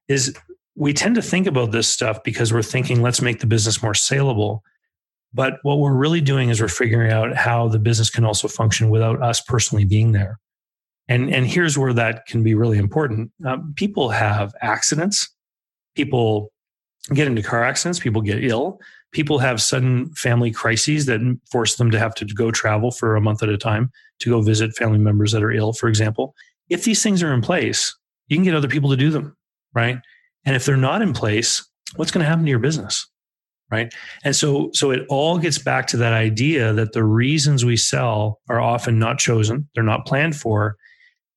is 0.09 0.35
we 0.77 0.93
tend 0.93 1.15
to 1.15 1.23
think 1.23 1.47
about 1.47 1.71
this 1.71 1.89
stuff 1.89 2.23
because 2.25 2.53
we're 2.53 2.63
thinking, 2.63 3.03
let's 3.03 3.23
make 3.23 3.41
the 3.41 3.47
business 3.47 3.83
more 3.83 3.95
saleable. 3.95 4.63
But 5.33 5.55
what 5.63 5.79
we're 5.79 5.95
really 5.95 6.21
doing 6.21 6.49
is 6.49 6.61
we're 6.61 6.69
figuring 6.69 7.11
out 7.11 7.37
how 7.37 7.69
the 7.69 7.79
business 7.79 8.11
can 8.11 8.25
also 8.25 8.49
function 8.49 8.91
without 8.91 9.23
us 9.23 9.41
personally 9.41 9.85
being 9.85 10.13
there. 10.13 10.39
And, 11.09 11.33
and 11.33 11.47
here's 11.47 11.77
where 11.77 11.93
that 11.93 12.27
can 12.27 12.43
be 12.43 12.55
really 12.55 12.79
important. 12.79 13.31
Uh, 13.45 13.59
people 13.77 14.11
have 14.11 14.55
accidents. 14.63 15.29
People 15.95 16.53
get 17.13 17.27
into 17.27 17.43
car 17.43 17.63
accidents. 17.63 17.99
People 17.99 18.23
get 18.23 18.43
ill. 18.43 18.81
People 19.13 19.39
have 19.39 19.61
sudden 19.61 20.13
family 20.15 20.51
crises 20.51 21.07
that 21.07 21.21
force 21.51 21.77
them 21.77 21.91
to 21.91 21.99
have 21.99 22.15
to 22.17 22.25
go 22.25 22.51
travel 22.51 22.91
for 22.91 23.17
a 23.17 23.21
month 23.21 23.43
at 23.43 23.49
a 23.49 23.59
time 23.59 23.91
to 24.21 24.31
go 24.31 24.41
visit 24.41 24.75
family 24.75 24.99
members 24.99 25.33
that 25.33 25.43
are 25.43 25.53
ill, 25.53 25.73
for 25.73 25.89
example. 25.89 26.35
If 26.69 26.85
these 26.85 27.03
things 27.03 27.23
are 27.23 27.33
in 27.33 27.43
place, 27.43 27.95
you 28.29 28.37
can 28.37 28.45
get 28.45 28.55
other 28.55 28.69
people 28.69 28.91
to 28.91 28.97
do 28.97 29.11
them, 29.11 29.37
right? 29.75 29.99
And 30.47 30.55
if 30.55 30.65
they're 30.65 30.77
not 30.77 31.03
in 31.03 31.13
place, 31.13 31.67
what's 31.97 32.11
going 32.11 32.23
to 32.23 32.29
happen 32.29 32.45
to 32.45 32.51
your 32.51 32.59
business? 32.59 33.09
Right. 33.71 33.93
And 34.25 34.37
so, 34.37 34.71
so 34.73 34.91
it 34.91 35.07
all 35.09 35.39
gets 35.39 35.59
back 35.59 35.87
to 35.89 35.97
that 35.97 36.13
idea 36.13 36.73
that 36.75 36.93
the 36.93 37.03
reasons 37.03 37.65
we 37.65 37.77
sell 37.77 38.41
are 38.49 38.61
often 38.61 38.99
not 38.99 39.19
chosen, 39.19 39.69
they're 39.75 39.83
not 39.83 40.07
planned 40.07 40.37
for. 40.37 40.77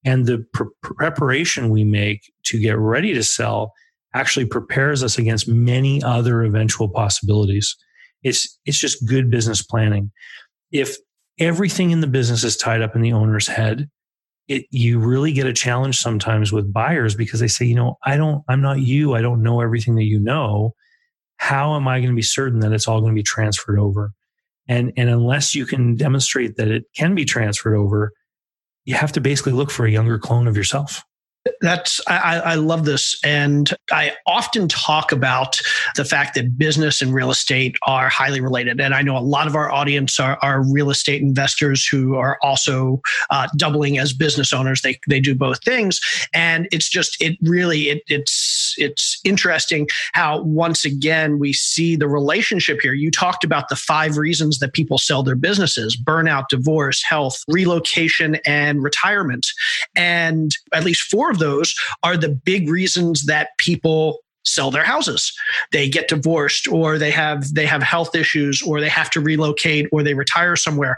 And 0.05 0.25
the 0.25 0.45
pre- 0.53 0.67
preparation 0.83 1.69
we 1.69 1.83
make 1.83 2.31
to 2.43 2.59
get 2.59 2.77
ready 2.77 3.13
to 3.13 3.23
sell 3.23 3.73
actually 4.13 4.45
prepares 4.45 5.03
us 5.03 5.17
against 5.17 5.47
many 5.47 6.03
other 6.03 6.43
eventual 6.43 6.89
possibilities. 6.89 7.75
It's, 8.23 8.59
it's 8.65 8.79
just 8.79 9.07
good 9.07 9.31
business 9.31 9.61
planning. 9.61 10.11
If 10.71 10.97
everything 11.39 11.91
in 11.91 12.01
the 12.01 12.07
business 12.07 12.43
is 12.43 12.57
tied 12.57 12.81
up 12.81 12.95
in 12.95 13.01
the 13.01 13.13
owner's 13.13 13.47
head, 13.47 13.89
it, 14.47 14.65
you 14.71 14.99
really 14.99 15.33
get 15.33 15.47
a 15.47 15.53
challenge 15.53 15.99
sometimes 15.99 16.51
with 16.51 16.71
buyers 16.71 17.15
because 17.15 17.39
they 17.39 17.47
say, 17.47 17.65
you 17.65 17.75
know, 17.75 17.97
I 18.05 18.17
don't, 18.17 18.43
I'm 18.47 18.61
not 18.61 18.79
you. 18.79 19.13
I 19.13 19.21
don't 19.21 19.43
know 19.43 19.61
everything 19.61 19.95
that 19.95 20.05
you 20.05 20.19
know. 20.19 20.73
How 21.37 21.75
am 21.75 21.87
I 21.87 21.99
going 21.99 22.11
to 22.11 22.15
be 22.15 22.21
certain 22.21 22.59
that 22.61 22.71
it's 22.71 22.87
all 22.87 23.01
going 23.01 23.13
to 23.13 23.19
be 23.19 23.23
transferred 23.23 23.79
over? 23.79 24.11
And, 24.67 24.91
and 24.97 25.09
unless 25.09 25.53
you 25.53 25.65
can 25.65 25.95
demonstrate 25.95 26.55
that 26.57 26.67
it 26.67 26.85
can 26.95 27.15
be 27.15 27.25
transferred 27.25 27.75
over, 27.75 28.13
you 28.85 28.95
have 28.95 29.11
to 29.13 29.21
basically 29.21 29.53
look 29.53 29.69
for 29.69 29.85
a 29.85 29.91
younger 29.91 30.17
clone 30.17 30.47
of 30.47 30.57
yourself 30.57 31.03
that's 31.61 32.01
I, 32.07 32.39
I, 32.39 32.55
love 32.55 32.85
this. 32.85 33.17
And 33.23 33.71
i 33.91 34.13
often 34.25 34.67
talk 34.67 35.11
about 35.11 35.59
the 35.95 36.05
fact 36.05 36.35
that 36.35 36.57
business 36.57 37.01
and 37.01 37.13
real 37.13 37.31
estate 37.31 37.75
are 37.85 38.09
highly 38.09 38.41
related. 38.41 38.81
And 38.81 38.93
i 38.93 39.01
know 39.01 39.17
a 39.17 39.19
lot 39.19 39.47
of 39.47 39.55
our 39.55 39.71
audience 39.71 40.19
are, 40.19 40.37
are 40.41 40.63
real 40.63 40.89
estate 40.89 41.21
investors 41.21 41.85
who 41.85 42.15
are 42.15 42.37
also 42.41 43.01
uh, 43.29 43.47
doubling 43.55 43.97
as 43.97 44.13
business 44.13 44.53
owners. 44.53 44.81
They, 44.81 44.99
they 45.07 45.19
do 45.19 45.35
both 45.35 45.63
things. 45.63 45.99
And 46.33 46.67
it's 46.71 46.89
just 46.89 47.21
it 47.21 47.37
really 47.41 47.89
it, 47.89 48.03
it's 48.07 48.66
it's 48.77 49.19
interesting 49.23 49.87
how 50.13 50.41
once 50.41 50.85
again 50.85 51.39
we 51.39 51.53
see 51.53 51.95
the 51.95 52.07
relationship 52.07 52.81
here. 52.81 52.93
You 52.93 53.11
talked 53.11 53.43
about 53.43 53.69
the 53.69 53.75
five 53.75 54.17
reasons 54.17 54.59
that 54.59 54.73
people 54.73 54.97
sell 54.97 55.23
their 55.23 55.35
businesses 55.35 55.97
burnout 55.97 56.47
divorce 56.49 57.03
health 57.03 57.43
relocation 57.47 58.35
and 58.45 58.83
retirement. 58.83 59.47
And 59.95 60.51
at 60.73 60.83
least 60.83 61.03
four 61.03 61.29
of 61.29 61.39
those 61.39 61.75
are 62.03 62.17
the 62.17 62.29
big 62.29 62.69
reasons 62.69 63.25
that 63.25 63.49
people 63.57 64.19
sell 64.45 64.71
their 64.71 64.83
houses. 64.83 65.33
They 65.71 65.89
get 65.89 66.07
divorced 66.07 66.67
or 66.67 66.97
they 66.97 67.11
have 67.11 67.53
they 67.53 67.65
have 67.65 67.83
health 67.83 68.15
issues 68.15 68.61
or 68.61 68.79
they 68.79 68.89
have 68.89 69.09
to 69.11 69.19
relocate 69.19 69.87
or 69.91 70.03
they 70.03 70.13
retire 70.13 70.55
somewhere 70.55 70.97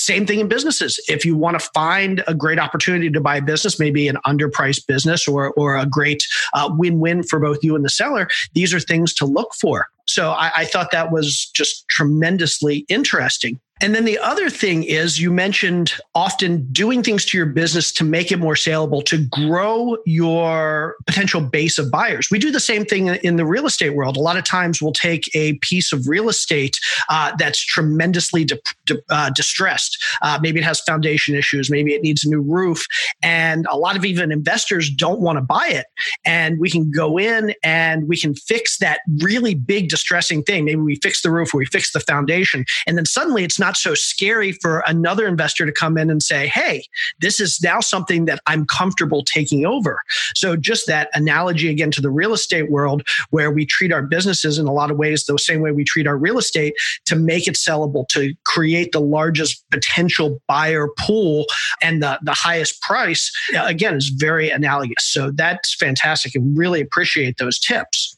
same 0.00 0.26
thing 0.26 0.40
in 0.40 0.48
businesses. 0.48 1.02
If 1.08 1.24
you 1.24 1.36
want 1.36 1.58
to 1.58 1.70
find 1.74 2.22
a 2.26 2.34
great 2.34 2.58
opportunity 2.58 3.10
to 3.10 3.20
buy 3.20 3.36
a 3.36 3.42
business, 3.42 3.78
maybe 3.78 4.08
an 4.08 4.16
underpriced 4.26 4.86
business 4.86 5.28
or, 5.28 5.52
or 5.52 5.76
a 5.76 5.86
great 5.86 6.26
uh, 6.54 6.70
win 6.72 6.98
win 6.98 7.22
for 7.22 7.38
both 7.38 7.58
you 7.62 7.74
and 7.76 7.84
the 7.84 7.90
seller, 7.90 8.28
these 8.54 8.72
are 8.74 8.80
things 8.80 9.14
to 9.14 9.26
look 9.26 9.52
for. 9.60 9.86
So 10.06 10.30
I, 10.30 10.50
I 10.56 10.64
thought 10.64 10.90
that 10.90 11.12
was 11.12 11.50
just 11.54 11.86
tremendously 11.88 12.84
interesting. 12.88 13.60
And 13.82 13.94
then 13.94 14.04
the 14.04 14.18
other 14.18 14.50
thing 14.50 14.84
is 14.84 15.20
you 15.20 15.30
mentioned 15.30 15.94
often 16.14 16.70
doing 16.70 17.02
things 17.02 17.24
to 17.26 17.36
your 17.36 17.46
business 17.46 17.90
to 17.92 18.04
make 18.04 18.30
it 18.30 18.38
more 18.38 18.56
saleable, 18.56 19.00
to 19.02 19.26
grow 19.26 19.96
your 20.04 20.96
potential 21.06 21.40
base 21.40 21.78
of 21.78 21.90
buyers. 21.90 22.28
We 22.30 22.38
do 22.38 22.50
the 22.50 22.60
same 22.60 22.84
thing 22.84 23.06
in 23.06 23.36
the 23.36 23.46
real 23.46 23.66
estate 23.66 23.90
world. 23.90 24.16
A 24.16 24.20
lot 24.20 24.36
of 24.36 24.44
times 24.44 24.82
we'll 24.82 24.92
take 24.92 25.34
a 25.34 25.54
piece 25.58 25.92
of 25.92 26.06
real 26.08 26.28
estate 26.28 26.78
uh, 27.08 27.32
that's 27.38 27.64
tremendously 27.64 28.44
de- 28.44 28.58
de- 28.84 29.00
uh, 29.08 29.30
distressed. 29.30 30.02
Uh, 30.20 30.38
maybe 30.42 30.60
it 30.60 30.64
has 30.64 30.80
foundation 30.80 31.34
issues, 31.34 31.70
maybe 31.70 31.94
it 31.94 32.02
needs 32.02 32.24
a 32.24 32.28
new 32.28 32.42
roof. 32.42 32.84
And 33.22 33.66
a 33.70 33.76
lot 33.76 33.96
of 33.96 34.04
even 34.04 34.30
investors 34.30 34.90
don't 34.90 35.20
want 35.20 35.38
to 35.38 35.42
buy 35.42 35.68
it. 35.68 35.86
And 36.24 36.58
we 36.58 36.70
can 36.70 36.90
go 36.90 37.18
in 37.18 37.54
and 37.64 38.08
we 38.08 38.18
can 38.18 38.34
fix 38.34 38.78
that 38.78 39.00
really 39.22 39.54
big 39.54 39.88
distressing 39.88 40.42
thing. 40.42 40.66
Maybe 40.66 40.80
we 40.80 40.96
fix 40.96 41.22
the 41.22 41.30
roof 41.30 41.54
or 41.54 41.58
we 41.58 41.66
fix 41.66 41.92
the 41.92 42.00
foundation. 42.00 42.64
And 42.86 42.98
then 42.98 43.06
suddenly 43.06 43.42
it's 43.42 43.58
not 43.58 43.69
so 43.76 43.94
scary 43.94 44.52
for 44.52 44.82
another 44.86 45.26
investor 45.26 45.66
to 45.66 45.72
come 45.72 45.96
in 45.96 46.10
and 46.10 46.22
say, 46.22 46.46
hey, 46.46 46.84
this 47.20 47.40
is 47.40 47.62
now 47.62 47.80
something 47.80 48.24
that 48.26 48.40
I'm 48.46 48.66
comfortable 48.66 49.24
taking 49.24 49.66
over. 49.66 50.00
So 50.34 50.56
just 50.56 50.86
that 50.86 51.08
analogy 51.14 51.68
again 51.68 51.90
to 51.92 52.00
the 52.00 52.10
real 52.10 52.32
estate 52.32 52.70
world 52.70 53.02
where 53.30 53.50
we 53.50 53.66
treat 53.66 53.92
our 53.92 54.02
businesses 54.02 54.58
in 54.58 54.66
a 54.66 54.72
lot 54.72 54.90
of 54.90 54.96
ways 54.96 55.24
the 55.24 55.38
same 55.38 55.60
way 55.60 55.72
we 55.72 55.84
treat 55.84 56.06
our 56.06 56.16
real 56.16 56.38
estate 56.38 56.74
to 57.06 57.16
make 57.16 57.46
it 57.46 57.54
sellable, 57.54 58.06
to 58.08 58.34
create 58.44 58.92
the 58.92 59.00
largest 59.00 59.64
potential 59.70 60.40
buyer 60.48 60.88
pool 60.98 61.46
and 61.82 62.02
the, 62.02 62.18
the 62.22 62.32
highest 62.32 62.80
price, 62.82 63.30
uh, 63.56 63.64
again, 63.64 63.94
is 63.94 64.08
very 64.08 64.50
analogous. 64.50 65.04
So 65.04 65.30
that's 65.30 65.74
fantastic 65.74 66.34
and 66.34 66.56
really 66.56 66.80
appreciate 66.80 67.36
those 67.38 67.58
tips. 67.58 68.16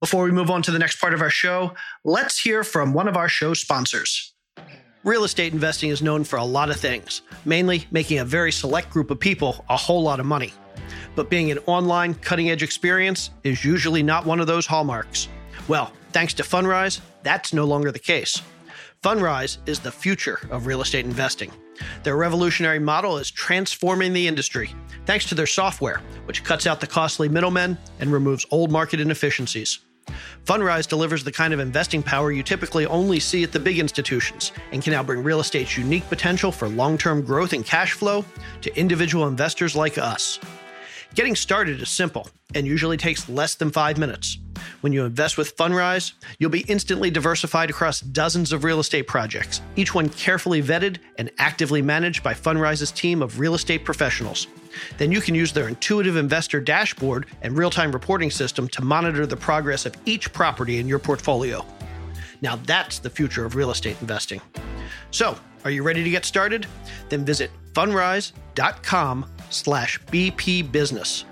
Before 0.00 0.22
we 0.22 0.30
move 0.30 0.50
on 0.50 0.62
to 0.62 0.70
the 0.70 0.78
next 0.78 1.00
part 1.00 1.12
of 1.12 1.20
our 1.20 1.30
show, 1.30 1.74
let's 2.04 2.38
hear 2.38 2.62
from 2.62 2.92
one 2.92 3.08
of 3.08 3.16
our 3.16 3.28
show 3.28 3.52
sponsors. 3.54 4.32
Real 5.08 5.24
estate 5.24 5.54
investing 5.54 5.88
is 5.88 6.02
known 6.02 6.22
for 6.22 6.36
a 6.36 6.44
lot 6.44 6.68
of 6.68 6.76
things, 6.76 7.22
mainly 7.46 7.86
making 7.90 8.18
a 8.18 8.26
very 8.26 8.52
select 8.52 8.90
group 8.90 9.10
of 9.10 9.18
people 9.18 9.64
a 9.70 9.74
whole 9.74 10.02
lot 10.02 10.20
of 10.20 10.26
money. 10.26 10.52
But 11.16 11.30
being 11.30 11.50
an 11.50 11.60
online, 11.64 12.12
cutting 12.12 12.50
edge 12.50 12.62
experience 12.62 13.30
is 13.42 13.64
usually 13.64 14.02
not 14.02 14.26
one 14.26 14.38
of 14.38 14.46
those 14.46 14.66
hallmarks. 14.66 15.28
Well, 15.66 15.94
thanks 16.12 16.34
to 16.34 16.42
Fundrise, 16.42 17.00
that's 17.22 17.54
no 17.54 17.64
longer 17.64 17.90
the 17.90 17.98
case. 17.98 18.42
Fundrise 19.02 19.56
is 19.64 19.80
the 19.80 19.90
future 19.90 20.40
of 20.50 20.66
real 20.66 20.82
estate 20.82 21.06
investing. 21.06 21.52
Their 22.02 22.18
revolutionary 22.18 22.78
model 22.78 23.16
is 23.16 23.30
transforming 23.30 24.12
the 24.12 24.28
industry 24.28 24.74
thanks 25.06 25.24
to 25.30 25.34
their 25.34 25.46
software, 25.46 26.02
which 26.26 26.44
cuts 26.44 26.66
out 26.66 26.82
the 26.82 26.86
costly 26.86 27.30
middlemen 27.30 27.78
and 27.98 28.12
removes 28.12 28.44
old 28.50 28.70
market 28.70 29.00
inefficiencies. 29.00 29.78
Fundrise 30.44 30.88
delivers 30.88 31.24
the 31.24 31.32
kind 31.32 31.52
of 31.52 31.60
investing 31.60 32.02
power 32.02 32.32
you 32.32 32.42
typically 32.42 32.86
only 32.86 33.20
see 33.20 33.42
at 33.42 33.52
the 33.52 33.60
big 33.60 33.78
institutions 33.78 34.52
and 34.72 34.82
can 34.82 34.92
now 34.92 35.02
bring 35.02 35.22
real 35.22 35.40
estate's 35.40 35.76
unique 35.76 36.08
potential 36.08 36.50
for 36.50 36.68
long 36.68 36.96
term 36.96 37.22
growth 37.22 37.52
and 37.52 37.64
cash 37.64 37.92
flow 37.92 38.24
to 38.62 38.76
individual 38.78 39.26
investors 39.26 39.76
like 39.76 39.98
us. 39.98 40.38
Getting 41.14 41.36
started 41.36 41.80
is 41.80 41.88
simple 41.88 42.28
and 42.54 42.66
usually 42.66 42.96
takes 42.96 43.28
less 43.28 43.54
than 43.54 43.70
five 43.70 43.98
minutes. 43.98 44.38
When 44.80 44.92
you 44.92 45.04
invest 45.04 45.36
with 45.36 45.56
Fundrise, 45.56 46.12
you'll 46.38 46.50
be 46.50 46.64
instantly 46.68 47.10
diversified 47.10 47.70
across 47.70 48.00
dozens 48.00 48.52
of 48.52 48.64
real 48.64 48.80
estate 48.80 49.06
projects, 49.06 49.60
each 49.76 49.94
one 49.94 50.08
carefully 50.08 50.62
vetted 50.62 50.98
and 51.18 51.30
actively 51.38 51.82
managed 51.82 52.22
by 52.22 52.34
Fundrise's 52.34 52.92
team 52.92 53.22
of 53.22 53.40
real 53.40 53.54
estate 53.54 53.84
professionals. 53.84 54.46
Then 54.96 55.12
you 55.12 55.20
can 55.20 55.34
use 55.34 55.52
their 55.52 55.68
intuitive 55.68 56.16
investor 56.16 56.60
dashboard 56.60 57.26
and 57.42 57.56
real 57.56 57.70
time 57.70 57.92
reporting 57.92 58.30
system 58.30 58.68
to 58.68 58.82
monitor 58.82 59.26
the 59.26 59.36
progress 59.36 59.86
of 59.86 59.94
each 60.04 60.32
property 60.32 60.78
in 60.78 60.88
your 60.88 60.98
portfolio. 60.98 61.64
Now 62.40 62.56
that's 62.56 62.98
the 62.98 63.10
future 63.10 63.44
of 63.44 63.54
real 63.54 63.70
estate 63.70 63.96
investing. 64.00 64.40
So, 65.10 65.36
are 65.64 65.70
you 65.70 65.82
ready 65.82 66.04
to 66.04 66.10
get 66.10 66.24
started? 66.24 66.66
Then 67.08 67.24
visit 67.24 67.50
fundrise.com 67.72 69.26
slash 69.50 70.00
BP 70.06 70.70
business. 70.70 71.24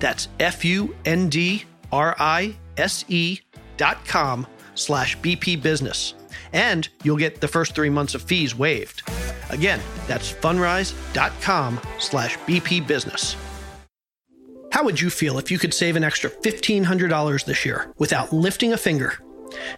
That's 0.00 0.28
F 0.40 0.64
U 0.64 0.94
N 1.04 1.28
D 1.28 1.64
R 1.92 2.16
I 2.18 2.54
S 2.76 3.04
E 3.08 3.40
dot 3.76 4.04
com 4.06 4.46
slash 4.74 5.16
BP 5.18 5.62
business. 5.62 6.14
And 6.52 6.88
you'll 7.02 7.16
get 7.16 7.40
the 7.40 7.48
first 7.48 7.74
three 7.74 7.90
months 7.90 8.14
of 8.14 8.22
fees 8.22 8.56
waived. 8.56 9.02
Again, 9.50 9.80
that's 10.06 10.32
fundrise.com 10.32 11.80
slash 11.98 12.38
BP 12.38 12.86
business. 12.86 13.36
How 14.72 14.82
would 14.82 15.00
you 15.00 15.08
feel 15.08 15.38
if 15.38 15.52
you 15.52 15.58
could 15.58 15.72
save 15.72 15.94
an 15.94 16.02
extra 16.02 16.28
$1,500 16.30 17.44
this 17.44 17.64
year 17.64 17.94
without 17.98 18.32
lifting 18.32 18.72
a 18.72 18.76
finger? 18.76 19.18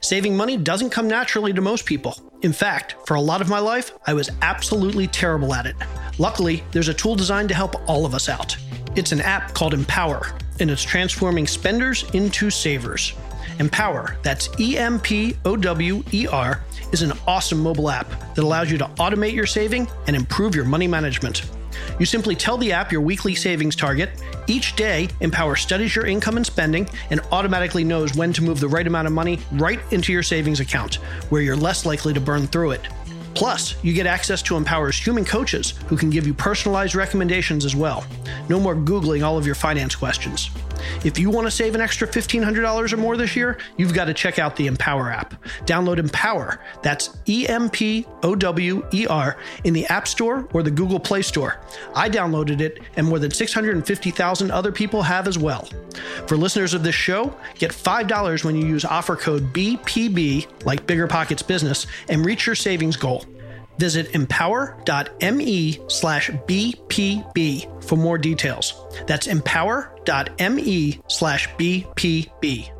Saving 0.00 0.34
money 0.34 0.56
doesn't 0.56 0.88
come 0.88 1.06
naturally 1.06 1.52
to 1.52 1.60
most 1.60 1.84
people. 1.84 2.18
In 2.40 2.52
fact, 2.52 2.96
for 3.06 3.14
a 3.14 3.20
lot 3.20 3.42
of 3.42 3.48
my 3.48 3.58
life, 3.58 3.92
I 4.06 4.14
was 4.14 4.30
absolutely 4.40 5.06
terrible 5.06 5.52
at 5.52 5.66
it. 5.66 5.76
Luckily, 6.18 6.64
there's 6.72 6.88
a 6.88 6.94
tool 6.94 7.14
designed 7.14 7.50
to 7.50 7.54
help 7.54 7.76
all 7.88 8.06
of 8.06 8.14
us 8.14 8.28
out. 8.30 8.56
It's 8.94 9.12
an 9.12 9.20
app 9.20 9.52
called 9.52 9.74
Empower, 9.74 10.34
and 10.60 10.70
it's 10.70 10.82
transforming 10.82 11.46
spenders 11.46 12.04
into 12.14 12.48
savers. 12.48 13.12
Empower, 13.58 14.16
that's 14.22 14.48
E 14.58 14.78
M 14.78 14.98
P 14.98 15.36
O 15.44 15.56
W 15.56 16.02
E 16.12 16.26
R, 16.26 16.62
is 16.92 17.02
an 17.02 17.12
awesome 17.26 17.60
mobile 17.60 17.90
app 17.90 18.34
that 18.34 18.44
allows 18.44 18.70
you 18.70 18.78
to 18.78 18.86
automate 18.98 19.32
your 19.32 19.46
saving 19.46 19.88
and 20.06 20.16
improve 20.16 20.54
your 20.54 20.64
money 20.64 20.86
management. 20.86 21.48
You 21.98 22.06
simply 22.06 22.34
tell 22.34 22.58
the 22.58 22.72
app 22.72 22.92
your 22.92 23.00
weekly 23.00 23.34
savings 23.34 23.76
target. 23.76 24.10
Each 24.46 24.76
day, 24.76 25.08
Empower 25.20 25.56
studies 25.56 25.94
your 25.94 26.06
income 26.06 26.36
and 26.36 26.46
spending 26.46 26.88
and 27.10 27.20
automatically 27.32 27.84
knows 27.84 28.14
when 28.14 28.32
to 28.34 28.42
move 28.42 28.60
the 28.60 28.68
right 28.68 28.86
amount 28.86 29.06
of 29.06 29.12
money 29.12 29.38
right 29.52 29.80
into 29.92 30.12
your 30.12 30.22
savings 30.22 30.60
account, 30.60 30.96
where 31.30 31.42
you're 31.42 31.56
less 31.56 31.86
likely 31.86 32.12
to 32.12 32.20
burn 32.20 32.46
through 32.46 32.72
it. 32.72 32.88
Plus, 33.34 33.76
you 33.84 33.92
get 33.92 34.06
access 34.06 34.40
to 34.42 34.54
Empower's 34.54 34.98
human 34.98 35.24
coaches 35.24 35.74
who 35.88 35.96
can 35.96 36.08
give 36.08 36.26
you 36.26 36.32
personalized 36.32 36.94
recommendations 36.94 37.66
as 37.66 37.76
well. 37.76 38.04
No 38.48 38.58
more 38.58 38.74
Googling 38.74 39.22
all 39.22 39.36
of 39.36 39.44
your 39.44 39.54
finance 39.54 39.94
questions. 39.94 40.50
If 41.04 41.18
you 41.18 41.30
want 41.30 41.46
to 41.46 41.50
save 41.50 41.74
an 41.74 41.80
extra 41.80 42.06
$1,500 42.06 42.92
or 42.92 42.96
more 42.96 43.16
this 43.16 43.36
year, 43.36 43.58
you've 43.76 43.94
got 43.94 44.06
to 44.06 44.14
check 44.14 44.38
out 44.38 44.56
the 44.56 44.66
Empower 44.66 45.10
app. 45.10 45.34
Download 45.64 45.98
Empower, 45.98 46.60
that's 46.82 47.16
E 47.28 47.46
M 47.48 47.70
P 47.70 48.06
O 48.22 48.34
W 48.34 48.84
E 48.92 49.06
R, 49.06 49.36
in 49.64 49.72
the 49.72 49.86
App 49.86 50.08
Store 50.08 50.48
or 50.52 50.62
the 50.62 50.70
Google 50.70 51.00
Play 51.00 51.22
Store. 51.22 51.60
I 51.94 52.08
downloaded 52.08 52.60
it, 52.60 52.80
and 52.96 53.06
more 53.06 53.18
than 53.18 53.30
650,000 53.30 54.50
other 54.50 54.72
people 54.72 55.02
have 55.02 55.28
as 55.28 55.38
well. 55.38 55.68
For 56.26 56.36
listeners 56.36 56.74
of 56.74 56.82
this 56.82 56.94
show, 56.94 57.34
get 57.54 57.72
$5 57.72 58.44
when 58.44 58.56
you 58.56 58.66
use 58.66 58.84
offer 58.84 59.16
code 59.16 59.52
BPB, 59.52 60.64
like 60.64 60.86
BiggerPockets 60.86 61.46
Business, 61.46 61.86
and 62.08 62.24
reach 62.24 62.46
your 62.46 62.54
savings 62.54 62.96
goal. 62.96 63.24
Visit 63.78 64.14
empower.me 64.14 65.78
slash 65.88 66.30
BPB 66.30 67.84
for 67.84 67.96
more 67.96 68.18
details. 68.18 68.74
That's 69.06 69.26
empower.me 70.08 71.00
slash 71.08 71.48
BPB. 71.56 72.70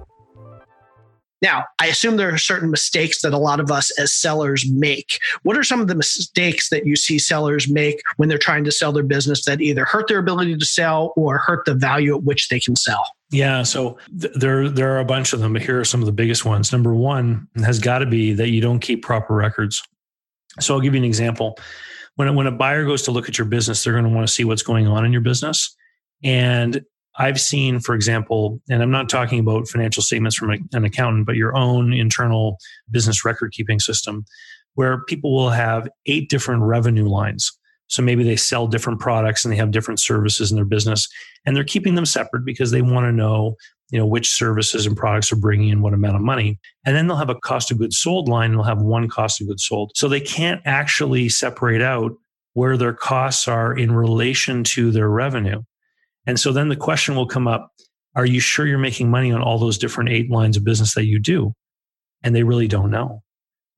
Now, 1.42 1.64
I 1.78 1.86
assume 1.86 2.16
there 2.16 2.32
are 2.32 2.38
certain 2.38 2.70
mistakes 2.70 3.20
that 3.20 3.34
a 3.34 3.38
lot 3.38 3.60
of 3.60 3.70
us 3.70 3.90
as 3.98 4.14
sellers 4.14 4.68
make. 4.70 5.18
What 5.42 5.58
are 5.58 5.62
some 5.62 5.82
of 5.82 5.86
the 5.86 5.94
mistakes 5.94 6.70
that 6.70 6.86
you 6.86 6.96
see 6.96 7.18
sellers 7.18 7.68
make 7.68 8.00
when 8.16 8.30
they're 8.30 8.38
trying 8.38 8.64
to 8.64 8.72
sell 8.72 8.90
their 8.90 9.02
business 9.02 9.44
that 9.44 9.60
either 9.60 9.84
hurt 9.84 10.08
their 10.08 10.18
ability 10.18 10.56
to 10.56 10.64
sell 10.64 11.12
or 11.14 11.36
hurt 11.36 11.66
the 11.66 11.74
value 11.74 12.16
at 12.16 12.24
which 12.24 12.48
they 12.48 12.58
can 12.58 12.74
sell? 12.74 13.04
Yeah, 13.30 13.64
so 13.64 13.98
th- 14.18 14.32
there 14.34 14.68
there 14.70 14.94
are 14.94 15.00
a 15.00 15.04
bunch 15.04 15.34
of 15.34 15.40
them, 15.40 15.52
but 15.52 15.60
here 15.60 15.78
are 15.78 15.84
some 15.84 16.00
of 16.00 16.06
the 16.06 16.12
biggest 16.12 16.44
ones. 16.46 16.72
Number 16.72 16.94
one 16.94 17.48
has 17.56 17.80
got 17.80 17.98
to 17.98 18.06
be 18.06 18.32
that 18.32 18.48
you 18.48 18.62
don't 18.62 18.80
keep 18.80 19.02
proper 19.02 19.34
records. 19.34 19.82
So 20.58 20.74
I'll 20.74 20.80
give 20.80 20.94
you 20.94 21.00
an 21.00 21.04
example. 21.04 21.58
When, 22.14 22.34
when 22.34 22.46
a 22.46 22.52
buyer 22.52 22.86
goes 22.86 23.02
to 23.02 23.10
look 23.10 23.28
at 23.28 23.36
your 23.36 23.46
business, 23.46 23.84
they're 23.84 23.92
going 23.92 24.04
to 24.04 24.10
want 24.10 24.26
to 24.26 24.32
see 24.32 24.44
what's 24.44 24.62
going 24.62 24.86
on 24.86 25.04
in 25.04 25.12
your 25.12 25.20
business. 25.20 25.76
And 26.24 26.82
I've 27.18 27.40
seen, 27.40 27.80
for 27.80 27.94
example, 27.94 28.60
and 28.68 28.82
I'm 28.82 28.90
not 28.90 29.08
talking 29.08 29.38
about 29.38 29.68
financial 29.68 30.02
statements 30.02 30.36
from 30.36 30.50
an 30.50 30.84
accountant, 30.84 31.26
but 31.26 31.36
your 31.36 31.56
own 31.56 31.92
internal 31.92 32.58
business 32.90 33.24
record 33.24 33.52
keeping 33.52 33.80
system, 33.80 34.24
where 34.74 35.02
people 35.04 35.34
will 35.34 35.50
have 35.50 35.88
eight 36.06 36.28
different 36.28 36.62
revenue 36.62 37.08
lines. 37.08 37.50
So 37.88 38.02
maybe 38.02 38.24
they 38.24 38.36
sell 38.36 38.66
different 38.66 39.00
products 39.00 39.44
and 39.44 39.52
they 39.52 39.56
have 39.56 39.70
different 39.70 40.00
services 40.00 40.50
in 40.50 40.56
their 40.56 40.64
business, 40.64 41.08
and 41.44 41.56
they're 41.56 41.64
keeping 41.64 41.94
them 41.94 42.06
separate 42.06 42.44
because 42.44 42.70
they 42.70 42.82
want 42.82 43.04
to 43.04 43.12
know 43.12 43.56
you 43.90 43.98
know 43.98 44.06
which 44.06 44.30
services 44.30 44.84
and 44.84 44.96
products 44.96 45.32
are 45.32 45.36
bringing 45.36 45.68
in 45.68 45.80
what 45.80 45.94
amount 45.94 46.16
of 46.16 46.22
money. 46.22 46.58
And 46.84 46.96
then 46.96 47.06
they'll 47.06 47.16
have 47.16 47.30
a 47.30 47.36
cost 47.36 47.70
of 47.70 47.78
goods 47.78 47.98
sold 47.98 48.28
line 48.28 48.50
and 48.50 48.58
they'll 48.58 48.64
have 48.64 48.82
one 48.82 49.08
cost 49.08 49.40
of 49.40 49.46
goods 49.46 49.64
sold. 49.64 49.92
So 49.94 50.08
they 50.08 50.20
can't 50.20 50.60
actually 50.64 51.28
separate 51.28 51.82
out 51.82 52.12
where 52.54 52.76
their 52.76 52.92
costs 52.92 53.46
are 53.46 53.76
in 53.76 53.92
relation 53.92 54.64
to 54.64 54.90
their 54.90 55.08
revenue 55.08 55.62
and 56.26 56.38
so 56.38 56.52
then 56.52 56.68
the 56.68 56.76
question 56.76 57.14
will 57.14 57.26
come 57.26 57.48
up 57.48 57.72
are 58.14 58.26
you 58.26 58.40
sure 58.40 58.66
you're 58.66 58.78
making 58.78 59.10
money 59.10 59.30
on 59.30 59.42
all 59.42 59.58
those 59.58 59.76
different 59.76 60.08
eight 60.08 60.30
lines 60.30 60.56
of 60.56 60.64
business 60.64 60.94
that 60.94 61.04
you 61.04 61.18
do? 61.18 61.52
And 62.22 62.34
they 62.34 62.44
really 62.44 62.66
don't 62.66 62.90
know 62.90 63.22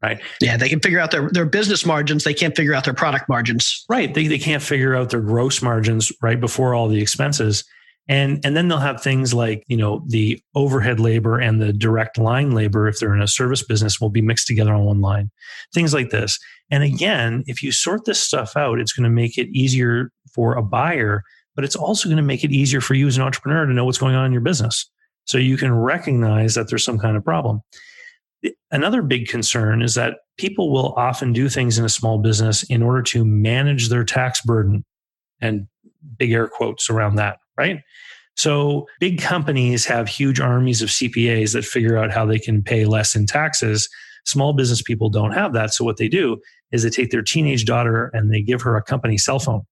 right? 0.03 0.21
Yeah 0.41 0.57
they 0.57 0.69
can 0.69 0.81
figure 0.81 1.01
out 1.01 1.11
their, 1.11 1.29
their 1.31 1.47
business 1.47 1.85
margins. 1.85 2.25
They 2.25 2.35
can't 2.35 2.57
figure 2.57 2.75
out 2.75 2.85
their 2.85 2.95
product 2.95 3.29
margins. 3.29 3.85
Right. 3.89 4.13
They, 4.13 4.27
they 4.27 4.39
can't 4.39 4.63
figure 4.63 4.95
out 4.95 5.11
their 5.11 5.21
gross 5.21 5.63
margins 5.63 6.13
right 6.23 6.41
before 6.41 6.75
all 6.75 6.89
the 6.89 7.01
expenses. 7.01 7.65
And, 8.11 8.41
and 8.43 8.57
then 8.57 8.69
they'll 8.69 8.79
have 8.79 9.03
things 9.03 9.35
like, 9.35 9.65
you 9.67 9.77
know, 9.77 10.03
the 10.09 10.41
overhead 10.55 10.99
labor 10.99 11.39
and 11.39 11.61
the 11.61 11.75
direct 11.75 12.17
line 12.17 12.53
labor, 12.53 12.89
if 12.89 12.99
they're 12.99 13.15
in 13.15 13.21
a 13.21 13.29
service 13.29 13.63
business, 13.63 14.01
will 14.01 14.09
be 14.09 14.23
mixed 14.23 14.47
together 14.47 14.73
on 14.73 14.85
one 14.85 15.03
line. 15.03 15.31
Things 15.75 15.93
like 15.93 16.09
this. 16.09 16.39
And 16.71 16.83
again, 16.83 17.45
if 17.47 17.63
you 17.63 17.71
sort 17.71 18.07
this 18.07 18.19
stuff 18.19 18.57
out, 18.57 18.81
it's 18.81 18.95
going 18.95 19.05
to 19.05 19.11
make 19.11 19.37
it 19.37 19.49
easier 19.53 20.11
for 20.33 20.55
a 20.55 20.63
buyer, 20.63 21.23
but 21.59 21.65
it's 21.65 21.75
also 21.75 22.09
going 22.09 22.19
to 22.19 22.23
make 22.23 22.45
it 22.45 22.53
easier 22.53 22.81
for 22.81 22.95
you 22.95 23.09
as 23.09 23.17
an 23.17 23.23
entrepreneur 23.25 23.67
to 23.67 23.73
know 23.73 23.85
what's 23.85 23.99
going 23.99 24.15
on 24.15 24.25
in 24.25 24.31
your 24.31 24.41
business. 24.41 24.89
So 25.25 25.39
you 25.39 25.57
can 25.57 25.75
recognize 25.75 26.55
that 26.55 26.69
there's 26.69 26.85
some 26.85 27.01
kind 27.01 27.17
of 27.17 27.25
problem. 27.25 27.63
Another 28.71 29.03
big 29.03 29.27
concern 29.27 29.83
is 29.83 29.97
that 29.97 30.19
people 30.37 30.71
will 30.71 30.93
often 30.93 31.33
do 31.33 31.49
things 31.49 31.77
in 31.77 31.85
a 31.85 31.89
small 31.89 32.19
business 32.19 32.63
in 32.71 32.81
order 32.81 33.03
to 33.03 33.25
manage 33.25 33.89
their 33.89 34.05
tax 34.05 34.41
burden 34.41 34.85
and 35.41 35.67
big 36.17 36.31
air 36.31 36.47
quotes 36.47 36.89
around 36.89 37.17
that, 37.17 37.39
right? 37.57 37.81
So 38.37 38.87
big 39.01 39.21
companies 39.21 39.85
have 39.85 40.09
huge 40.09 40.39
armies 40.39 40.81
of 40.81 40.91
CPAs 40.91 41.55
that 41.55 41.65
figure 41.65 41.99
out 41.99 42.13
how 42.13 42.25
they 42.25 42.39
can 42.39 42.63
pay 42.63 42.85
less 42.85 43.17
in 43.17 43.27
taxes. 43.27 43.89
Small 44.27 44.53
business 44.53 44.81
people 44.81 45.11
don't 45.11 45.33
have 45.33 45.55
that. 45.55 45.75
So 45.75 45.85
what 45.85 45.97
they 45.97 46.09
do 46.09 46.41
is 46.71 46.85
they 46.85 46.91
take 46.91 47.11
their 47.11 47.21
teenage 47.21 47.65
daughter 47.65 48.13
and 48.15 48.33
they 48.33 48.43
give 48.43 48.63
her 48.63 48.77
a 48.77 48.83
company 48.85 49.19
cell 49.19 49.41
phone 49.41 49.63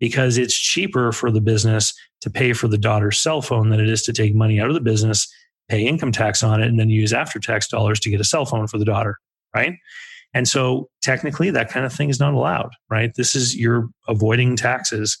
because 0.00 0.38
it's 0.38 0.56
cheaper 0.56 1.12
for 1.12 1.30
the 1.30 1.40
business 1.40 1.94
to 2.20 2.30
pay 2.30 2.52
for 2.52 2.68
the 2.68 2.78
daughter's 2.78 3.20
cell 3.20 3.42
phone 3.42 3.70
than 3.70 3.80
it 3.80 3.88
is 3.88 4.02
to 4.02 4.12
take 4.12 4.34
money 4.34 4.60
out 4.60 4.68
of 4.68 4.74
the 4.74 4.80
business 4.80 5.32
pay 5.68 5.86
income 5.86 6.12
tax 6.12 6.42
on 6.42 6.62
it 6.62 6.68
and 6.68 6.78
then 6.78 6.90
use 6.90 7.12
after 7.12 7.38
tax 7.38 7.68
dollars 7.68 8.00
to 8.00 8.10
get 8.10 8.20
a 8.20 8.24
cell 8.24 8.44
phone 8.44 8.66
for 8.66 8.78
the 8.78 8.84
daughter, 8.84 9.18
right? 9.54 9.74
And 10.34 10.48
so 10.48 10.88
technically 11.02 11.50
that 11.50 11.70
kind 11.70 11.86
of 11.86 11.92
thing 11.92 12.10
is 12.10 12.20
not 12.20 12.34
allowed, 12.34 12.70
right? 12.90 13.14
This 13.14 13.34
is 13.36 13.56
you're 13.56 13.88
avoiding 14.08 14.56
taxes. 14.56 15.16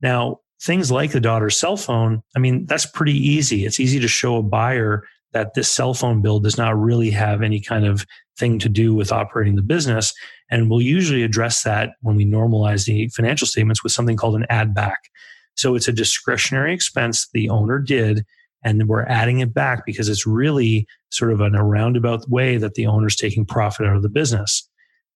Now, 0.00 0.40
things 0.62 0.92
like 0.92 1.12
the 1.12 1.20
daughter's 1.20 1.56
cell 1.56 1.76
phone, 1.76 2.22
I 2.36 2.38
mean, 2.38 2.66
that's 2.66 2.86
pretty 2.86 3.16
easy. 3.16 3.64
It's 3.64 3.80
easy 3.80 3.98
to 4.00 4.08
show 4.08 4.36
a 4.36 4.42
buyer 4.42 5.04
that 5.32 5.54
this 5.54 5.70
cell 5.70 5.94
phone 5.94 6.20
bill 6.20 6.38
does 6.38 6.58
not 6.58 6.78
really 6.78 7.10
have 7.10 7.42
any 7.42 7.58
kind 7.60 7.86
of 7.86 8.04
thing 8.38 8.58
to 8.58 8.68
do 8.68 8.94
with 8.94 9.10
operating 9.10 9.56
the 9.56 9.62
business. 9.62 10.12
And 10.52 10.68
we'll 10.68 10.82
usually 10.82 11.22
address 11.22 11.62
that 11.62 11.94
when 12.02 12.14
we 12.14 12.26
normalize 12.26 12.84
the 12.84 13.08
financial 13.08 13.46
statements 13.46 13.82
with 13.82 13.90
something 13.90 14.18
called 14.18 14.36
an 14.36 14.44
add 14.50 14.74
back. 14.74 15.10
So 15.54 15.74
it's 15.74 15.88
a 15.88 15.92
discretionary 15.92 16.74
expense 16.74 17.26
the 17.32 17.48
owner 17.48 17.78
did 17.78 18.26
and 18.62 18.86
we're 18.86 19.04
adding 19.04 19.40
it 19.40 19.54
back 19.54 19.86
because 19.86 20.10
it's 20.10 20.26
really 20.26 20.86
sort 21.10 21.32
of 21.32 21.40
in 21.40 21.54
a 21.54 21.64
roundabout 21.64 22.28
way 22.28 22.58
that 22.58 22.74
the 22.74 22.86
owner's 22.86 23.16
taking 23.16 23.46
profit 23.46 23.86
out 23.86 23.96
of 23.96 24.02
the 24.02 24.10
business. 24.10 24.68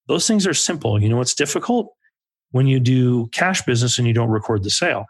Those 0.08 0.26
things 0.26 0.46
are 0.46 0.54
simple. 0.54 1.00
You 1.00 1.10
know 1.10 1.18
what's 1.18 1.34
difficult? 1.34 1.92
When 2.52 2.66
you 2.66 2.80
do 2.80 3.26
cash 3.28 3.62
business 3.62 3.98
and 3.98 4.08
you 4.08 4.14
don't 4.14 4.30
record 4.30 4.62
the 4.62 4.70
sale. 4.70 5.04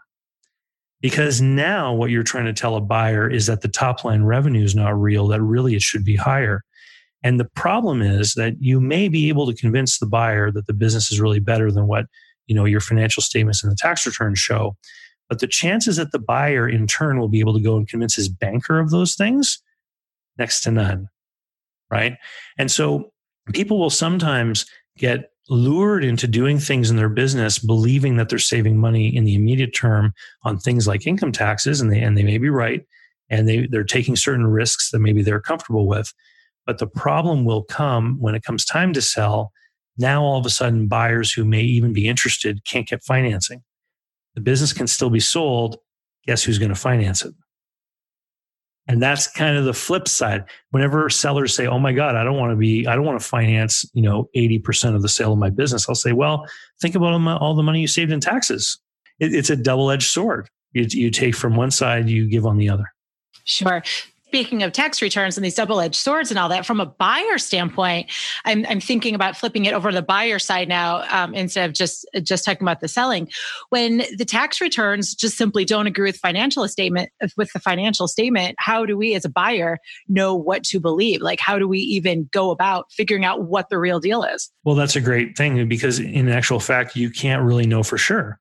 Because 0.99 1.41
now 1.41 1.93
what 1.93 2.09
you're 2.09 2.23
trying 2.23 2.45
to 2.45 2.53
tell 2.53 2.75
a 2.75 2.81
buyer 2.81 3.29
is 3.29 3.45
that 3.45 3.61
the 3.61 3.69
top 3.69 4.03
line 4.03 4.23
revenue 4.23 4.63
is 4.63 4.75
not 4.75 4.99
real, 4.99 5.27
that 5.27 5.41
really 5.41 5.75
it 5.75 5.81
should 5.81 6.03
be 6.03 6.17
higher. 6.17 6.63
And 7.23 7.39
the 7.39 7.49
problem 7.55 8.01
is 8.01 8.33
that 8.33 8.53
you 8.59 8.79
may 8.79 9.09
be 9.09 9.29
able 9.29 9.47
to 9.47 9.55
convince 9.55 9.97
the 9.97 10.05
buyer 10.05 10.51
that 10.51 10.67
the 10.67 10.73
business 10.73 11.11
is 11.11 11.19
really 11.19 11.39
better 11.39 11.71
than 11.71 11.87
what, 11.87 12.05
you 12.45 12.55
know, 12.55 12.65
your 12.65 12.79
financial 12.79 13.23
statements 13.23 13.63
and 13.63 13.71
the 13.71 13.77
tax 13.77 14.05
returns 14.05 14.39
show. 14.39 14.75
But 15.29 15.39
the 15.39 15.47
chances 15.47 15.97
that 15.97 16.11
the 16.11 16.19
buyer 16.19 16.69
in 16.69 16.87
turn 16.87 17.19
will 17.19 17.27
be 17.27 17.39
able 17.39 17.53
to 17.53 17.63
go 17.63 17.75
and 17.75 17.87
convince 17.87 18.15
his 18.15 18.29
banker 18.29 18.79
of 18.79 18.91
those 18.91 19.15
things, 19.15 19.61
next 20.37 20.61
to 20.61 20.71
none. 20.71 21.09
Right. 21.89 22.17
And 22.57 22.69
so 22.69 23.11
people 23.53 23.79
will 23.79 23.89
sometimes 23.89 24.65
get 24.97 25.31
lured 25.49 26.03
into 26.03 26.27
doing 26.27 26.59
things 26.59 26.89
in 26.89 26.97
their 26.97 27.09
business, 27.09 27.59
believing 27.59 28.17
that 28.17 28.29
they're 28.29 28.39
saving 28.39 28.77
money 28.77 29.15
in 29.15 29.23
the 29.23 29.35
immediate 29.35 29.73
term 29.73 30.13
on 30.43 30.57
things 30.57 30.87
like 30.87 31.07
income 31.07 31.31
taxes, 31.31 31.79
and 31.79 31.91
they 31.91 31.99
and 31.99 32.17
they 32.17 32.23
may 32.23 32.37
be 32.37 32.49
right, 32.49 32.85
and 33.29 33.47
they, 33.47 33.67
they're 33.67 33.83
taking 33.83 34.15
certain 34.15 34.47
risks 34.47 34.91
that 34.91 34.99
maybe 34.99 35.21
they're 35.21 35.39
comfortable 35.39 35.87
with. 35.87 36.13
But 36.67 36.77
the 36.77 36.85
problem 36.85 37.45
will 37.45 37.63
come 37.63 38.17
when 38.19 38.35
it 38.35 38.43
comes 38.43 38.65
time 38.65 38.93
to 38.93 39.01
sell. 39.01 39.51
Now 39.97 40.21
all 40.21 40.37
of 40.37 40.45
a 40.45 40.51
sudden 40.51 40.87
buyers 40.87 41.31
who 41.31 41.43
may 41.43 41.63
even 41.63 41.93
be 41.93 42.07
interested 42.07 42.63
can't 42.65 42.87
get 42.87 43.03
financing 43.03 43.63
the 44.37 44.41
business 44.41 44.71
can 44.71 44.85
still 44.85 45.09
be 45.09 45.19
sold. 45.19 45.77
Guess 46.27 46.43
who's 46.43 46.59
going 46.59 46.69
to 46.69 46.75
finance 46.75 47.25
it? 47.25 47.33
And 48.87 49.01
that's 49.01 49.27
kind 49.27 49.57
of 49.57 49.65
the 49.65 49.73
flip 49.73 50.07
side. 50.07 50.43
Whenever 50.69 51.09
sellers 51.09 51.55
say, 51.55 51.65
"Oh 51.65 51.79
my 51.79 51.91
God, 51.91 52.15
I 52.15 52.23
don't 52.23 52.37
want 52.37 52.51
to 52.51 52.55
be, 52.55 52.85
I 52.85 52.95
don't 52.95 53.03
want 53.03 53.19
to 53.19 53.27
finance, 53.27 53.83
you 53.95 54.03
know, 54.03 54.29
eighty 54.35 54.59
percent 54.59 54.95
of 54.95 55.01
the 55.01 55.09
sale 55.09 55.33
of 55.33 55.39
my 55.39 55.49
business," 55.49 55.89
I'll 55.89 55.95
say, 55.95 56.13
"Well, 56.13 56.45
think 56.79 56.93
about 56.93 57.19
all 57.41 57.55
the 57.55 57.63
money 57.63 57.81
you 57.81 57.87
saved 57.87 58.11
in 58.11 58.19
taxes. 58.19 58.77
It, 59.19 59.33
it's 59.33 59.49
a 59.49 59.55
double-edged 59.55 60.07
sword. 60.07 60.49
You 60.71 61.09
take 61.09 61.33
from 61.33 61.55
one 61.55 61.71
side, 61.71 62.07
you 62.07 62.29
give 62.29 62.45
on 62.45 62.57
the 62.57 62.69
other." 62.69 62.93
Sure 63.43 63.81
speaking 64.27 64.63
of 64.63 64.71
tax 64.71 65.01
returns 65.01 65.37
and 65.37 65.45
these 65.45 65.55
double-edged 65.55 65.95
swords 65.95 66.29
and 66.29 66.39
all 66.39 66.49
that 66.49 66.65
from 66.65 66.79
a 66.79 66.85
buyer 66.85 67.37
standpoint 67.37 68.11
i'm, 68.45 68.65
I'm 68.69 68.79
thinking 68.79 69.15
about 69.15 69.37
flipping 69.37 69.65
it 69.65 69.73
over 69.73 69.89
to 69.89 69.95
the 69.95 70.01
buyer 70.01 70.39
side 70.39 70.67
now 70.67 71.03
um, 71.09 71.33
instead 71.33 71.69
of 71.69 71.73
just 71.73 72.05
just 72.23 72.45
talking 72.45 72.63
about 72.63 72.81
the 72.81 72.87
selling. 72.87 73.29
When 73.69 74.03
the 74.17 74.25
tax 74.25 74.61
returns 74.61 75.13
just 75.13 75.37
simply 75.37 75.65
don't 75.65 75.87
agree 75.87 76.09
with 76.09 76.17
financial 76.17 76.67
statement 76.67 77.09
with 77.35 77.51
the 77.53 77.59
financial 77.59 78.07
statement 78.07 78.55
how 78.57 78.85
do 78.85 78.97
we 78.97 79.15
as 79.15 79.25
a 79.25 79.29
buyer 79.29 79.77
know 80.07 80.35
what 80.35 80.63
to 80.65 80.79
believe? 80.79 81.21
Like 81.21 81.39
how 81.39 81.59
do 81.59 81.67
we 81.67 81.79
even 81.79 82.29
go 82.31 82.51
about 82.51 82.91
figuring 82.91 83.25
out 83.25 83.43
what 83.43 83.69
the 83.69 83.77
real 83.77 83.99
deal 83.99 84.23
is? 84.23 84.51
Well 84.63 84.75
that's 84.75 84.95
a 84.95 85.01
great 85.01 85.37
thing 85.37 85.67
because 85.67 85.99
in 85.99 86.29
actual 86.29 86.59
fact 86.59 86.95
you 86.95 87.09
can't 87.09 87.43
really 87.43 87.65
know 87.65 87.83
for 87.83 87.97
sure 87.97 88.39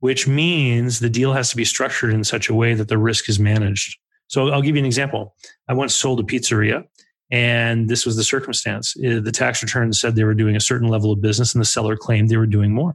which 0.00 0.28
means 0.28 1.00
the 1.00 1.10
deal 1.10 1.32
has 1.32 1.50
to 1.50 1.56
be 1.56 1.64
structured 1.64 2.14
in 2.14 2.22
such 2.22 2.48
a 2.48 2.54
way 2.54 2.72
that 2.72 2.86
the 2.86 2.96
risk 2.96 3.28
is 3.28 3.40
managed 3.40 3.98
so 4.28 4.50
I'll 4.50 4.62
give 4.62 4.76
you 4.76 4.80
an 4.80 4.86
example. 4.86 5.34
I 5.68 5.74
once 5.74 5.94
sold 5.94 6.20
a 6.20 6.22
pizzeria, 6.22 6.84
and 7.30 7.88
this 7.88 8.06
was 8.06 8.16
the 8.16 8.24
circumstance. 8.24 8.94
Uh, 8.96 9.20
the 9.20 9.32
tax 9.32 9.62
return 9.62 9.92
said 9.92 10.14
they 10.14 10.24
were 10.24 10.34
doing 10.34 10.56
a 10.56 10.60
certain 10.60 10.88
level 10.88 11.10
of 11.10 11.20
business, 11.20 11.54
and 11.54 11.60
the 11.60 11.66
seller 11.66 11.96
claimed 11.96 12.28
they 12.28 12.36
were 12.36 12.46
doing 12.46 12.72
more. 12.72 12.94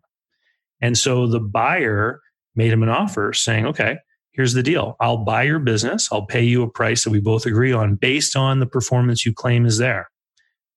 And 0.81 0.97
so 0.97 1.27
the 1.27 1.39
buyer 1.39 2.21
made 2.55 2.71
him 2.71 2.84
an 2.84 2.89
offer 2.89 3.34
saying, 3.34 3.65
okay, 3.65 3.97
here's 4.31 4.53
the 4.53 4.63
deal. 4.63 4.95
I'll 4.99 5.23
buy 5.23 5.43
your 5.43 5.59
business. 5.59 6.09
I'll 6.11 6.25
pay 6.25 6.43
you 6.43 6.63
a 6.63 6.69
price 6.69 7.03
that 7.03 7.11
we 7.11 7.19
both 7.19 7.45
agree 7.45 7.71
on 7.71 7.95
based 7.95 8.36
on 8.36 8.59
the 8.59 8.65
performance 8.65 9.25
you 9.25 9.34
claim 9.34 9.65
is 9.65 9.77
there. 9.77 10.09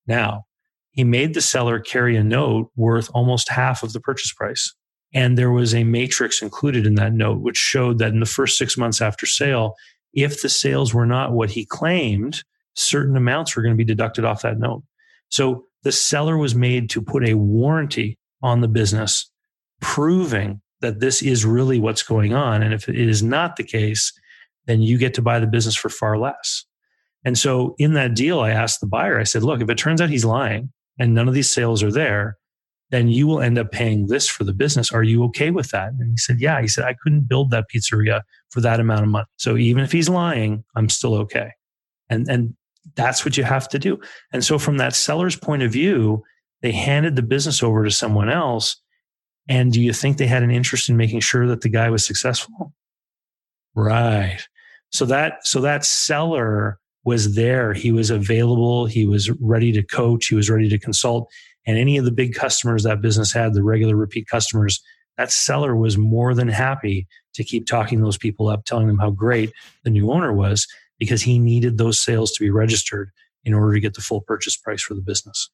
Now, 0.06 0.44
he 0.92 1.04
made 1.04 1.34
the 1.34 1.42
seller 1.42 1.78
carry 1.78 2.16
a 2.16 2.24
note 2.24 2.70
worth 2.76 3.10
almost 3.12 3.50
half 3.50 3.82
of 3.82 3.92
the 3.92 4.00
purchase 4.00 4.32
price. 4.32 4.74
And 5.12 5.36
there 5.36 5.50
was 5.50 5.74
a 5.74 5.84
matrix 5.84 6.42
included 6.42 6.86
in 6.86 6.94
that 6.96 7.12
note, 7.12 7.40
which 7.40 7.56
showed 7.56 7.98
that 7.98 8.12
in 8.12 8.20
the 8.20 8.26
first 8.26 8.58
six 8.58 8.76
months 8.76 9.00
after 9.00 9.26
sale, 9.26 9.74
if 10.16 10.42
the 10.42 10.48
sales 10.48 10.92
were 10.92 11.06
not 11.06 11.32
what 11.32 11.50
he 11.50 11.64
claimed, 11.64 12.42
certain 12.74 13.16
amounts 13.16 13.54
were 13.54 13.62
going 13.62 13.74
to 13.74 13.78
be 13.78 13.84
deducted 13.84 14.24
off 14.24 14.42
that 14.42 14.58
note. 14.58 14.82
So 15.28 15.66
the 15.82 15.92
seller 15.92 16.36
was 16.36 16.54
made 16.54 16.90
to 16.90 17.02
put 17.02 17.28
a 17.28 17.34
warranty 17.34 18.18
on 18.42 18.60
the 18.60 18.68
business, 18.68 19.30
proving 19.80 20.60
that 20.80 21.00
this 21.00 21.22
is 21.22 21.44
really 21.44 21.78
what's 21.78 22.02
going 22.02 22.34
on. 22.34 22.62
And 22.62 22.74
if 22.74 22.88
it 22.88 22.96
is 22.96 23.22
not 23.22 23.56
the 23.56 23.62
case, 23.62 24.12
then 24.66 24.82
you 24.82 24.98
get 24.98 25.14
to 25.14 25.22
buy 25.22 25.38
the 25.38 25.46
business 25.46 25.76
for 25.76 25.88
far 25.88 26.18
less. 26.18 26.64
And 27.24 27.38
so 27.38 27.74
in 27.78 27.94
that 27.94 28.14
deal, 28.14 28.40
I 28.40 28.50
asked 28.50 28.80
the 28.80 28.86
buyer, 28.86 29.18
I 29.18 29.24
said, 29.24 29.42
look, 29.42 29.60
if 29.60 29.70
it 29.70 29.78
turns 29.78 30.00
out 30.00 30.10
he's 30.10 30.24
lying 30.24 30.72
and 30.98 31.14
none 31.14 31.28
of 31.28 31.34
these 31.34 31.50
sales 31.50 31.82
are 31.82 31.92
there, 31.92 32.36
then 32.90 33.08
you 33.08 33.26
will 33.26 33.40
end 33.40 33.58
up 33.58 33.72
paying 33.72 34.06
this 34.06 34.28
for 34.28 34.44
the 34.44 34.52
business. 34.52 34.92
Are 34.92 35.02
you 35.02 35.24
okay 35.24 35.50
with 35.50 35.70
that? 35.70 35.92
And 35.98 36.10
he 36.10 36.16
said, 36.16 36.40
Yeah. 36.40 36.60
He 36.60 36.68
said, 36.68 36.84
I 36.84 36.94
couldn't 37.02 37.28
build 37.28 37.50
that 37.50 37.66
pizzeria 37.72 38.22
for 38.50 38.60
that 38.60 38.80
amount 38.80 39.02
of 39.02 39.08
money. 39.08 39.26
So 39.36 39.56
even 39.56 39.82
if 39.82 39.92
he's 39.92 40.08
lying, 40.08 40.64
I'm 40.76 40.88
still 40.88 41.14
okay. 41.14 41.50
And, 42.08 42.28
and 42.28 42.54
that's 42.94 43.24
what 43.24 43.36
you 43.36 43.44
have 43.44 43.68
to 43.70 43.78
do. 43.78 43.98
And 44.32 44.44
so 44.44 44.58
from 44.58 44.78
that 44.78 44.94
seller's 44.94 45.36
point 45.36 45.62
of 45.62 45.72
view, 45.72 46.22
they 46.62 46.72
handed 46.72 47.16
the 47.16 47.22
business 47.22 47.62
over 47.62 47.84
to 47.84 47.90
someone 47.90 48.30
else. 48.30 48.80
And 49.48 49.72
do 49.72 49.80
you 49.80 49.92
think 49.92 50.16
they 50.16 50.26
had 50.26 50.42
an 50.42 50.50
interest 50.50 50.88
in 50.88 50.96
making 50.96 51.20
sure 51.20 51.46
that 51.48 51.60
the 51.60 51.68
guy 51.68 51.90
was 51.90 52.04
successful? 52.04 52.72
Right. 53.74 54.40
So 54.90 55.04
that, 55.06 55.46
so 55.46 55.60
that 55.60 55.84
seller 55.84 56.78
was 57.04 57.34
there. 57.34 57.72
He 57.72 57.92
was 57.92 58.10
available. 58.10 58.86
He 58.86 59.06
was 59.06 59.30
ready 59.40 59.72
to 59.72 59.82
coach. 59.82 60.26
He 60.26 60.34
was 60.34 60.48
ready 60.48 60.68
to 60.68 60.78
consult. 60.78 61.30
And 61.66 61.78
any 61.78 61.96
of 61.96 62.04
the 62.04 62.12
big 62.12 62.34
customers 62.34 62.84
that 62.84 63.00
business 63.00 63.32
had, 63.32 63.54
the 63.54 63.62
regular 63.62 63.96
repeat 63.96 64.28
customers, 64.28 64.80
that 65.18 65.32
seller 65.32 65.74
was 65.74 65.98
more 65.98 66.34
than 66.34 66.48
happy 66.48 67.06
to 67.34 67.44
keep 67.44 67.66
talking 67.66 68.00
those 68.00 68.18
people 68.18 68.48
up, 68.48 68.64
telling 68.64 68.86
them 68.86 68.98
how 68.98 69.10
great 69.10 69.52
the 69.82 69.90
new 69.90 70.10
owner 70.10 70.32
was 70.32 70.66
because 70.98 71.22
he 71.22 71.38
needed 71.38 71.78
those 71.78 72.00
sales 72.00 72.32
to 72.32 72.42
be 72.42 72.50
registered 72.50 73.10
in 73.44 73.54
order 73.54 73.74
to 73.74 73.80
get 73.80 73.94
the 73.94 74.00
full 74.00 74.20
purchase 74.22 74.56
price 74.56 74.82
for 74.82 74.94
the 74.94 75.00
business. 75.00 75.50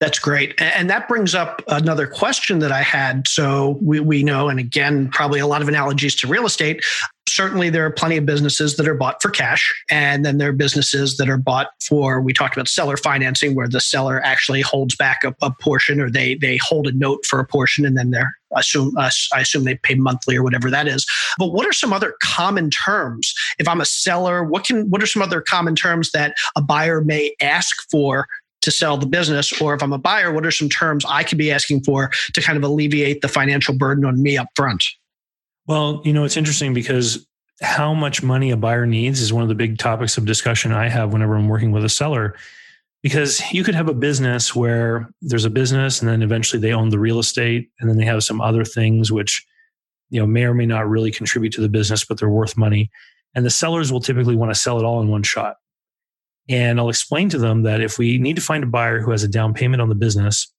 That's 0.00 0.18
great. 0.18 0.54
And 0.58 0.88
that 0.88 1.08
brings 1.08 1.34
up 1.34 1.62
another 1.68 2.06
question 2.06 2.58
that 2.60 2.72
I 2.72 2.80
had. 2.80 3.28
So 3.28 3.78
we, 3.82 4.00
we 4.00 4.22
know, 4.22 4.48
and 4.48 4.58
again, 4.58 5.10
probably 5.10 5.40
a 5.40 5.46
lot 5.46 5.60
of 5.60 5.68
analogies 5.68 6.14
to 6.16 6.26
real 6.26 6.46
estate. 6.46 6.82
certainly 7.28 7.70
there 7.70 7.84
are 7.86 7.90
plenty 7.90 8.16
of 8.16 8.26
businesses 8.26 8.76
that 8.76 8.88
are 8.88 8.94
bought 8.94 9.22
for 9.22 9.30
cash. 9.30 9.72
And 9.90 10.24
then 10.24 10.38
there 10.38 10.48
are 10.48 10.54
businesses 10.54 11.16
that 11.18 11.28
are 11.28 11.36
bought 11.36 11.68
for, 11.86 12.20
we 12.20 12.32
talked 12.32 12.56
about 12.56 12.66
seller 12.66 12.96
financing, 12.96 13.54
where 13.54 13.68
the 13.68 13.80
seller 13.80 14.20
actually 14.24 14.62
holds 14.62 14.96
back 14.96 15.22
a, 15.22 15.34
a 15.42 15.50
portion 15.50 16.00
or 16.00 16.10
they, 16.10 16.34
they 16.34 16.56
hold 16.56 16.86
a 16.86 16.92
note 16.92 17.24
for 17.26 17.38
a 17.38 17.46
portion 17.46 17.84
and 17.84 17.96
then 17.96 18.10
they're 18.10 18.34
assume 18.56 18.92
uh, 18.96 19.08
I 19.32 19.42
assume 19.42 19.62
they 19.62 19.76
pay 19.76 19.94
monthly 19.94 20.36
or 20.36 20.42
whatever 20.42 20.70
that 20.70 20.88
is. 20.88 21.06
But 21.38 21.52
what 21.52 21.66
are 21.66 21.72
some 21.72 21.92
other 21.92 22.16
common 22.20 22.68
terms? 22.68 23.32
If 23.60 23.68
I'm 23.68 23.80
a 23.80 23.84
seller, 23.84 24.42
what 24.42 24.64
can 24.64 24.90
what 24.90 25.00
are 25.00 25.06
some 25.06 25.22
other 25.22 25.40
common 25.40 25.76
terms 25.76 26.10
that 26.10 26.34
a 26.56 26.60
buyer 26.60 27.00
may 27.00 27.32
ask 27.40 27.88
for 27.92 28.26
to 28.62 28.70
sell 28.70 28.96
the 28.96 29.06
business? 29.06 29.60
Or 29.60 29.74
if 29.74 29.82
I'm 29.82 29.92
a 29.92 29.98
buyer, 29.98 30.32
what 30.32 30.46
are 30.46 30.50
some 30.50 30.68
terms 30.68 31.04
I 31.08 31.24
could 31.24 31.38
be 31.38 31.50
asking 31.50 31.82
for 31.84 32.10
to 32.34 32.40
kind 32.40 32.56
of 32.56 32.64
alleviate 32.64 33.20
the 33.20 33.28
financial 33.28 33.76
burden 33.76 34.04
on 34.04 34.22
me 34.22 34.36
up 34.36 34.48
front? 34.54 34.84
Well, 35.66 36.02
you 36.04 36.12
know, 36.12 36.24
it's 36.24 36.36
interesting 36.36 36.74
because 36.74 37.26
how 37.62 37.92
much 37.94 38.22
money 38.22 38.50
a 38.50 38.56
buyer 38.56 38.86
needs 38.86 39.20
is 39.20 39.32
one 39.32 39.42
of 39.42 39.48
the 39.48 39.54
big 39.54 39.78
topics 39.78 40.16
of 40.16 40.24
discussion 40.24 40.72
I 40.72 40.88
have 40.88 41.12
whenever 41.12 41.36
I'm 41.36 41.48
working 41.48 41.72
with 41.72 41.84
a 41.84 41.88
seller. 41.88 42.34
Because 43.02 43.40
you 43.52 43.64
could 43.64 43.74
have 43.74 43.88
a 43.88 43.94
business 43.94 44.54
where 44.54 45.08
there's 45.22 45.46
a 45.46 45.50
business 45.50 46.00
and 46.00 46.08
then 46.08 46.20
eventually 46.20 46.60
they 46.60 46.72
own 46.72 46.90
the 46.90 46.98
real 46.98 47.18
estate 47.18 47.70
and 47.80 47.88
then 47.88 47.96
they 47.96 48.04
have 48.04 48.22
some 48.22 48.42
other 48.42 48.64
things 48.64 49.10
which 49.10 49.46
you 50.10 50.20
know 50.20 50.26
may 50.26 50.44
or 50.44 50.52
may 50.52 50.66
not 50.66 50.88
really 50.88 51.10
contribute 51.10 51.52
to 51.54 51.62
the 51.62 51.68
business 51.68 52.04
but 52.04 52.18
they're 52.18 52.28
worth 52.28 52.58
money 52.58 52.90
and 53.34 53.46
the 53.46 53.50
sellers 53.50 53.90
will 53.90 54.00
typically 54.00 54.36
want 54.36 54.52
to 54.52 54.60
sell 54.60 54.78
it 54.78 54.84
all 54.84 55.00
in 55.00 55.08
one 55.08 55.22
shot 55.22 55.56
and 56.50 56.80
I'll 56.80 56.88
explain 56.88 57.28
to 57.28 57.38
them 57.38 57.62
that 57.62 57.80
if 57.80 57.96
we 57.96 58.18
need 58.18 58.34
to 58.34 58.42
find 58.42 58.64
a 58.64 58.66
buyer 58.66 59.00
who 59.00 59.12
has 59.12 59.22
a 59.22 59.28
down 59.28 59.54
payment 59.54 59.80
on 59.80 59.88
the 59.88 59.94
business 59.94 60.52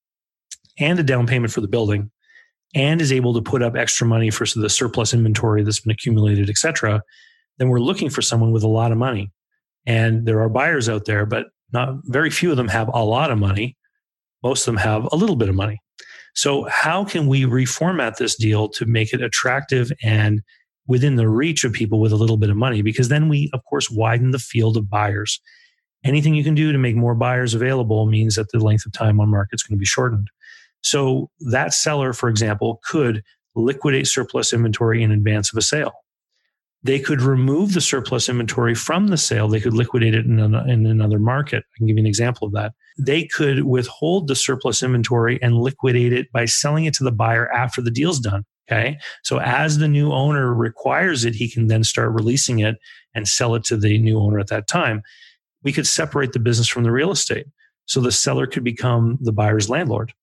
and 0.80 0.98
a 0.98 1.04
down 1.04 1.28
payment 1.28 1.52
for 1.52 1.60
the 1.60 1.68
building 1.68 2.10
and 2.74 3.02
is 3.02 3.12
able 3.12 3.34
to 3.34 3.42
put 3.42 3.62
up 3.62 3.76
extra 3.76 4.08
money 4.08 4.30
for 4.30 4.46
the 4.56 4.70
surplus 4.70 5.14
inventory 5.14 5.64
that's 5.64 5.82
been 5.82 5.92
accumulated, 5.92 6.50
et 6.50 6.56
cetera, 6.56 7.04
then 7.58 7.68
we're 7.68 7.80
looking 7.80 8.10
for 8.10 8.22
someone 8.22 8.54
with 8.54 8.64
a 8.64 8.70
lot 8.70 8.94
of 8.94 8.98
money. 8.98 9.32
And 9.86 10.26
there 10.26 10.39
are 10.42 10.48
buyers 10.48 10.88
out 10.88 11.04
there, 11.04 11.26
but 11.26 11.48
not 11.74 11.96
very 12.06 12.30
few 12.30 12.52
of 12.52 12.58
them 12.58 12.70
have 12.70 12.88
a 12.94 13.04
lot 13.04 13.30
of 13.30 13.38
money. 13.38 13.76
Most 14.44 14.62
of 14.62 14.74
them 14.74 14.78
have 14.78 15.10
a 15.12 15.18
little 15.18 15.36
bit 15.36 15.50
of 15.50 15.56
money. 15.56 15.82
So, 16.34 16.66
how 16.70 17.04
can 17.04 17.28
we 17.28 17.44
reformat 17.44 18.16
this 18.16 18.36
deal 18.36 18.70
to 18.70 18.86
make 18.86 19.14
it 19.14 19.22
attractive 19.22 19.92
and 20.02 20.42
within 20.88 21.18
the 21.18 21.28
reach 21.28 21.66
of 21.66 21.74
people 21.74 22.00
with 22.00 22.14
a 22.14 22.18
little 22.18 22.38
bit 22.38 22.50
of 22.50 22.56
money? 22.56 22.82
Because 22.82 23.10
then 23.10 23.28
we, 23.28 23.50
of 23.54 23.62
course, 23.66 23.92
widen 23.92 24.32
the 24.32 24.39
field 24.39 24.78
of 24.78 24.89
buyers. 24.89 25.42
Anything 26.04 26.34
you 26.34 26.43
can 26.43 26.56
do 26.56 26.72
to 26.72 26.78
make 26.78 26.95
more 26.95 27.16
buyers 27.16 27.54
available 27.54 28.06
means 28.06 28.36
that 28.36 28.49
the 28.52 28.60
length 28.60 28.86
of 28.86 28.91
time 28.91 29.20
on 29.20 29.30
market 29.30 29.56
is 29.56 29.64
going 29.64 29.78
to 29.78 29.80
be 29.80 29.86
shortened. 29.86 30.30
So 30.82 31.30
that 31.41 31.74
seller, 31.74 32.14
for 32.14 32.28
example, 32.30 32.82
could 32.84 33.24
liquidate 33.56 34.08
surplus 34.08 34.54
inventory 34.54 35.04
in 35.04 35.12
advance 35.12 35.52
of 35.52 35.58
a 35.58 35.62
sale. 35.62 35.93
They 36.84 36.99
could 36.99 37.22
remove 37.22 37.74
the 37.74 37.82
surplus 37.82 38.28
inventory 38.28 38.74
from 38.74 39.08
the 39.08 39.18
sale. 39.18 39.47
They 39.47 39.60
could 39.60 39.76
liquidate 39.76 40.16
it 40.16 40.26
in, 40.26 40.39
an, 40.39 40.56
in 40.68 40.88
another 40.88 41.20
market. 41.20 41.64
I 41.64 41.78
can 41.78 41.86
give 41.86 41.97
you 41.97 42.02
an 42.02 42.08
example 42.08 42.47
of 42.47 42.54
that. 42.54 42.74
They 42.97 43.26
could 43.26 43.66
withhold 43.66 44.28
the 44.28 44.36
surplus 44.36 44.82
inventory 44.82 45.39
and 45.43 45.60
liquidate 45.60 46.14
it 46.14 46.32
by 46.32 46.45
selling 46.45 46.86
it 46.86 46.95
to 46.95 47.04
the 47.04 47.12
buyer 47.12 47.52
after 47.54 47.82
the 47.82 47.91
deal's 47.91 48.20
done. 48.20 48.45
Okay. 48.70 48.97
So 49.24 49.39
as 49.39 49.78
the 49.78 49.88
new 49.88 50.12
owner 50.12 50.54
requires 50.54 51.26
it, 51.26 51.36
he 51.36 51.49
can 51.49 51.68
then 51.68 51.84
start 51.84 52.14
releasing 52.14 52.60
it 52.60 52.78
and 53.14 53.28
sell 53.28 53.54
it 53.54 53.64
to 53.66 53.78
the 53.78 53.97
new 53.99 54.18
owner 54.18 54.39
at 54.39 54.47
that 54.47 54.68
time. 54.68 55.04
We 55.64 55.72
could 55.72 55.88
separate 55.88 56.34
the 56.34 56.39
business 56.39 56.68
from 56.68 56.84
the 56.84 56.91
real 56.91 57.12
estate. 57.12 57.47
So 57.86 57.99
the 57.99 58.12
seller 58.12 58.47
could 58.47 58.64
become 58.64 59.18
the 59.22 59.32
buyer's 59.32 59.70
landlord. 59.70 60.14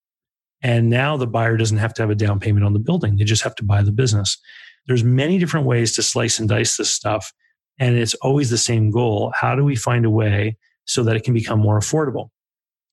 And 0.63 0.91
now 0.91 1.17
the 1.17 1.27
buyer 1.27 1.57
doesn't 1.57 1.79
have 1.79 1.95
to 1.95 2.03
have 2.03 2.11
a 2.11 2.15
down 2.15 2.41
payment 2.41 2.65
on 2.65 2.73
the 2.73 2.79
building. 2.79 3.17
They 3.17 3.25
just 3.25 3.43
have 3.45 3.55
to 3.57 3.65
buy 3.65 3.83
the 3.83 3.93
business. 3.93 4.39
There's 4.87 5.05
many 5.05 5.39
different 5.39 5.67
ways 5.67 5.95
to 5.97 6.03
slice 6.03 6.39
and 6.39 6.49
dice 6.49 6.77
this 6.77 6.91
stuff. 6.91 7.33
And 7.79 7.97
it's 7.97 8.15
always 8.15 8.51
the 8.51 8.59
same 8.59 8.91
goal. 8.91 9.33
How 9.39 9.55
do 9.55 9.65
we 9.65 9.77
find 9.77 10.05
a 10.05 10.11
way 10.11 10.57
so 10.85 11.05
that 11.05 11.15
it 11.15 11.23
can 11.23 11.35
become 11.35 11.61
more 11.61 11.79
affordable? 11.79 12.31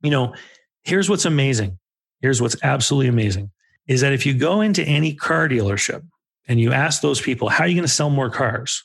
You 0.02 0.12
know, 0.12 0.36
here's 0.84 1.10
what's 1.10 1.26
amazing. 1.26 1.80
Here's 2.22 2.42
what's 2.42 2.58
absolutely 2.64 3.08
amazing 3.08 3.52
is 3.88 4.02
that 4.02 4.14
if 4.14 4.26
you 4.26 4.34
go 4.34 4.62
into 4.62 4.84
any 4.84 5.14
car 5.14 5.48
dealership 5.48 6.04
and 6.48 6.60
you 6.60 6.74
ask 6.74 7.02
those 7.02 7.22
people, 7.22 7.50
how 7.50 7.64
are 7.64 7.68
you 7.68 7.76
going 7.76 7.88
to 7.88 7.92
sell 7.92 8.10
more 8.10 8.30
cars? 8.30 8.84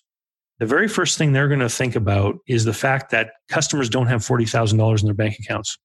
The 0.60 0.66
very 0.66 0.88
first 0.88 1.16
thing 1.16 1.32
they're 1.32 1.48
going 1.48 1.60
to 1.60 1.70
think 1.70 1.96
about 1.96 2.36
is 2.46 2.66
the 2.66 2.74
fact 2.74 3.10
that 3.10 3.32
customers 3.48 3.88
don't 3.88 4.08
have 4.08 4.20
$40,000 4.20 5.00
in 5.00 5.06
their 5.06 5.14
bank 5.14 5.36
accounts. 5.40 5.78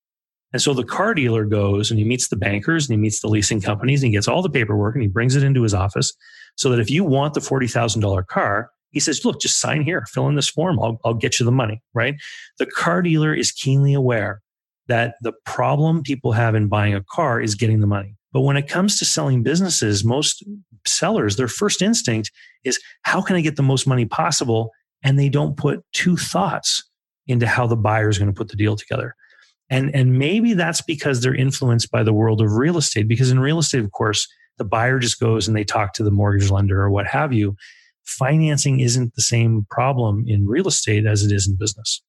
And 0.52 0.62
so 0.62 0.74
the 0.74 0.84
car 0.84 1.14
dealer 1.14 1.46
goes 1.46 1.90
and 1.90 1.98
he 1.98 2.06
meets 2.06 2.28
the 2.28 2.36
bankers 2.36 2.88
and 2.88 2.94
he 2.94 3.02
meets 3.02 3.22
the 3.22 3.30
leasing 3.30 3.62
companies 3.62 4.04
and 4.04 4.08
he 4.08 4.12
gets 4.18 4.28
all 4.28 4.42
the 4.42 4.50
paperwork 4.50 4.94
and 4.94 5.02
he 5.02 5.08
brings 5.08 5.36
it 5.36 5.44
into 5.44 5.64
his 5.64 5.74
office 5.74 6.14
so 6.58 6.70
that 6.70 6.80
if 6.80 6.90
you 6.90 7.06
want 7.06 7.34
the 7.34 7.40
$40,000 7.40 8.28
car, 8.28 8.70
he 8.92 9.00
says, 9.00 9.24
look, 9.24 9.40
just 9.40 9.60
sign 9.62 9.82
here, 9.82 10.06
fill 10.10 10.28
in 10.28 10.36
this 10.36 10.50
form. 10.50 10.78
I'll, 10.80 11.00
I'll 11.06 11.14
get 11.14 11.40
you 11.40 11.46
the 11.46 11.52
money, 11.54 11.82
right? 11.94 12.16
The 12.60 12.66
car 12.66 13.02
dealer 13.02 13.34
is 13.34 13.54
keenly 13.54 13.94
aware 13.94 14.42
that 14.88 15.16
the 15.22 15.34
problem 15.46 16.04
people 16.04 16.34
have 16.34 16.54
in 16.54 16.68
buying 16.68 16.94
a 16.94 17.04
car 17.04 17.40
is 17.40 17.56
getting 17.56 17.80
the 17.80 17.88
money. 17.88 18.16
But 18.36 18.42
when 18.42 18.58
it 18.58 18.68
comes 18.68 19.00
to 19.00 19.06
selling 19.06 19.44
businesses, 19.44 20.04
most 20.04 20.44
sellers, 20.86 21.38
their 21.38 21.48
first 21.48 21.82
instinct 21.82 22.32
is 22.66 22.78
how 23.04 23.22
can 23.22 23.38
I 23.38 23.42
get 23.42 23.56
the 23.56 23.64
most 23.64 23.88
money 23.88 24.04
possible? 24.04 24.72
And 25.06 25.18
they 25.18 25.30
don't 25.30 25.56
put 25.56 25.86
two 25.94 26.18
thoughts 26.18 26.84
into 27.28 27.48
how 27.48 27.66
the 27.66 27.78
buyer 27.78 28.10
is 28.10 28.18
going 28.18 28.28
to 28.30 28.38
put 28.38 28.50
the 28.50 28.58
deal 28.58 28.76
together. 28.76 29.16
And, 29.70 29.96
and 29.96 30.20
maybe 30.20 30.54
that's 30.54 30.82
because 30.82 31.22
they're 31.22 31.34
influenced 31.34 31.90
by 31.92 32.04
the 32.04 32.12
world 32.12 32.42
of 32.42 32.52
real 32.52 32.76
estate. 32.78 33.08
Because 33.08 33.32
in 33.32 33.40
real 33.40 33.58
estate, 33.58 33.86
of 33.86 33.94
course, 33.94 34.28
the 34.58 34.66
buyer 34.66 35.00
just 35.00 35.18
goes 35.18 35.48
and 35.48 35.56
they 35.56 35.64
talk 35.64 35.94
to 35.94 36.04
the 36.04 36.12
mortgage 36.12 36.52
lender 36.52 36.82
or 36.82 36.90
what 36.90 37.08
have 37.08 37.32
you. 37.32 37.56
Financing 38.04 38.82
isn't 38.82 39.16
the 39.16 39.22
same 39.22 39.66
problem 39.70 40.26
in 40.28 40.46
real 40.46 40.68
estate 40.68 41.06
as 41.06 41.24
it 41.24 41.32
is 41.32 41.48
in 41.48 41.56
business. 41.56 42.04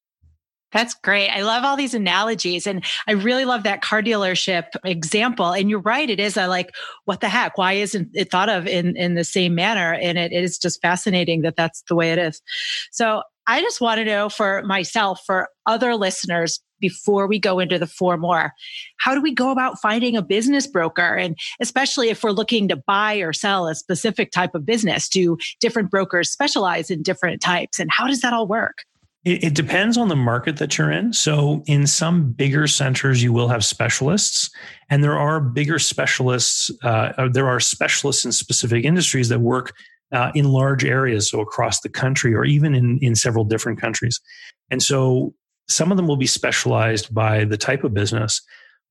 That's 0.73 0.93
great. 0.93 1.29
I 1.29 1.43
love 1.43 1.63
all 1.63 1.77
these 1.77 1.93
analogies. 1.93 2.67
And 2.67 2.83
I 3.07 3.13
really 3.13 3.45
love 3.45 3.63
that 3.63 3.81
car 3.81 4.01
dealership 4.01 4.65
example. 4.83 5.53
And 5.53 5.69
you're 5.69 5.79
right. 5.79 6.09
It 6.09 6.19
is 6.19 6.35
a 6.35 6.47
like, 6.47 6.71
what 7.05 7.21
the 7.21 7.29
heck? 7.29 7.57
Why 7.57 7.73
isn't 7.73 8.09
it 8.13 8.29
thought 8.29 8.49
of 8.49 8.67
in, 8.67 8.97
in 8.97 9.15
the 9.15 9.23
same 9.23 9.55
manner? 9.55 9.93
And 9.93 10.17
it, 10.17 10.33
it 10.33 10.43
is 10.43 10.57
just 10.57 10.81
fascinating 10.81 11.41
that 11.41 11.55
that's 11.55 11.83
the 11.87 11.95
way 11.95 12.11
it 12.11 12.19
is. 12.19 12.41
So 12.91 13.23
I 13.47 13.61
just 13.61 13.79
want 13.79 13.99
to 13.99 14.05
know 14.05 14.27
for 14.27 14.61
myself, 14.63 15.21
for 15.25 15.47
other 15.65 15.95
listeners, 15.95 16.61
before 16.79 17.27
we 17.27 17.39
go 17.39 17.59
into 17.59 17.79
the 17.79 17.87
four 17.87 18.17
more. 18.17 18.51
How 18.99 19.15
do 19.15 19.21
we 19.21 19.33
go 19.33 19.51
about 19.51 19.79
finding 19.81 20.15
a 20.15 20.21
business 20.21 20.67
broker? 20.67 21.15
And 21.15 21.35
especially 21.59 22.09
if 22.09 22.23
we're 22.23 22.31
looking 22.31 22.67
to 22.67 22.75
buy 22.75 23.15
or 23.15 23.33
sell 23.33 23.67
a 23.67 23.73
specific 23.73 24.31
type 24.31 24.53
of 24.53 24.65
business, 24.65 25.09
do 25.09 25.37
different 25.59 25.89
brokers 25.89 26.29
specialize 26.29 26.91
in 26.91 27.01
different 27.01 27.41
types? 27.41 27.79
And 27.79 27.89
how 27.91 28.05
does 28.05 28.21
that 28.21 28.33
all 28.33 28.47
work? 28.47 28.83
It, 29.27 29.43
it 29.43 29.55
depends 29.55 29.97
on 29.97 30.07
the 30.07 30.15
market 30.15 30.55
that 30.57 30.77
you're 30.77 30.91
in. 30.91 31.11
So, 31.11 31.61
in 31.65 31.85
some 31.85 32.31
bigger 32.31 32.65
centers, 32.65 33.21
you 33.21 33.33
will 33.33 33.49
have 33.49 33.65
specialists, 33.65 34.49
and 34.89 35.03
there 35.03 35.19
are 35.19 35.41
bigger 35.41 35.79
specialists. 35.79 36.71
Uh, 36.81 37.27
there 37.27 37.47
are 37.47 37.59
specialists 37.59 38.23
in 38.23 38.31
specific 38.31 38.85
industries 38.85 39.27
that 39.27 39.39
work 39.39 39.73
uh, 40.13 40.31
in 40.33 40.45
large 40.45 40.85
areas, 40.85 41.29
so 41.29 41.41
across 41.41 41.81
the 41.81 41.89
country 41.89 42.33
or 42.33 42.45
even 42.45 42.73
in, 42.73 42.99
in 43.01 43.15
several 43.15 43.43
different 43.43 43.81
countries. 43.81 44.21
And 44.71 44.81
so 44.81 45.33
some 45.67 45.91
of 45.91 45.97
them 45.97 46.07
will 46.07 46.15
be 46.15 46.27
specialized 46.27 47.13
by 47.13 47.43
the 47.43 47.57
type 47.57 47.83
of 47.83 47.93
business. 47.93 48.41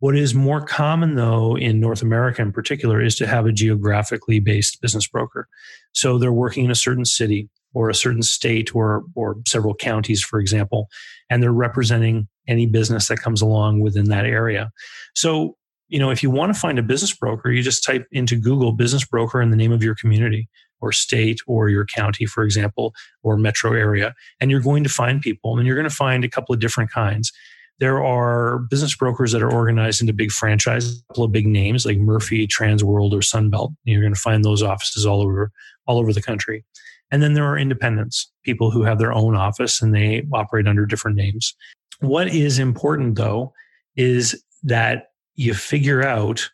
What 0.01 0.15
is 0.15 0.35
more 0.35 0.61
common, 0.61 1.15
though, 1.15 1.57
in 1.57 1.81
North 1.81 2.03
America 2.03 2.43
in 2.43 2.53
particular, 2.53 3.01
is 3.01 3.15
to 3.17 3.27
have 3.27 3.47
a 3.47 3.53
geographically 3.53 4.41
based 4.41 4.83
business 4.83 5.07
broker. 5.09 5.49
So 5.93 6.19
they're 6.19 6.31
working 6.31 6.67
in 6.67 6.71
a 6.71 6.75
certain 6.75 7.07
city 7.07 7.49
or 7.75 7.91
a 7.91 7.95
certain 7.95 8.23
state 8.23 8.75
or, 8.75 9.05
or 9.15 9.37
several 9.47 9.75
counties, 9.75 10.23
for 10.23 10.41
example, 10.41 10.89
and 11.31 11.43
they're 11.43 11.53
representing 11.53 12.29
any 12.49 12.67
business 12.67 13.09
that 13.09 13.19
comes 13.19 13.43
along 13.43 13.81
within 13.81 14.09
that 14.09 14.25
area. 14.25 14.71
So, 15.15 15.57
you 15.89 15.99
know, 15.99 16.11
if 16.11 16.23
you 16.23 16.31
want 16.31 16.55
to 16.55 16.59
find 16.59 16.79
a 16.79 16.83
business 16.83 17.15
broker, 17.15 17.51
you 17.51 17.63
just 17.63 17.85
type 17.85 18.07
into 18.13 18.37
Google 18.37 18.73
business 18.73 19.05
broker 19.05 19.41
in 19.41 19.51
the 19.51 19.57
name 19.57 19.73
of 19.73 19.83
your 19.83 19.95
community 19.95 20.49
or 20.81 20.93
state 20.93 21.39
or 21.47 21.69
your 21.69 21.85
county, 21.85 22.27
for 22.27 22.45
example, 22.45 22.95
or 23.23 23.37
metro 23.37 23.73
area. 23.73 24.15
And 24.41 24.51
you're 24.51 24.61
going 24.61 24.85
to 24.85 24.91
find 24.91 25.21
people 25.21 25.57
and 25.57 25.67
you're 25.67 25.77
going 25.77 25.89
to 25.89 25.95
find 25.95 26.25
a 26.25 26.29
couple 26.29 26.55
of 26.55 26.61
different 26.61 26.91
kinds. 26.91 27.33
There 27.79 28.03
are 28.03 28.61
business 28.71 28.95
brokers 28.95 29.33
that 29.33 29.43
are 29.43 29.53
organized 29.53 30.01
into 30.01 30.13
big 30.13 30.31
franchises, 30.31 31.03
a 31.03 31.13
couple 31.13 31.25
of 31.25 31.33
big 31.33 31.47
names 31.47 31.85
like 31.85 31.99
Murphy, 31.99 32.47
Transworld, 32.47 33.13
or 33.13 33.19
Sunbelt. 33.19 33.75
You're 33.85 34.01
going 34.01 34.15
to 34.15 34.21
find 34.21 34.45
those 34.45 34.63
offices 34.63 35.05
all 35.05 35.21
over, 35.21 35.51
all 35.87 35.99
over 35.99 36.13
the 36.13 36.23
country. 36.23 36.65
And 37.11 37.23
then 37.23 37.35
there 37.35 37.45
are 37.45 37.59
independents, 37.59 38.31
people 38.45 38.71
who 38.71 38.83
have 38.83 38.99
their 38.99 39.13
own 39.13 39.37
office 39.37 39.81
and 39.81 39.95
they 39.95 40.27
operate 40.33 40.67
under 40.67 40.87
different 40.87 41.17
names. 41.17 41.55
What 42.01 42.29
is 42.29 42.59
important 42.59 43.17
though 43.17 43.53
is 43.97 44.43
that 44.65 45.11
you 45.35 45.55
figure 45.55 46.03
out 46.03 46.51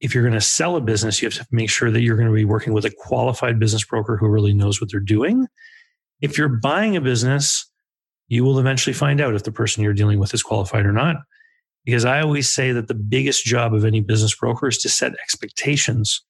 if 0.00 0.14
you're 0.14 0.24
going 0.24 0.34
to 0.34 0.40
sell 0.40 0.76
a 0.76 0.80
business, 0.80 1.22
you 1.22 1.26
have 1.26 1.34
to 1.34 1.46
make 1.52 1.70
sure 1.70 1.90
that 1.90 2.02
you're 2.02 2.16
going 2.16 2.28
to 2.28 2.34
be 2.34 2.44
working 2.44 2.72
with 2.72 2.84
a 2.84 2.90
qualified 2.90 3.58
business 3.58 3.84
broker 3.84 4.16
who 4.16 4.28
really 4.28 4.52
knows 4.52 4.80
what 4.80 4.90
they're 4.90 5.00
doing. 5.00 5.46
If 6.20 6.36
you're 6.36 6.48
buying 6.48 6.96
a 6.96 7.00
business, 7.00 7.66
you 8.26 8.44
will 8.44 8.58
eventually 8.58 8.94
find 8.94 9.20
out 9.20 9.34
if 9.34 9.44
the 9.44 9.52
person 9.52 9.82
you're 9.82 9.92
dealing 9.92 10.18
with 10.18 10.34
is 10.34 10.42
qualified 10.42 10.86
or 10.86 10.92
not. 10.92 11.16
Because 11.84 12.04
I 12.04 12.20
always 12.20 12.48
say 12.48 12.72
that 12.72 12.88
the 12.88 12.94
biggest 12.94 13.44
job 13.44 13.74
of 13.74 13.84
any 13.84 14.00
business 14.00 14.34
broker 14.34 14.68
is 14.68 14.78
to 14.78 14.88
set 14.88 15.12
expectations 15.14 16.22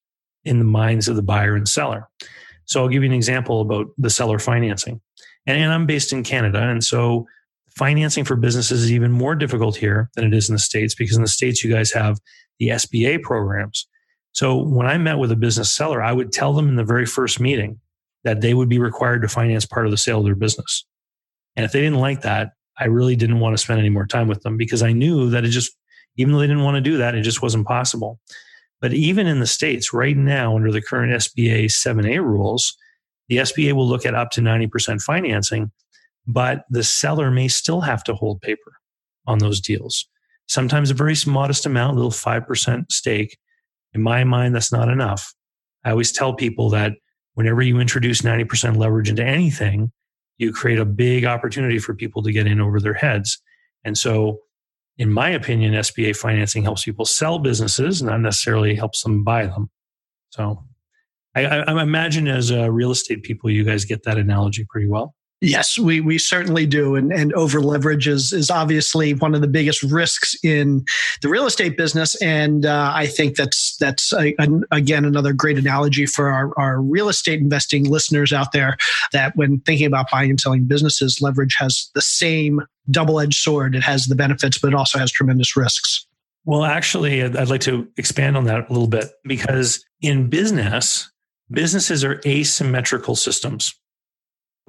in 0.44 0.58
the 0.58 0.64
minds 0.64 1.08
of 1.08 1.16
the 1.16 1.22
buyer 1.22 1.54
and 1.54 1.68
seller. 1.68 2.08
So 2.66 2.82
I'll 2.82 2.88
give 2.88 3.02
you 3.02 3.08
an 3.08 3.14
example 3.14 3.60
about 3.60 3.86
the 3.98 4.10
seller 4.10 4.38
financing. 4.38 5.00
And, 5.46 5.58
and 5.58 5.72
I'm 5.72 5.86
based 5.86 6.12
in 6.12 6.24
Canada. 6.24 6.60
And 6.60 6.82
so 6.82 7.26
financing 7.76 8.24
for 8.24 8.36
businesses 8.36 8.84
is 8.84 8.92
even 8.92 9.12
more 9.12 9.34
difficult 9.34 9.76
here 9.76 10.10
than 10.14 10.24
it 10.24 10.34
is 10.34 10.48
in 10.48 10.54
the 10.54 10.60
States 10.60 10.94
because 10.94 11.16
in 11.16 11.22
the 11.22 11.28
States, 11.28 11.64
you 11.64 11.72
guys 11.72 11.92
have 11.92 12.18
the 12.58 12.68
SBA 12.68 13.22
programs. 13.22 13.86
So 14.32 14.56
when 14.56 14.86
I 14.86 14.96
met 14.98 15.18
with 15.18 15.32
a 15.32 15.36
business 15.36 15.70
seller, 15.70 16.02
I 16.02 16.12
would 16.12 16.32
tell 16.32 16.52
them 16.52 16.68
in 16.68 16.76
the 16.76 16.84
very 16.84 17.06
first 17.06 17.40
meeting 17.40 17.80
that 18.24 18.40
they 18.40 18.54
would 18.54 18.68
be 18.68 18.78
required 18.78 19.22
to 19.22 19.28
finance 19.28 19.66
part 19.66 19.86
of 19.86 19.90
the 19.90 19.98
sale 19.98 20.18
of 20.18 20.24
their 20.24 20.34
business. 20.34 20.86
And 21.56 21.64
if 21.64 21.72
they 21.72 21.80
didn't 21.80 21.98
like 21.98 22.22
that, 22.22 22.52
I 22.78 22.86
really 22.86 23.16
didn't 23.16 23.40
want 23.40 23.54
to 23.54 23.62
spend 23.62 23.80
any 23.80 23.90
more 23.90 24.06
time 24.06 24.28
with 24.28 24.42
them 24.42 24.56
because 24.56 24.82
I 24.82 24.92
knew 24.92 25.30
that 25.30 25.44
it 25.44 25.48
just, 25.48 25.72
even 26.16 26.32
though 26.32 26.38
they 26.38 26.46
didn't 26.46 26.62
want 26.62 26.76
to 26.76 26.80
do 26.80 26.98
that, 26.98 27.14
it 27.14 27.22
just 27.22 27.42
wasn't 27.42 27.66
possible. 27.66 28.20
But 28.82 28.92
even 28.92 29.28
in 29.28 29.38
the 29.38 29.46
States, 29.46 29.94
right 29.94 30.16
now, 30.16 30.56
under 30.56 30.72
the 30.72 30.82
current 30.82 31.12
SBA 31.12 31.66
7A 31.66 32.18
rules, 32.18 32.76
the 33.28 33.36
SBA 33.36 33.74
will 33.74 33.86
look 33.86 34.04
at 34.04 34.16
up 34.16 34.30
to 34.32 34.40
90% 34.40 35.00
financing, 35.00 35.70
but 36.26 36.64
the 36.68 36.82
seller 36.82 37.30
may 37.30 37.46
still 37.46 37.80
have 37.80 38.02
to 38.04 38.14
hold 38.14 38.42
paper 38.42 38.72
on 39.26 39.38
those 39.38 39.60
deals. 39.60 40.06
Sometimes 40.48 40.90
a 40.90 40.94
very 40.94 41.14
modest 41.26 41.64
amount, 41.64 41.92
a 41.92 41.94
little 41.94 42.10
5% 42.10 42.90
stake. 42.90 43.38
In 43.94 44.02
my 44.02 44.24
mind, 44.24 44.54
that's 44.54 44.72
not 44.72 44.88
enough. 44.88 45.32
I 45.84 45.92
always 45.92 46.10
tell 46.10 46.34
people 46.34 46.68
that 46.70 46.94
whenever 47.34 47.62
you 47.62 47.78
introduce 47.78 48.22
90% 48.22 48.76
leverage 48.76 49.08
into 49.08 49.24
anything, 49.24 49.92
you 50.38 50.52
create 50.52 50.80
a 50.80 50.84
big 50.84 51.24
opportunity 51.24 51.78
for 51.78 51.94
people 51.94 52.22
to 52.24 52.32
get 52.32 52.48
in 52.48 52.60
over 52.60 52.80
their 52.80 52.94
heads. 52.94 53.40
And 53.84 53.96
so 53.96 54.40
in 54.98 55.10
my 55.10 55.30
opinion, 55.30 55.74
SBA 55.74 56.16
financing 56.16 56.62
helps 56.62 56.84
people 56.84 57.04
sell 57.04 57.38
businesses, 57.38 58.02
not 58.02 58.20
necessarily 58.20 58.74
helps 58.74 59.02
them 59.02 59.24
buy 59.24 59.46
them. 59.46 59.70
So 60.30 60.64
I, 61.34 61.44
I 61.44 61.82
imagine 61.82 62.28
as 62.28 62.52
uh, 62.52 62.70
real 62.70 62.90
estate 62.90 63.22
people, 63.22 63.50
you 63.50 63.64
guys 63.64 63.84
get 63.84 64.02
that 64.04 64.18
analogy 64.18 64.66
pretty 64.68 64.88
well. 64.88 65.14
Yes, 65.44 65.76
we, 65.76 66.00
we 66.00 66.18
certainly 66.18 66.66
do. 66.66 66.94
And, 66.94 67.12
and 67.12 67.32
over 67.32 67.60
leverage 67.60 68.06
is, 68.06 68.32
is 68.32 68.48
obviously 68.48 69.12
one 69.12 69.34
of 69.34 69.40
the 69.40 69.48
biggest 69.48 69.82
risks 69.82 70.36
in 70.44 70.84
the 71.20 71.28
real 71.28 71.46
estate 71.46 71.76
business. 71.76 72.14
And 72.22 72.64
uh, 72.64 72.92
I 72.94 73.06
think 73.06 73.34
that's, 73.34 73.76
that's 73.78 74.12
a, 74.12 74.36
again, 74.70 75.04
another 75.04 75.32
great 75.32 75.58
analogy 75.58 76.06
for 76.06 76.28
our, 76.28 76.52
our 76.56 76.80
real 76.80 77.08
estate 77.08 77.40
investing 77.40 77.90
listeners 77.90 78.32
out 78.32 78.52
there 78.52 78.76
that 79.12 79.34
when 79.34 79.58
thinking 79.66 79.86
about 79.86 80.12
buying 80.12 80.30
and 80.30 80.40
selling 80.40 80.64
businesses, 80.64 81.20
leverage 81.20 81.56
has 81.58 81.90
the 81.96 82.02
same 82.02 82.60
double 82.88 83.18
edged 83.18 83.40
sword. 83.40 83.74
It 83.74 83.82
has 83.82 84.06
the 84.06 84.14
benefits, 84.14 84.58
but 84.58 84.68
it 84.68 84.74
also 84.76 85.00
has 85.00 85.10
tremendous 85.10 85.56
risks. 85.56 86.06
Well, 86.44 86.62
actually, 86.62 87.20
I'd 87.20 87.48
like 87.48 87.62
to 87.62 87.88
expand 87.96 88.36
on 88.36 88.44
that 88.44 88.70
a 88.70 88.72
little 88.72 88.86
bit 88.86 89.10
because 89.24 89.84
in 90.00 90.28
business, 90.28 91.10
businesses 91.50 92.04
are 92.04 92.20
asymmetrical 92.24 93.16
systems. 93.16 93.74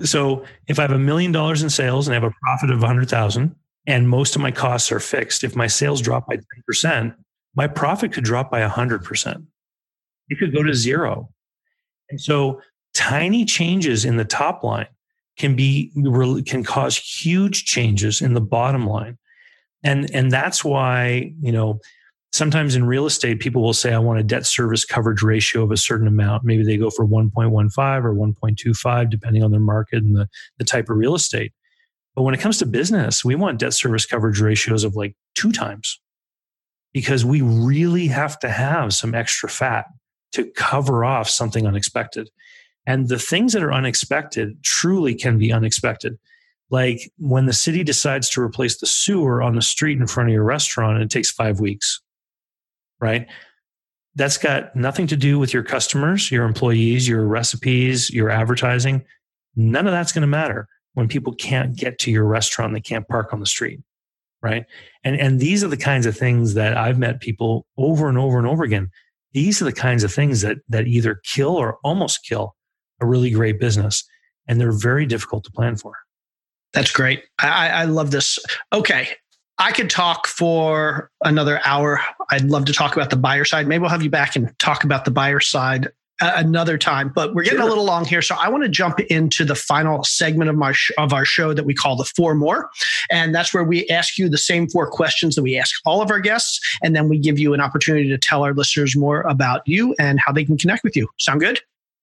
So 0.02 0.44
if 0.68 0.80
I 0.80 0.82
have 0.84 0.92
a 0.92 1.00
million 1.00 1.32
dollars 1.32 1.62
in 1.62 1.70
sales 1.70 2.08
and 2.08 2.14
I 2.14 2.20
have 2.20 2.30
a 2.30 2.36
profit 2.42 2.72
of 2.72 2.80
100,000 2.80 3.56
and 3.86 4.10
most 4.10 4.36
of 4.36 4.42
my 4.42 4.52
costs 4.52 4.92
are 4.92 5.00
fixed, 5.00 5.44
if 5.44 5.56
my 5.56 5.68
sales 5.68 6.02
drop 6.02 6.28
by 6.28 6.38
10%, 6.70 7.16
my 7.56 7.68
profit 7.68 8.12
could 8.12 8.24
drop 8.24 8.50
by 8.50 8.68
100%. 8.68 9.46
It 10.30 10.40
could 10.40 10.54
go 10.54 10.64
to 10.64 10.74
zero. 10.74 11.30
And 12.10 12.20
so 12.20 12.62
tiny 12.94 13.46
changes 13.46 14.06
in 14.06 14.18
the 14.18 14.26
top 14.26 14.64
line 14.64 14.88
can 15.38 15.56
be 15.56 15.92
can 16.46 16.64
cause 16.64 16.96
huge 16.98 17.66
changes 17.66 18.22
in 18.22 18.34
the 18.34 18.42
bottom 18.42 18.86
line. 18.86 19.18
And 19.84 20.10
and 20.14 20.32
that's 20.32 20.64
why, 20.64 21.34
you 21.42 21.52
know, 21.52 21.80
sometimes 22.34 22.76
in 22.76 22.86
real 22.86 23.06
estate, 23.06 23.40
people 23.40 23.62
will 23.62 23.74
say, 23.74 23.94
I 23.94 24.00
want 24.00 24.20
a 24.20 24.24
debt 24.24 24.46
service 24.46 24.84
coverage 24.84 25.22
ratio 25.22 25.64
of 25.64 25.72
a 25.72 25.78
certain 25.78 26.08
amount. 26.08 26.44
Maybe 26.44 26.64
they 26.64 26.78
go 26.78 26.90
for 26.90 27.06
1.15 27.06 28.04
or 28.04 28.14
1.25, 28.14 29.10
depending 29.10 29.44
on 29.44 29.52
their 29.52 29.60
market 29.60 30.04
and 30.04 30.16
the, 30.16 30.28
the 30.58 30.66
type 30.66 30.90
of 30.90 30.98
real 30.98 31.16
estate. 31.16 31.54
But 32.16 32.24
when 32.24 32.34
it 32.34 32.40
comes 32.40 32.58
to 32.58 32.66
business, 32.66 33.24
we 33.24 33.36
want 33.36 33.60
debt 33.60 33.74
service 33.74 34.06
coverage 34.06 34.42
ratios 34.42 34.84
of 34.84 34.96
like 34.96 35.16
two 35.36 35.52
times 35.52 36.00
because 36.92 37.24
we 37.24 37.42
really 37.42 38.08
have 38.08 38.38
to 38.40 38.50
have 38.50 38.94
some 38.94 39.16
extra 39.16 39.50
fat 39.50 39.86
to 40.34 40.46
cover 40.56 41.06
off 41.06 41.30
something 41.30 41.66
unexpected. 41.66 42.30
And 42.86 43.08
the 43.08 43.20
things 43.20 43.54
that 43.54 43.64
are 43.64 43.74
unexpected 43.74 44.62
truly 44.64 45.16
can 45.16 45.38
be 45.38 45.52
unexpected. 45.52 46.18
Like 46.70 47.12
when 47.18 47.46
the 47.46 47.54
city 47.54 47.84
decides 47.84 48.30
to 48.32 48.42
replace 48.42 48.80
the 48.80 48.88
sewer 48.88 49.42
on 49.42 49.56
the 49.56 49.62
street 49.62 50.00
in 50.00 50.08
front 50.08 50.30
of 50.30 50.34
your 50.34 50.44
restaurant 50.44 50.96
and 50.96 51.04
it 51.04 51.12
takes 51.12 51.32
five 51.32 51.60
weeks 51.60 52.02
right? 53.04 53.28
That's 54.16 54.38
got 54.38 54.74
nothing 54.76 55.08
to 55.08 55.18
do 55.18 55.38
with 55.38 55.54
your 55.54 55.64
customers, 55.64 56.32
your 56.32 56.46
employees, 56.46 57.08
your 57.08 57.26
recipes, 57.28 58.10
your 58.10 58.30
advertising. 58.30 59.04
None 59.56 59.86
of 59.86 59.92
that's 59.92 60.14
going 60.14 60.22
to 60.22 60.28
matter 60.28 60.70
when 60.94 61.08
people 61.08 61.34
can't 61.34 61.76
get 61.76 62.00
to 62.00 62.12
your 62.12 62.24
restaurant, 62.26 62.74
they 62.74 62.82
can't 62.82 63.08
park 63.08 63.34
on 63.34 63.40
the 63.40 63.46
street, 63.46 63.82
right? 64.42 64.66
And 65.04 65.20
and 65.20 65.40
these 65.40 65.64
are 65.64 65.68
the 65.68 65.78
kinds 65.78 66.06
of 66.06 66.16
things 66.16 66.54
that 66.54 66.78
I've 66.78 67.00
met 67.00 67.20
people 67.20 67.66
over 67.78 68.08
and 68.08 68.18
over 68.18 68.38
and 68.38 68.48
over 68.48 68.64
again. 68.64 68.90
These 69.34 69.62
are 69.62 69.66
the 69.66 69.74
kinds 69.74 70.04
of 70.04 70.14
things 70.14 70.42
that 70.42 70.60
that 70.70 70.88
either 70.88 71.20
kill 71.24 71.56
or 71.56 71.78
almost 71.84 72.26
kill 72.26 72.56
a 73.02 73.06
really 73.06 73.32
great 73.32 73.60
business, 73.60 74.04
and 74.48 74.62
they're 74.62 74.72
very 74.72 75.06
difficult 75.06 75.44
to 75.46 75.52
plan 75.52 75.76
for. 75.76 75.94
That's 76.74 76.92
great. 76.92 77.24
I, 77.40 77.70
I 77.70 77.84
love 77.86 78.12
this. 78.12 78.40
Okay, 78.72 79.10
I 79.60 79.72
could 79.72 79.90
talk 79.90 80.28
for 80.28 81.12
another 81.24 81.62
hour. 81.64 82.02
I'd 82.32 82.46
love 82.46 82.66
to 82.66 82.74
talk 82.74 82.96
about 82.96 83.10
the 83.10 83.18
buyer 83.18 83.46
side. 83.46 83.68
Maybe 83.68 83.82
we'll 83.82 83.90
have 83.90 84.04
you 84.04 84.10
back 84.10 84.36
and 84.36 84.58
talk 84.60 84.84
about 84.84 85.06
the 85.06 85.12
buyer 85.12 85.40
side 85.40 85.90
another 86.22 86.78
time. 86.78 87.12
But 87.14 87.34
we're 87.34 87.44
getting 87.44 87.60
sure. 87.60 87.68
a 87.68 87.70
little 87.70 87.86
long 87.86 88.06
here, 88.06 88.22
so 88.22 88.36
I 88.40 88.50
want 88.50 88.64
to 88.64 88.70
jump 88.70 89.00
into 89.00 89.46
the 89.46 89.56
final 89.56 90.04
segment 90.04 90.50
of 90.50 90.56
my 90.56 90.72
sh- 90.72 90.92
of 90.98 91.14
our 91.14 91.26
show 91.26 91.54
that 91.54 91.66
we 91.66 91.74
call 91.74 91.96
the 91.96 92.06
four 92.06 92.36
more, 92.36 92.70
and 93.10 93.34
that's 93.34 93.54
where 93.54 93.64
we 93.64 93.88
ask 93.90 94.18
you 94.18 94.30
the 94.30 94.38
same 94.38 94.70
four 94.70 94.90
questions 94.90 95.36
that 95.36 95.44
we 95.44 95.58
ask 95.58 95.76
all 95.86 96.02
of 96.02 96.12
our 96.12 96.20
guests, 96.20 96.60
and 96.84 96.96
then 96.96 97.10
we 97.10 97.18
give 97.18 97.40
you 97.40 97.54
an 97.54 97.62
opportunity 97.62 98.10
to 98.10 98.18
tell 98.18 98.44
our 98.44 98.54
listeners 98.54 98.96
more 98.96 99.22
about 99.22 99.62
you 99.66 99.96
and 100.00 100.20
how 100.20 100.32
they 100.32 100.46
can 100.46 100.58
connect 100.58 100.84
with 100.84 100.96
you. 100.96 101.08
Sound 101.20 101.42
good? 101.42 101.60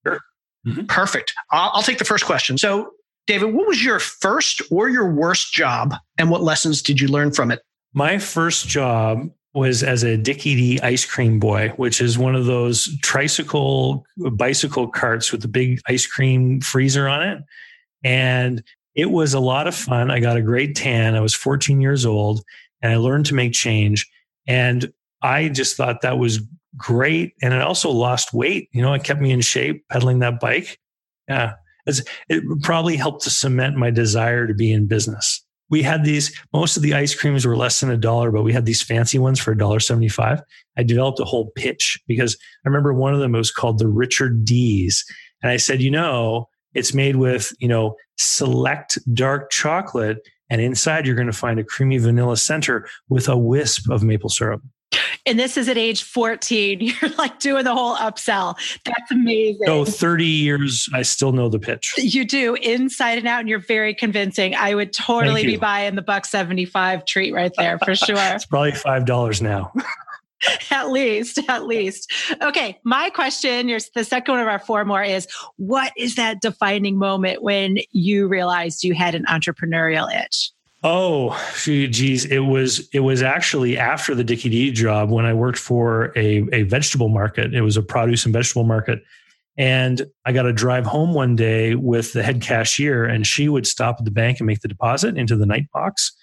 Sure. 0.06 0.20
Mm-hmm. 0.66 0.86
Perfect. 0.86 1.32
I'll, 1.50 1.70
I'll 1.74 1.82
take 1.82 1.98
the 1.98 2.04
first 2.04 2.24
question. 2.24 2.58
So 2.58 2.92
David, 3.30 3.54
what 3.54 3.68
was 3.68 3.84
your 3.84 4.00
first 4.00 4.60
or 4.72 4.88
your 4.88 5.08
worst 5.08 5.52
job 5.52 5.94
and 6.18 6.30
what 6.30 6.42
lessons 6.42 6.82
did 6.82 7.00
you 7.00 7.06
learn 7.06 7.30
from 7.30 7.52
it? 7.52 7.62
My 7.94 8.18
first 8.18 8.66
job 8.66 9.30
was 9.54 9.84
as 9.84 10.02
a 10.02 10.16
Dickie 10.16 10.56
Dee 10.56 10.80
ice 10.80 11.04
cream 11.04 11.38
boy, 11.38 11.68
which 11.76 12.00
is 12.00 12.18
one 12.18 12.34
of 12.34 12.46
those 12.46 12.88
tricycle 13.02 14.04
bicycle 14.32 14.88
carts 14.88 15.30
with 15.30 15.42
the 15.42 15.46
big 15.46 15.80
ice 15.86 16.08
cream 16.08 16.60
freezer 16.60 17.06
on 17.06 17.22
it. 17.22 17.38
And 18.02 18.64
it 18.96 19.12
was 19.12 19.32
a 19.32 19.38
lot 19.38 19.68
of 19.68 19.76
fun. 19.76 20.10
I 20.10 20.18
got 20.18 20.36
a 20.36 20.42
great 20.42 20.74
tan. 20.74 21.14
I 21.14 21.20
was 21.20 21.32
14 21.32 21.80
years 21.80 22.04
old 22.04 22.42
and 22.82 22.92
I 22.92 22.96
learned 22.96 23.26
to 23.26 23.34
make 23.36 23.52
change. 23.52 24.10
And 24.48 24.92
I 25.22 25.50
just 25.50 25.76
thought 25.76 26.00
that 26.00 26.18
was 26.18 26.40
great. 26.76 27.34
And 27.40 27.54
it 27.54 27.62
also 27.62 27.92
lost 27.92 28.34
weight. 28.34 28.70
You 28.72 28.82
know, 28.82 28.92
it 28.92 29.04
kept 29.04 29.20
me 29.20 29.30
in 29.30 29.40
shape 29.40 29.84
pedaling 29.88 30.18
that 30.18 30.40
bike. 30.40 30.80
Yeah 31.28 31.52
it 32.28 32.42
probably 32.62 32.96
helped 32.96 33.24
to 33.24 33.30
cement 33.30 33.76
my 33.76 33.90
desire 33.90 34.46
to 34.46 34.54
be 34.54 34.72
in 34.72 34.86
business. 34.86 35.44
We 35.70 35.82
had 35.82 36.04
these, 36.04 36.36
most 36.52 36.76
of 36.76 36.82
the 36.82 36.94
ice 36.94 37.14
creams 37.14 37.46
were 37.46 37.56
less 37.56 37.80
than 37.80 37.90
a 37.90 37.96
dollar, 37.96 38.30
but 38.30 38.42
we 38.42 38.52
had 38.52 38.66
these 38.66 38.82
fancy 38.82 39.18
ones 39.18 39.38
for 39.38 39.54
$1.75. 39.54 40.42
I 40.76 40.82
developed 40.82 41.20
a 41.20 41.24
whole 41.24 41.52
pitch 41.54 41.98
because 42.08 42.36
I 42.64 42.68
remember 42.68 42.92
one 42.92 43.14
of 43.14 43.20
them 43.20 43.32
was 43.32 43.52
called 43.52 43.78
the 43.78 43.86
Richard 43.86 44.44
D's. 44.44 45.04
And 45.42 45.50
I 45.50 45.56
said, 45.56 45.80
you 45.80 45.90
know, 45.90 46.48
it's 46.74 46.92
made 46.92 47.16
with, 47.16 47.52
you 47.60 47.68
know, 47.68 47.94
select 48.18 48.98
dark 49.14 49.50
chocolate. 49.50 50.18
And 50.50 50.60
inside 50.60 51.06
you're 51.06 51.14
going 51.14 51.26
to 51.26 51.32
find 51.32 51.60
a 51.60 51.64
creamy 51.64 51.98
vanilla 51.98 52.36
center 52.36 52.88
with 53.08 53.28
a 53.28 53.38
wisp 53.38 53.88
of 53.90 54.02
maple 54.02 54.28
syrup. 54.28 54.62
And 55.26 55.38
this 55.38 55.56
is 55.56 55.68
at 55.68 55.78
age 55.78 56.02
14. 56.02 56.80
You're 56.80 57.10
like 57.18 57.38
doing 57.38 57.64
the 57.64 57.74
whole 57.74 57.96
upsell. 57.96 58.56
That's 58.84 59.10
amazing. 59.10 59.66
So 59.66 59.84
30 59.84 60.24
years, 60.24 60.88
I 60.92 61.02
still 61.02 61.32
know 61.32 61.48
the 61.48 61.58
pitch. 61.58 61.94
You 61.98 62.24
do 62.24 62.54
inside 62.54 63.18
and 63.18 63.28
out, 63.28 63.40
and 63.40 63.48
you're 63.48 63.58
very 63.58 63.94
convincing. 63.94 64.54
I 64.54 64.74
would 64.74 64.92
totally 64.92 65.44
be 65.44 65.56
buying 65.56 65.94
the 65.94 66.02
buck 66.02 66.24
75 66.24 67.04
treat 67.04 67.32
right 67.32 67.52
there 67.56 67.78
for 67.78 67.94
sure. 67.94 68.16
it's 68.18 68.46
probably 68.46 68.72
$5 68.72 69.42
now. 69.42 69.72
at 70.70 70.90
least, 70.90 71.38
at 71.48 71.66
least. 71.66 72.10
Okay. 72.40 72.78
My 72.84 73.10
question, 73.10 73.68
here's 73.68 73.90
the 73.90 74.04
second 74.04 74.32
one 74.32 74.40
of 74.40 74.48
our 74.48 74.58
four 74.58 74.84
more 74.84 75.02
is 75.02 75.28
what 75.56 75.92
is 75.96 76.14
that 76.14 76.40
defining 76.40 76.98
moment 76.98 77.42
when 77.42 77.78
you 77.92 78.28
realized 78.28 78.84
you 78.84 78.94
had 78.94 79.14
an 79.14 79.24
entrepreneurial 79.26 80.12
itch? 80.24 80.50
Oh, 80.82 81.38
geez, 81.62 82.24
it 82.24 82.38
was 82.38 82.88
it 82.94 83.00
was 83.00 83.22
actually 83.22 83.76
after 83.76 84.14
the 84.14 84.24
Dickie 84.24 84.48
Dee 84.48 84.70
job 84.72 85.10
when 85.10 85.26
I 85.26 85.34
worked 85.34 85.58
for 85.58 86.10
a 86.16 86.46
a 86.52 86.62
vegetable 86.62 87.10
market. 87.10 87.54
It 87.54 87.60
was 87.60 87.76
a 87.76 87.82
produce 87.82 88.24
and 88.24 88.32
vegetable 88.32 88.64
market, 88.64 89.00
and 89.58 90.02
I 90.24 90.32
got 90.32 90.44
to 90.44 90.54
drive 90.54 90.86
home 90.86 91.12
one 91.12 91.36
day 91.36 91.74
with 91.74 92.14
the 92.14 92.22
head 92.22 92.40
cashier, 92.40 93.04
and 93.04 93.26
she 93.26 93.48
would 93.48 93.66
stop 93.66 93.96
at 93.98 94.06
the 94.06 94.10
bank 94.10 94.40
and 94.40 94.46
make 94.46 94.60
the 94.60 94.68
deposit 94.68 95.18
into 95.18 95.36
the 95.36 95.44
night 95.44 95.66
box. 95.72 96.16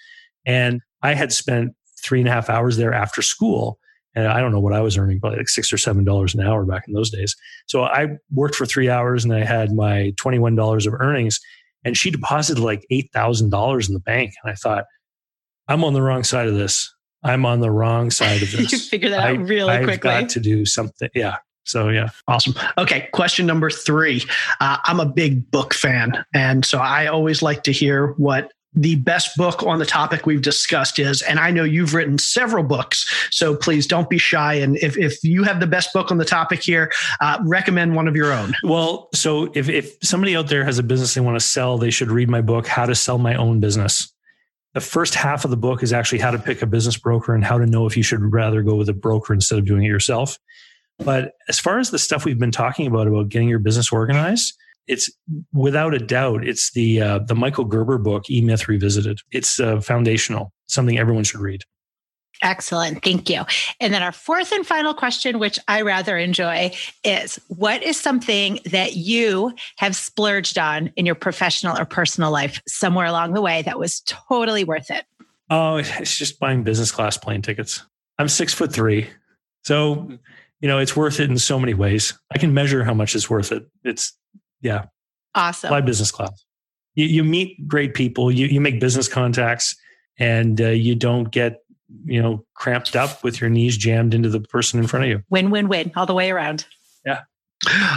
And 0.45 0.82
I 1.03 1.14
had 1.14 1.32
spent 1.32 1.74
three 2.01 2.20
and 2.20 2.28
a 2.28 2.32
half 2.32 2.49
hours 2.49 2.78
there 2.78 2.93
after 2.93 3.22
school, 3.22 3.80
And 4.16 4.28
I 4.28 4.39
don't 4.39 4.51
know 4.51 4.60
what 4.60 4.74
I 4.74 4.82
was 4.82 4.97
earning, 4.97 5.20
probably 5.20 5.38
like 5.39 5.49
six 5.49 5.72
or 5.72 5.78
seven 5.78 6.03
dollars 6.03 6.34
an 6.34 6.41
hour 6.41 6.66
back 6.66 6.86
in 6.88 6.93
those 6.93 7.12
days. 7.12 7.36
So 7.68 7.84
I 7.84 8.18
worked 8.32 8.55
for 8.55 8.66
three 8.66 8.89
hours 8.89 9.24
and 9.24 9.34
I 9.34 9.43
had 9.43 9.72
my 9.72 10.14
$21 10.18 10.88
of 10.88 10.93
earnings. 10.95 11.39
And 11.88 11.96
she 11.98 12.12
deposited 12.12 12.62
like 12.62 12.86
$8,000 12.92 13.88
in 13.88 13.94
the 13.94 14.00
bank. 14.02 14.34
And 14.44 14.52
I 14.52 14.56
thought, 14.56 14.84
I'm 15.70 15.84
on 15.86 15.94
the 15.94 16.02
wrong 16.02 16.24
side 16.24 16.48
of 16.48 16.54
this. 16.56 16.94
I'm 17.24 17.46
on 17.46 17.62
the 17.62 17.72
wrong 17.72 18.12
side 18.12 18.42
of 18.42 18.52
this. 18.56 18.72
you 18.72 18.78
figure 18.78 19.10
that 19.10 19.22
out 19.22 19.28
I, 19.28 19.32
really 19.32 19.74
I've 19.74 19.86
quickly. 19.86 20.10
got 20.10 20.30
to 20.30 20.40
do 20.42 20.66
something. 20.66 21.10
Yeah. 21.16 21.38
So 21.66 21.88
yeah. 21.90 22.10
Awesome. 22.28 22.56
Okay, 22.78 23.08
question 23.14 23.46
number 23.46 23.70
three. 23.70 24.22
Uh, 24.60 24.78
I'm 24.84 25.00
a 25.00 25.06
big 25.06 25.50
book 25.50 25.74
fan, 25.74 26.26
and 26.34 26.64
so 26.66 26.78
I 26.78 27.08
always 27.08 27.42
like 27.42 27.64
to 27.64 27.72
hear 27.72 28.14
what 28.14 28.52
the 28.78 28.95
best 28.95 29.36
book 29.36 29.63
on 29.63 29.80
the 29.80 29.86
topic 29.86 30.25
we've 30.25 30.41
discussed 30.41 30.99
is. 30.99 31.21
And 31.23 31.39
I 31.39 31.51
know 31.51 31.63
you've 31.63 31.93
written 31.93 32.17
several 32.17 32.63
books, 32.63 33.30
so 33.32 33.55
please 33.55 33.88
don't 33.88 34.09
be 34.09 34.17
shy. 34.17 34.53
And 34.53 34.78
if, 34.78 34.97
if 34.97 35.23
you 35.23 35.43
have 35.43 35.59
the 35.59 35.67
best 35.67 35.91
book 35.93 36.11
on 36.11 36.17
the 36.17 36.25
topic 36.25 36.61
here, 36.61 36.91
uh, 37.19 37.39
recommend 37.43 37.95
one 37.95 38.07
of 38.07 38.15
your 38.15 38.32
own. 38.32 38.53
Well, 38.63 39.09
so 39.13 39.51
if, 39.55 39.67
if 39.67 39.97
somebody 40.03 40.36
out 40.36 40.47
there 40.47 40.63
has 40.63 40.80
a 40.80 40.84
business 40.84 41.13
they 41.13 41.21
want 41.21 41.39
to 41.39 41.45
sell, 41.45 41.78
they 41.78 41.89
should 41.89 42.11
read 42.11 42.30
my 42.30 42.41
book, 42.41 42.67
How 42.67 42.86
to 42.86 42.95
Sell 42.95 43.17
My 43.17 43.36
Own 43.36 43.59
Business. 43.59 44.13
The 44.73 44.82
first 44.82 45.15
half 45.15 45.43
of 45.43 45.49
the 45.49 45.57
book 45.57 45.82
is 45.82 45.91
actually 45.91 46.19
how 46.19 46.30
to 46.30 46.38
pick 46.38 46.61
a 46.61 46.67
business 46.67 46.97
broker 46.97 47.34
and 47.34 47.43
how 47.43 47.57
to 47.57 47.65
know 47.65 47.88
if 47.88 47.97
you 47.97 48.03
should 48.03 48.21
rather 48.32 48.61
go 48.61 48.75
with 48.75 48.89
a 48.89 48.93
broker 48.93 49.34
instead 49.34 49.57
of 49.57 49.65
doing 49.65 49.84
it 49.84 49.88
yourself. 49.88 50.38
But 50.99 51.34
as 51.47 51.59
far 51.59 51.80
as 51.80 51.89
the 51.89 51.99
stuff 51.99 52.25
we've 52.25 52.39
been 52.39 52.51
talking 52.51 52.86
about, 52.88 53.07
about 53.07 53.30
getting 53.30 53.49
your 53.49 53.59
business 53.59 53.91
organized, 53.91 54.55
it's 54.88 55.12
without 55.54 55.94
a 55.94 56.00
doubt, 56.00 56.48
it's 56.48 56.72
the 56.72 57.02
uh, 57.02 57.20
the 57.20 57.36
Michael 57.36 57.66
Gerber 57.66 57.98
book, 57.98 58.30
E 58.30 58.42
Myth 58.42 58.68
Revisited. 58.68 59.20
It's 59.32 59.60
uh, 59.60 59.82
foundational, 59.82 60.54
something 60.68 60.98
everyone 60.98 61.24
should 61.24 61.42
read. 61.42 61.64
Excellent. 62.44 63.04
Thank 63.04 63.30
you. 63.32 63.44
And 63.80 63.92
then 63.92 64.04
our 64.04 64.12
fourth 64.12 64.52
and 64.52 64.66
final 64.66 64.94
question, 64.94 65.40
which 65.40 65.58
I 65.68 65.82
rather 65.82 66.18
enjoy, 66.18 66.72
is 67.04 67.40
what 67.48 67.82
is 67.82 68.00
something 68.00 68.60
that 68.66 68.96
you 68.96 69.54
have 69.78 69.96
splurged 69.96 70.60
on 70.60 70.92
in 70.96 71.08
your 71.08 71.16
professional 71.16 71.78
or 71.78 71.86
personal 71.86 72.30
life 72.30 72.62
somewhere 72.68 73.08
along 73.08 73.34
the 73.34 73.42
way 73.42 73.64
that 73.64 73.80
was 73.80 74.02
totally 74.02 74.64
worth 74.64 74.92
it? 74.92 75.06
Oh, 75.50 75.78
it's 75.78 76.16
just 76.16 76.40
buying 76.40 76.64
business 76.64 76.92
class 76.92 77.18
plane 77.18 77.42
tickets. 77.42 77.84
I'm 78.20 78.28
six 78.28 78.54
foot 78.54 78.72
three. 78.72 79.10
So, 79.64 80.08
you 80.62 80.68
know, 80.68 80.78
it's 80.78 80.96
worth 80.96 81.20
it 81.20 81.32
in 81.32 81.40
so 81.40 81.60
many 81.60 81.74
ways. 81.74 82.14
I 82.32 82.38
can 82.38 82.54
measure 82.54 82.84
how 82.84 82.94
much 82.94 83.16
it's 83.16 83.30
worth 83.30 83.52
it. 83.52 83.66
It's, 83.84 84.14
yeah, 84.62 84.86
Awesome. 85.36 85.70
fly 85.70 85.82
business 85.82 86.12
class. 86.12 86.45
You, 86.95 87.05
you 87.05 87.24
meet 87.24 87.68
great 87.68 87.93
people, 87.93 88.32
you, 88.32 88.47
you 88.47 88.60
make 88.62 88.80
business 88.80 89.08
contacts, 89.08 89.76
and 90.18 90.60
uh, 90.60 90.70
you 90.70 90.95
don't 90.95 91.30
get, 91.32 91.62
you 92.05 92.22
know, 92.22 92.45
cramped 92.55 92.95
up 92.95 93.24
with 93.24 93.39
your 93.39 93.49
knees 93.49 93.78
jammed 93.78 94.14
into 94.14 94.30
the 94.30 94.39
person 94.39 94.80
in 94.80 94.88
front 94.88 95.05
of 95.05 95.10
you. 95.10 95.24
Win, 95.30 95.51
win, 95.51 95.68
win 95.68 95.91
all 95.95 96.05
the 96.05 96.14
way 96.14 96.32
around. 96.32 96.66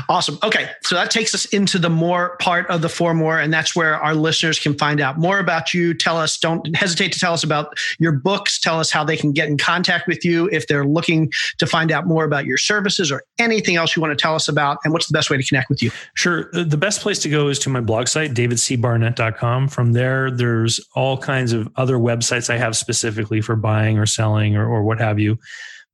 Awesome. 0.09 0.39
Okay. 0.43 0.71
So 0.83 0.95
that 0.95 1.11
takes 1.11 1.35
us 1.35 1.45
into 1.47 1.79
the 1.79 1.91
more 1.91 2.37
part 2.39 2.67
of 2.71 2.81
the 2.81 2.89
four 2.89 3.13
more, 3.13 3.39
and 3.39 3.53
that's 3.53 3.77
where 3.77 3.95
our 3.95 4.15
listeners 4.15 4.59
can 4.59 4.77
find 4.77 5.01
out 5.01 5.19
more 5.19 5.39
about 5.39 5.75
you. 5.75 5.93
Tell 5.93 6.17
us, 6.17 6.39
don't 6.39 6.75
hesitate 6.75 7.13
to 7.13 7.21
tell 7.21 7.35
us 7.35 7.45
about 7.45 7.79
your 7.99 8.13
books. 8.13 8.59
Tell 8.59 8.81
us 8.81 8.91
how 8.91 9.05
they 9.05 9.17
can 9.19 9.33
get 9.33 9.49
in 9.49 9.59
contact 9.59 10.07
with 10.07 10.25
you 10.25 10.49
if 10.51 10.67
they're 10.67 10.87
looking 10.87 11.31
to 11.59 11.67
find 11.67 11.93
out 11.93 12.07
more 12.07 12.25
about 12.25 12.47
your 12.47 12.57
services 12.57 13.13
or 13.13 13.23
anything 13.39 13.77
else 13.77 13.95
you 13.95 14.01
want 14.01 14.17
to 14.17 14.21
tell 14.21 14.35
us 14.35 14.49
about. 14.49 14.79
And 14.85 14.95
what's 14.95 15.07
the 15.07 15.13
best 15.13 15.29
way 15.29 15.37
to 15.37 15.45
connect 15.45 15.69
with 15.69 15.83
you? 15.83 15.91
Sure. 16.15 16.51
The 16.53 16.79
best 16.79 17.03
place 17.03 17.19
to 17.21 17.29
go 17.29 17.49
is 17.49 17.59
to 17.61 17.69
my 17.69 17.81
blog 17.81 18.09
site, 18.09 18.33
davidcbarnett.com. 18.33 19.69
From 19.69 19.93
there, 19.93 20.31
there's 20.31 20.81
all 20.95 21.19
kinds 21.19 21.53
of 21.53 21.69
other 21.77 21.99
websites 21.99 22.49
I 22.49 22.57
have 22.57 22.77
specifically 22.77 23.43
for 23.43 23.57
buying 23.57 23.99
or 23.99 24.07
selling 24.07 24.57
or, 24.57 24.67
or 24.67 24.83
what 24.83 24.99
have 25.01 25.19
you. 25.19 25.39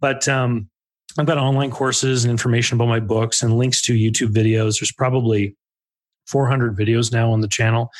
But 0.00 0.28
um, 0.28 0.68
I've 1.18 1.26
got 1.26 1.38
online 1.38 1.70
courses 1.70 2.24
and 2.24 2.30
information 2.30 2.76
about 2.76 2.88
my 2.88 3.00
books 3.00 3.42
and 3.42 3.56
links 3.56 3.80
to 3.82 3.94
YouTube 3.94 4.32
videos. 4.32 4.80
There's 4.80 4.92
probably 4.92 5.56
400 6.26 6.76
videos 6.76 7.12
now 7.12 7.30
on 7.30 7.40
the 7.40 7.48
channel. 7.48 7.90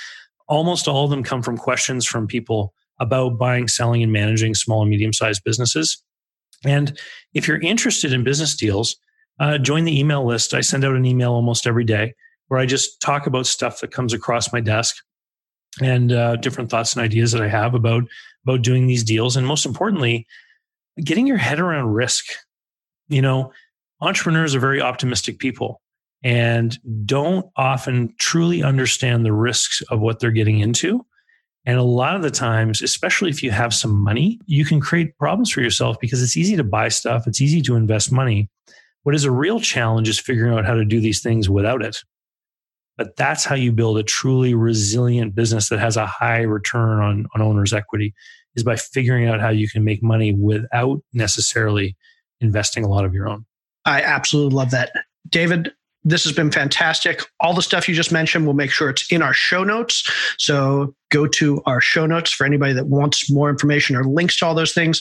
Almost 0.48 0.88
all 0.88 1.04
of 1.04 1.10
them 1.10 1.22
come 1.22 1.42
from 1.42 1.56
questions 1.56 2.06
from 2.06 2.26
people 2.26 2.74
about 2.98 3.38
buying, 3.38 3.68
selling, 3.68 4.02
and 4.02 4.12
managing 4.12 4.54
small 4.54 4.82
and 4.82 4.90
medium 4.90 5.12
sized 5.12 5.42
businesses. 5.44 6.02
And 6.64 6.98
if 7.34 7.46
you're 7.46 7.60
interested 7.60 8.12
in 8.12 8.24
business 8.24 8.56
deals, 8.56 8.96
uh, 9.38 9.58
join 9.58 9.84
the 9.84 9.98
email 9.98 10.24
list. 10.24 10.54
I 10.54 10.60
send 10.60 10.84
out 10.84 10.94
an 10.94 11.04
email 11.04 11.32
almost 11.32 11.66
every 11.66 11.84
day 11.84 12.14
where 12.48 12.60
I 12.60 12.66
just 12.66 13.00
talk 13.00 13.26
about 13.26 13.46
stuff 13.46 13.80
that 13.80 13.90
comes 13.90 14.12
across 14.12 14.52
my 14.52 14.60
desk 14.60 14.96
and 15.82 16.12
uh, 16.12 16.36
different 16.36 16.70
thoughts 16.70 16.94
and 16.94 17.02
ideas 17.02 17.32
that 17.32 17.42
I 17.42 17.48
have 17.48 17.74
about 17.74 18.04
about 18.44 18.62
doing 18.62 18.86
these 18.86 19.02
deals, 19.02 19.36
and 19.36 19.44
most 19.46 19.66
importantly, 19.66 20.26
getting 21.02 21.26
your 21.26 21.36
head 21.36 21.58
around 21.58 21.92
risk. 21.92 22.24
You 23.08 23.22
know, 23.22 23.52
entrepreneurs 24.00 24.54
are 24.54 24.60
very 24.60 24.80
optimistic 24.80 25.38
people 25.38 25.80
and 26.22 26.78
don't 27.06 27.46
often 27.56 28.14
truly 28.18 28.62
understand 28.62 29.24
the 29.24 29.32
risks 29.32 29.82
of 29.90 30.00
what 30.00 30.18
they're 30.18 30.30
getting 30.30 30.60
into. 30.60 31.04
And 31.64 31.78
a 31.78 31.82
lot 31.82 32.14
of 32.14 32.22
the 32.22 32.30
times, 32.30 32.80
especially 32.80 33.30
if 33.30 33.42
you 33.42 33.50
have 33.50 33.74
some 33.74 33.90
money, 33.90 34.38
you 34.46 34.64
can 34.64 34.80
create 34.80 35.18
problems 35.18 35.50
for 35.50 35.60
yourself 35.60 35.98
because 36.00 36.22
it's 36.22 36.36
easy 36.36 36.56
to 36.56 36.64
buy 36.64 36.88
stuff, 36.88 37.26
it's 37.26 37.40
easy 37.40 37.60
to 37.62 37.74
invest 37.74 38.12
money. 38.12 38.48
What 39.02 39.14
is 39.14 39.24
a 39.24 39.30
real 39.30 39.60
challenge 39.60 40.08
is 40.08 40.18
figuring 40.18 40.56
out 40.56 40.64
how 40.64 40.74
to 40.74 40.84
do 40.84 41.00
these 41.00 41.22
things 41.22 41.48
without 41.48 41.84
it. 41.84 41.98
But 42.96 43.16
that's 43.16 43.44
how 43.44 43.54
you 43.54 43.72
build 43.72 43.98
a 43.98 44.02
truly 44.02 44.54
resilient 44.54 45.34
business 45.34 45.68
that 45.68 45.80
has 45.80 45.96
a 45.96 46.06
high 46.06 46.42
return 46.42 47.00
on, 47.00 47.26
on 47.34 47.42
owner's 47.42 47.72
equity 47.72 48.14
is 48.54 48.64
by 48.64 48.76
figuring 48.76 49.28
out 49.28 49.40
how 49.40 49.50
you 49.50 49.68
can 49.68 49.84
make 49.84 50.02
money 50.02 50.32
without 50.32 51.00
necessarily 51.12 51.94
investing 52.40 52.84
a 52.84 52.88
lot 52.88 53.04
of 53.04 53.14
your 53.14 53.28
own. 53.28 53.44
I 53.84 54.02
absolutely 54.02 54.54
love 54.54 54.70
that. 54.72 54.92
David, 55.28 55.72
this 56.08 56.22
has 56.22 56.32
been 56.32 56.52
fantastic. 56.52 57.22
All 57.40 57.52
the 57.52 57.62
stuff 57.62 57.88
you 57.88 57.94
just 57.94 58.12
mentioned, 58.12 58.44
we'll 58.44 58.54
make 58.54 58.70
sure 58.70 58.88
it's 58.88 59.10
in 59.10 59.22
our 59.22 59.34
show 59.34 59.64
notes. 59.64 60.08
So 60.38 60.94
go 61.10 61.26
to 61.26 61.60
our 61.66 61.80
show 61.80 62.06
notes 62.06 62.30
for 62.30 62.46
anybody 62.46 62.72
that 62.74 62.86
wants 62.86 63.28
more 63.28 63.50
information 63.50 63.96
or 63.96 64.04
links 64.04 64.38
to 64.38 64.46
all 64.46 64.54
those 64.54 64.72
things. 64.72 65.00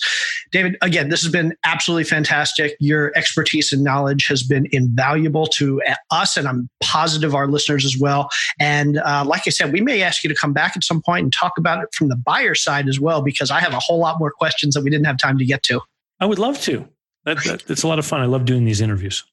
David, 0.51 0.77
again, 0.81 1.09
this 1.09 1.21
has 1.21 1.31
been 1.31 1.53
absolutely 1.63 2.05
fantastic. 2.05 2.75
Your 2.79 3.11
expertise 3.15 3.71
and 3.71 3.83
knowledge 3.83 4.25
has 4.25 4.41
been 4.41 4.67
invaluable 4.71 5.45
to 5.47 5.79
us, 6.09 6.38
and 6.38 6.47
I'm 6.47 6.69
positive 6.81 7.36
our 7.36 7.47
listeners 7.47 7.86
as 7.86 7.97
well. 7.99 8.27
And 8.59 8.97
uh, 8.97 9.25
like 9.27 9.43
I 9.45 9.51
said, 9.51 9.73
we 9.73 9.81
may 9.81 10.01
ask 10.01 10.23
you 10.23 10.27
to 10.29 10.36
come 10.36 10.53
back 10.53 10.75
at 10.75 10.83
some 10.83 11.03
point 11.03 11.23
and 11.23 11.31
talk 11.31 11.53
about 11.59 11.83
it 11.83 11.89
from 11.93 12.07
the 12.07 12.15
buyer 12.15 12.55
side 12.55 12.88
as 12.88 12.99
well, 12.99 13.21
because 13.21 13.51
I 13.51 13.59
have 13.59 13.73
a 13.73 13.79
whole 13.79 13.99
lot 13.99 14.17
more 14.17 14.31
questions 14.31 14.73
that 14.73 14.83
we 14.83 14.89
didn't 14.89 15.05
have 15.05 15.17
time 15.17 15.38
to 15.38 15.45
get 15.45 15.61
to. 15.63 15.81
I 16.19 16.25
would 16.25 16.39
love 16.39 16.59
to. 16.61 16.88
That, 17.26 17.43
that, 17.43 17.69
it's 17.69 17.84
a 17.84 17.88
lot 17.88 17.99
of 17.99 18.05
fun. 18.05 18.21
I 18.21 18.26
love 18.26 18.45
doing 18.45 18.65
these 18.65 18.82
interviews. 18.82 19.23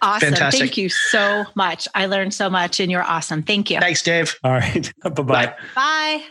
Awesome. 0.00 0.28
Fantastic. 0.28 0.60
Thank 0.60 0.76
you 0.76 0.88
so 0.88 1.44
much. 1.54 1.88
I 1.94 2.06
learned 2.06 2.32
so 2.34 2.48
much 2.48 2.80
and 2.80 2.90
you're 2.90 3.02
awesome. 3.02 3.42
Thank 3.42 3.70
you. 3.70 3.80
Thanks, 3.80 4.02
Dave. 4.02 4.36
All 4.44 4.52
right. 4.52 4.92
bye 5.02 5.10
bye. 5.10 5.22
Bye. 5.22 5.54
Bye. 5.74 6.24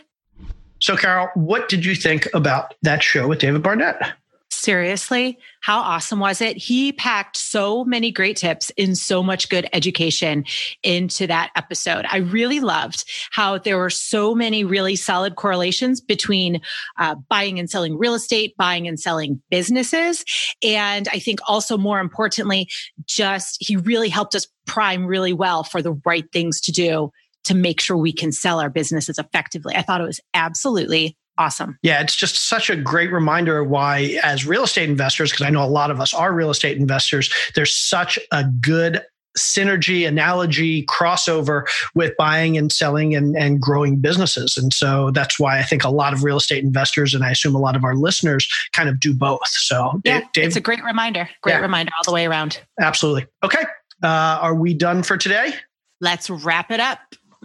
So, 0.80 0.96
Carol, 0.96 1.28
what 1.34 1.68
did 1.68 1.84
you 1.84 1.94
think 1.94 2.28
about 2.34 2.74
that 2.82 3.02
show 3.02 3.28
with 3.28 3.38
David 3.38 3.62
Barnett? 3.62 4.14
Seriously, 4.62 5.40
how 5.60 5.80
awesome 5.80 6.20
was 6.20 6.40
it? 6.40 6.56
He 6.56 6.92
packed 6.92 7.36
so 7.36 7.84
many 7.84 8.12
great 8.12 8.36
tips 8.36 8.70
and 8.78 8.96
so 8.96 9.20
much 9.20 9.48
good 9.48 9.68
education 9.72 10.44
into 10.84 11.26
that 11.26 11.50
episode. 11.56 12.06
I 12.08 12.18
really 12.18 12.60
loved 12.60 13.04
how 13.32 13.58
there 13.58 13.76
were 13.76 13.90
so 13.90 14.36
many 14.36 14.62
really 14.62 14.94
solid 14.94 15.34
correlations 15.34 16.00
between 16.00 16.60
uh, 16.96 17.16
buying 17.28 17.58
and 17.58 17.68
selling 17.68 17.98
real 17.98 18.14
estate, 18.14 18.56
buying 18.56 18.86
and 18.86 19.00
selling 19.00 19.42
businesses. 19.50 20.24
And 20.62 21.08
I 21.08 21.18
think 21.18 21.40
also 21.48 21.76
more 21.76 21.98
importantly, 21.98 22.68
just 23.04 23.56
he 23.58 23.74
really 23.74 24.10
helped 24.10 24.36
us 24.36 24.46
prime 24.66 25.06
really 25.06 25.32
well 25.32 25.64
for 25.64 25.82
the 25.82 26.00
right 26.06 26.30
things 26.32 26.60
to 26.60 26.70
do 26.70 27.10
to 27.46 27.54
make 27.56 27.80
sure 27.80 27.96
we 27.96 28.12
can 28.12 28.30
sell 28.30 28.60
our 28.60 28.70
businesses 28.70 29.18
effectively. 29.18 29.74
I 29.74 29.82
thought 29.82 30.00
it 30.00 30.06
was 30.06 30.20
absolutely 30.34 31.16
awesome. 31.38 31.78
Yeah, 31.82 32.00
it's 32.00 32.14
just 32.16 32.48
such 32.48 32.70
a 32.70 32.76
great 32.76 33.12
reminder 33.12 33.64
why, 33.64 34.18
as 34.22 34.46
real 34.46 34.64
estate 34.64 34.88
investors, 34.88 35.30
because 35.30 35.46
I 35.46 35.50
know 35.50 35.64
a 35.64 35.66
lot 35.66 35.90
of 35.90 36.00
us 36.00 36.12
are 36.14 36.32
real 36.32 36.50
estate 36.50 36.76
investors, 36.76 37.32
there's 37.54 37.74
such 37.74 38.18
a 38.32 38.44
good 38.44 39.02
synergy, 39.38 40.06
analogy, 40.06 40.84
crossover 40.84 41.64
with 41.94 42.12
buying 42.18 42.58
and 42.58 42.70
selling 42.70 43.14
and, 43.14 43.34
and 43.34 43.62
growing 43.62 43.96
businesses. 43.98 44.58
And 44.58 44.74
so 44.74 45.10
that's 45.10 45.40
why 45.40 45.58
I 45.58 45.62
think 45.62 45.84
a 45.84 45.88
lot 45.88 46.12
of 46.12 46.22
real 46.22 46.36
estate 46.36 46.62
investors, 46.62 47.14
and 47.14 47.24
I 47.24 47.30
assume 47.30 47.54
a 47.54 47.58
lot 47.58 47.74
of 47.74 47.82
our 47.82 47.94
listeners, 47.96 48.46
kind 48.74 48.90
of 48.90 49.00
do 49.00 49.14
both. 49.14 49.40
So, 49.46 50.02
Yeah, 50.04 50.20
Dave, 50.34 50.48
it's 50.48 50.56
a 50.56 50.60
great 50.60 50.84
reminder. 50.84 51.30
Great 51.42 51.54
Yeah. 51.54 51.60
reminder 51.60 51.92
all 51.96 52.02
the 52.04 52.12
way 52.12 52.26
around. 52.26 52.60
absolutely. 52.78 53.24
Okay. 53.42 53.62
Uh, 54.02 54.06
are 54.42 54.54
we 54.54 54.74
done 54.74 55.02
for 55.02 55.16
today? 55.16 55.54
Let's 56.02 56.28
wrap 56.28 56.70
it 56.70 56.80
up. 56.80 56.98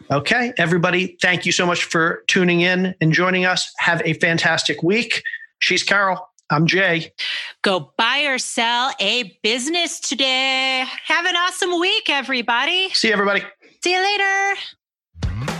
Okay, 0.10 0.54
everybody, 0.58 1.18
thank 1.22 1.46
you 1.46 1.52
so 1.52 1.66
much 1.66 1.84
for 1.84 2.24
tuning 2.28 2.62
in 2.62 2.96
and 3.02 3.12
joining 3.12 3.46
us. 3.46 3.74
Have 3.80 4.02
a 4.06 4.14
fantastic 4.14 4.82
week. 4.82 5.22
She's 5.60 5.84
Carol. 5.84 6.30
I'm 6.50 6.66
Jay. 6.66 7.12
Go 7.62 7.92
buy 7.98 8.22
or 8.22 8.38
sell 8.38 8.94
a 9.02 9.38
business 9.44 10.00
today. 10.00 10.86
Have 11.06 11.26
an 11.26 11.36
awesome 11.36 11.78
week, 11.80 12.10
everybody. 12.10 12.90
See 12.92 13.10
you, 13.10 13.14
everybody. 13.14 13.44
See 13.84 13.92
you 13.92 14.02
later. 14.02 15.57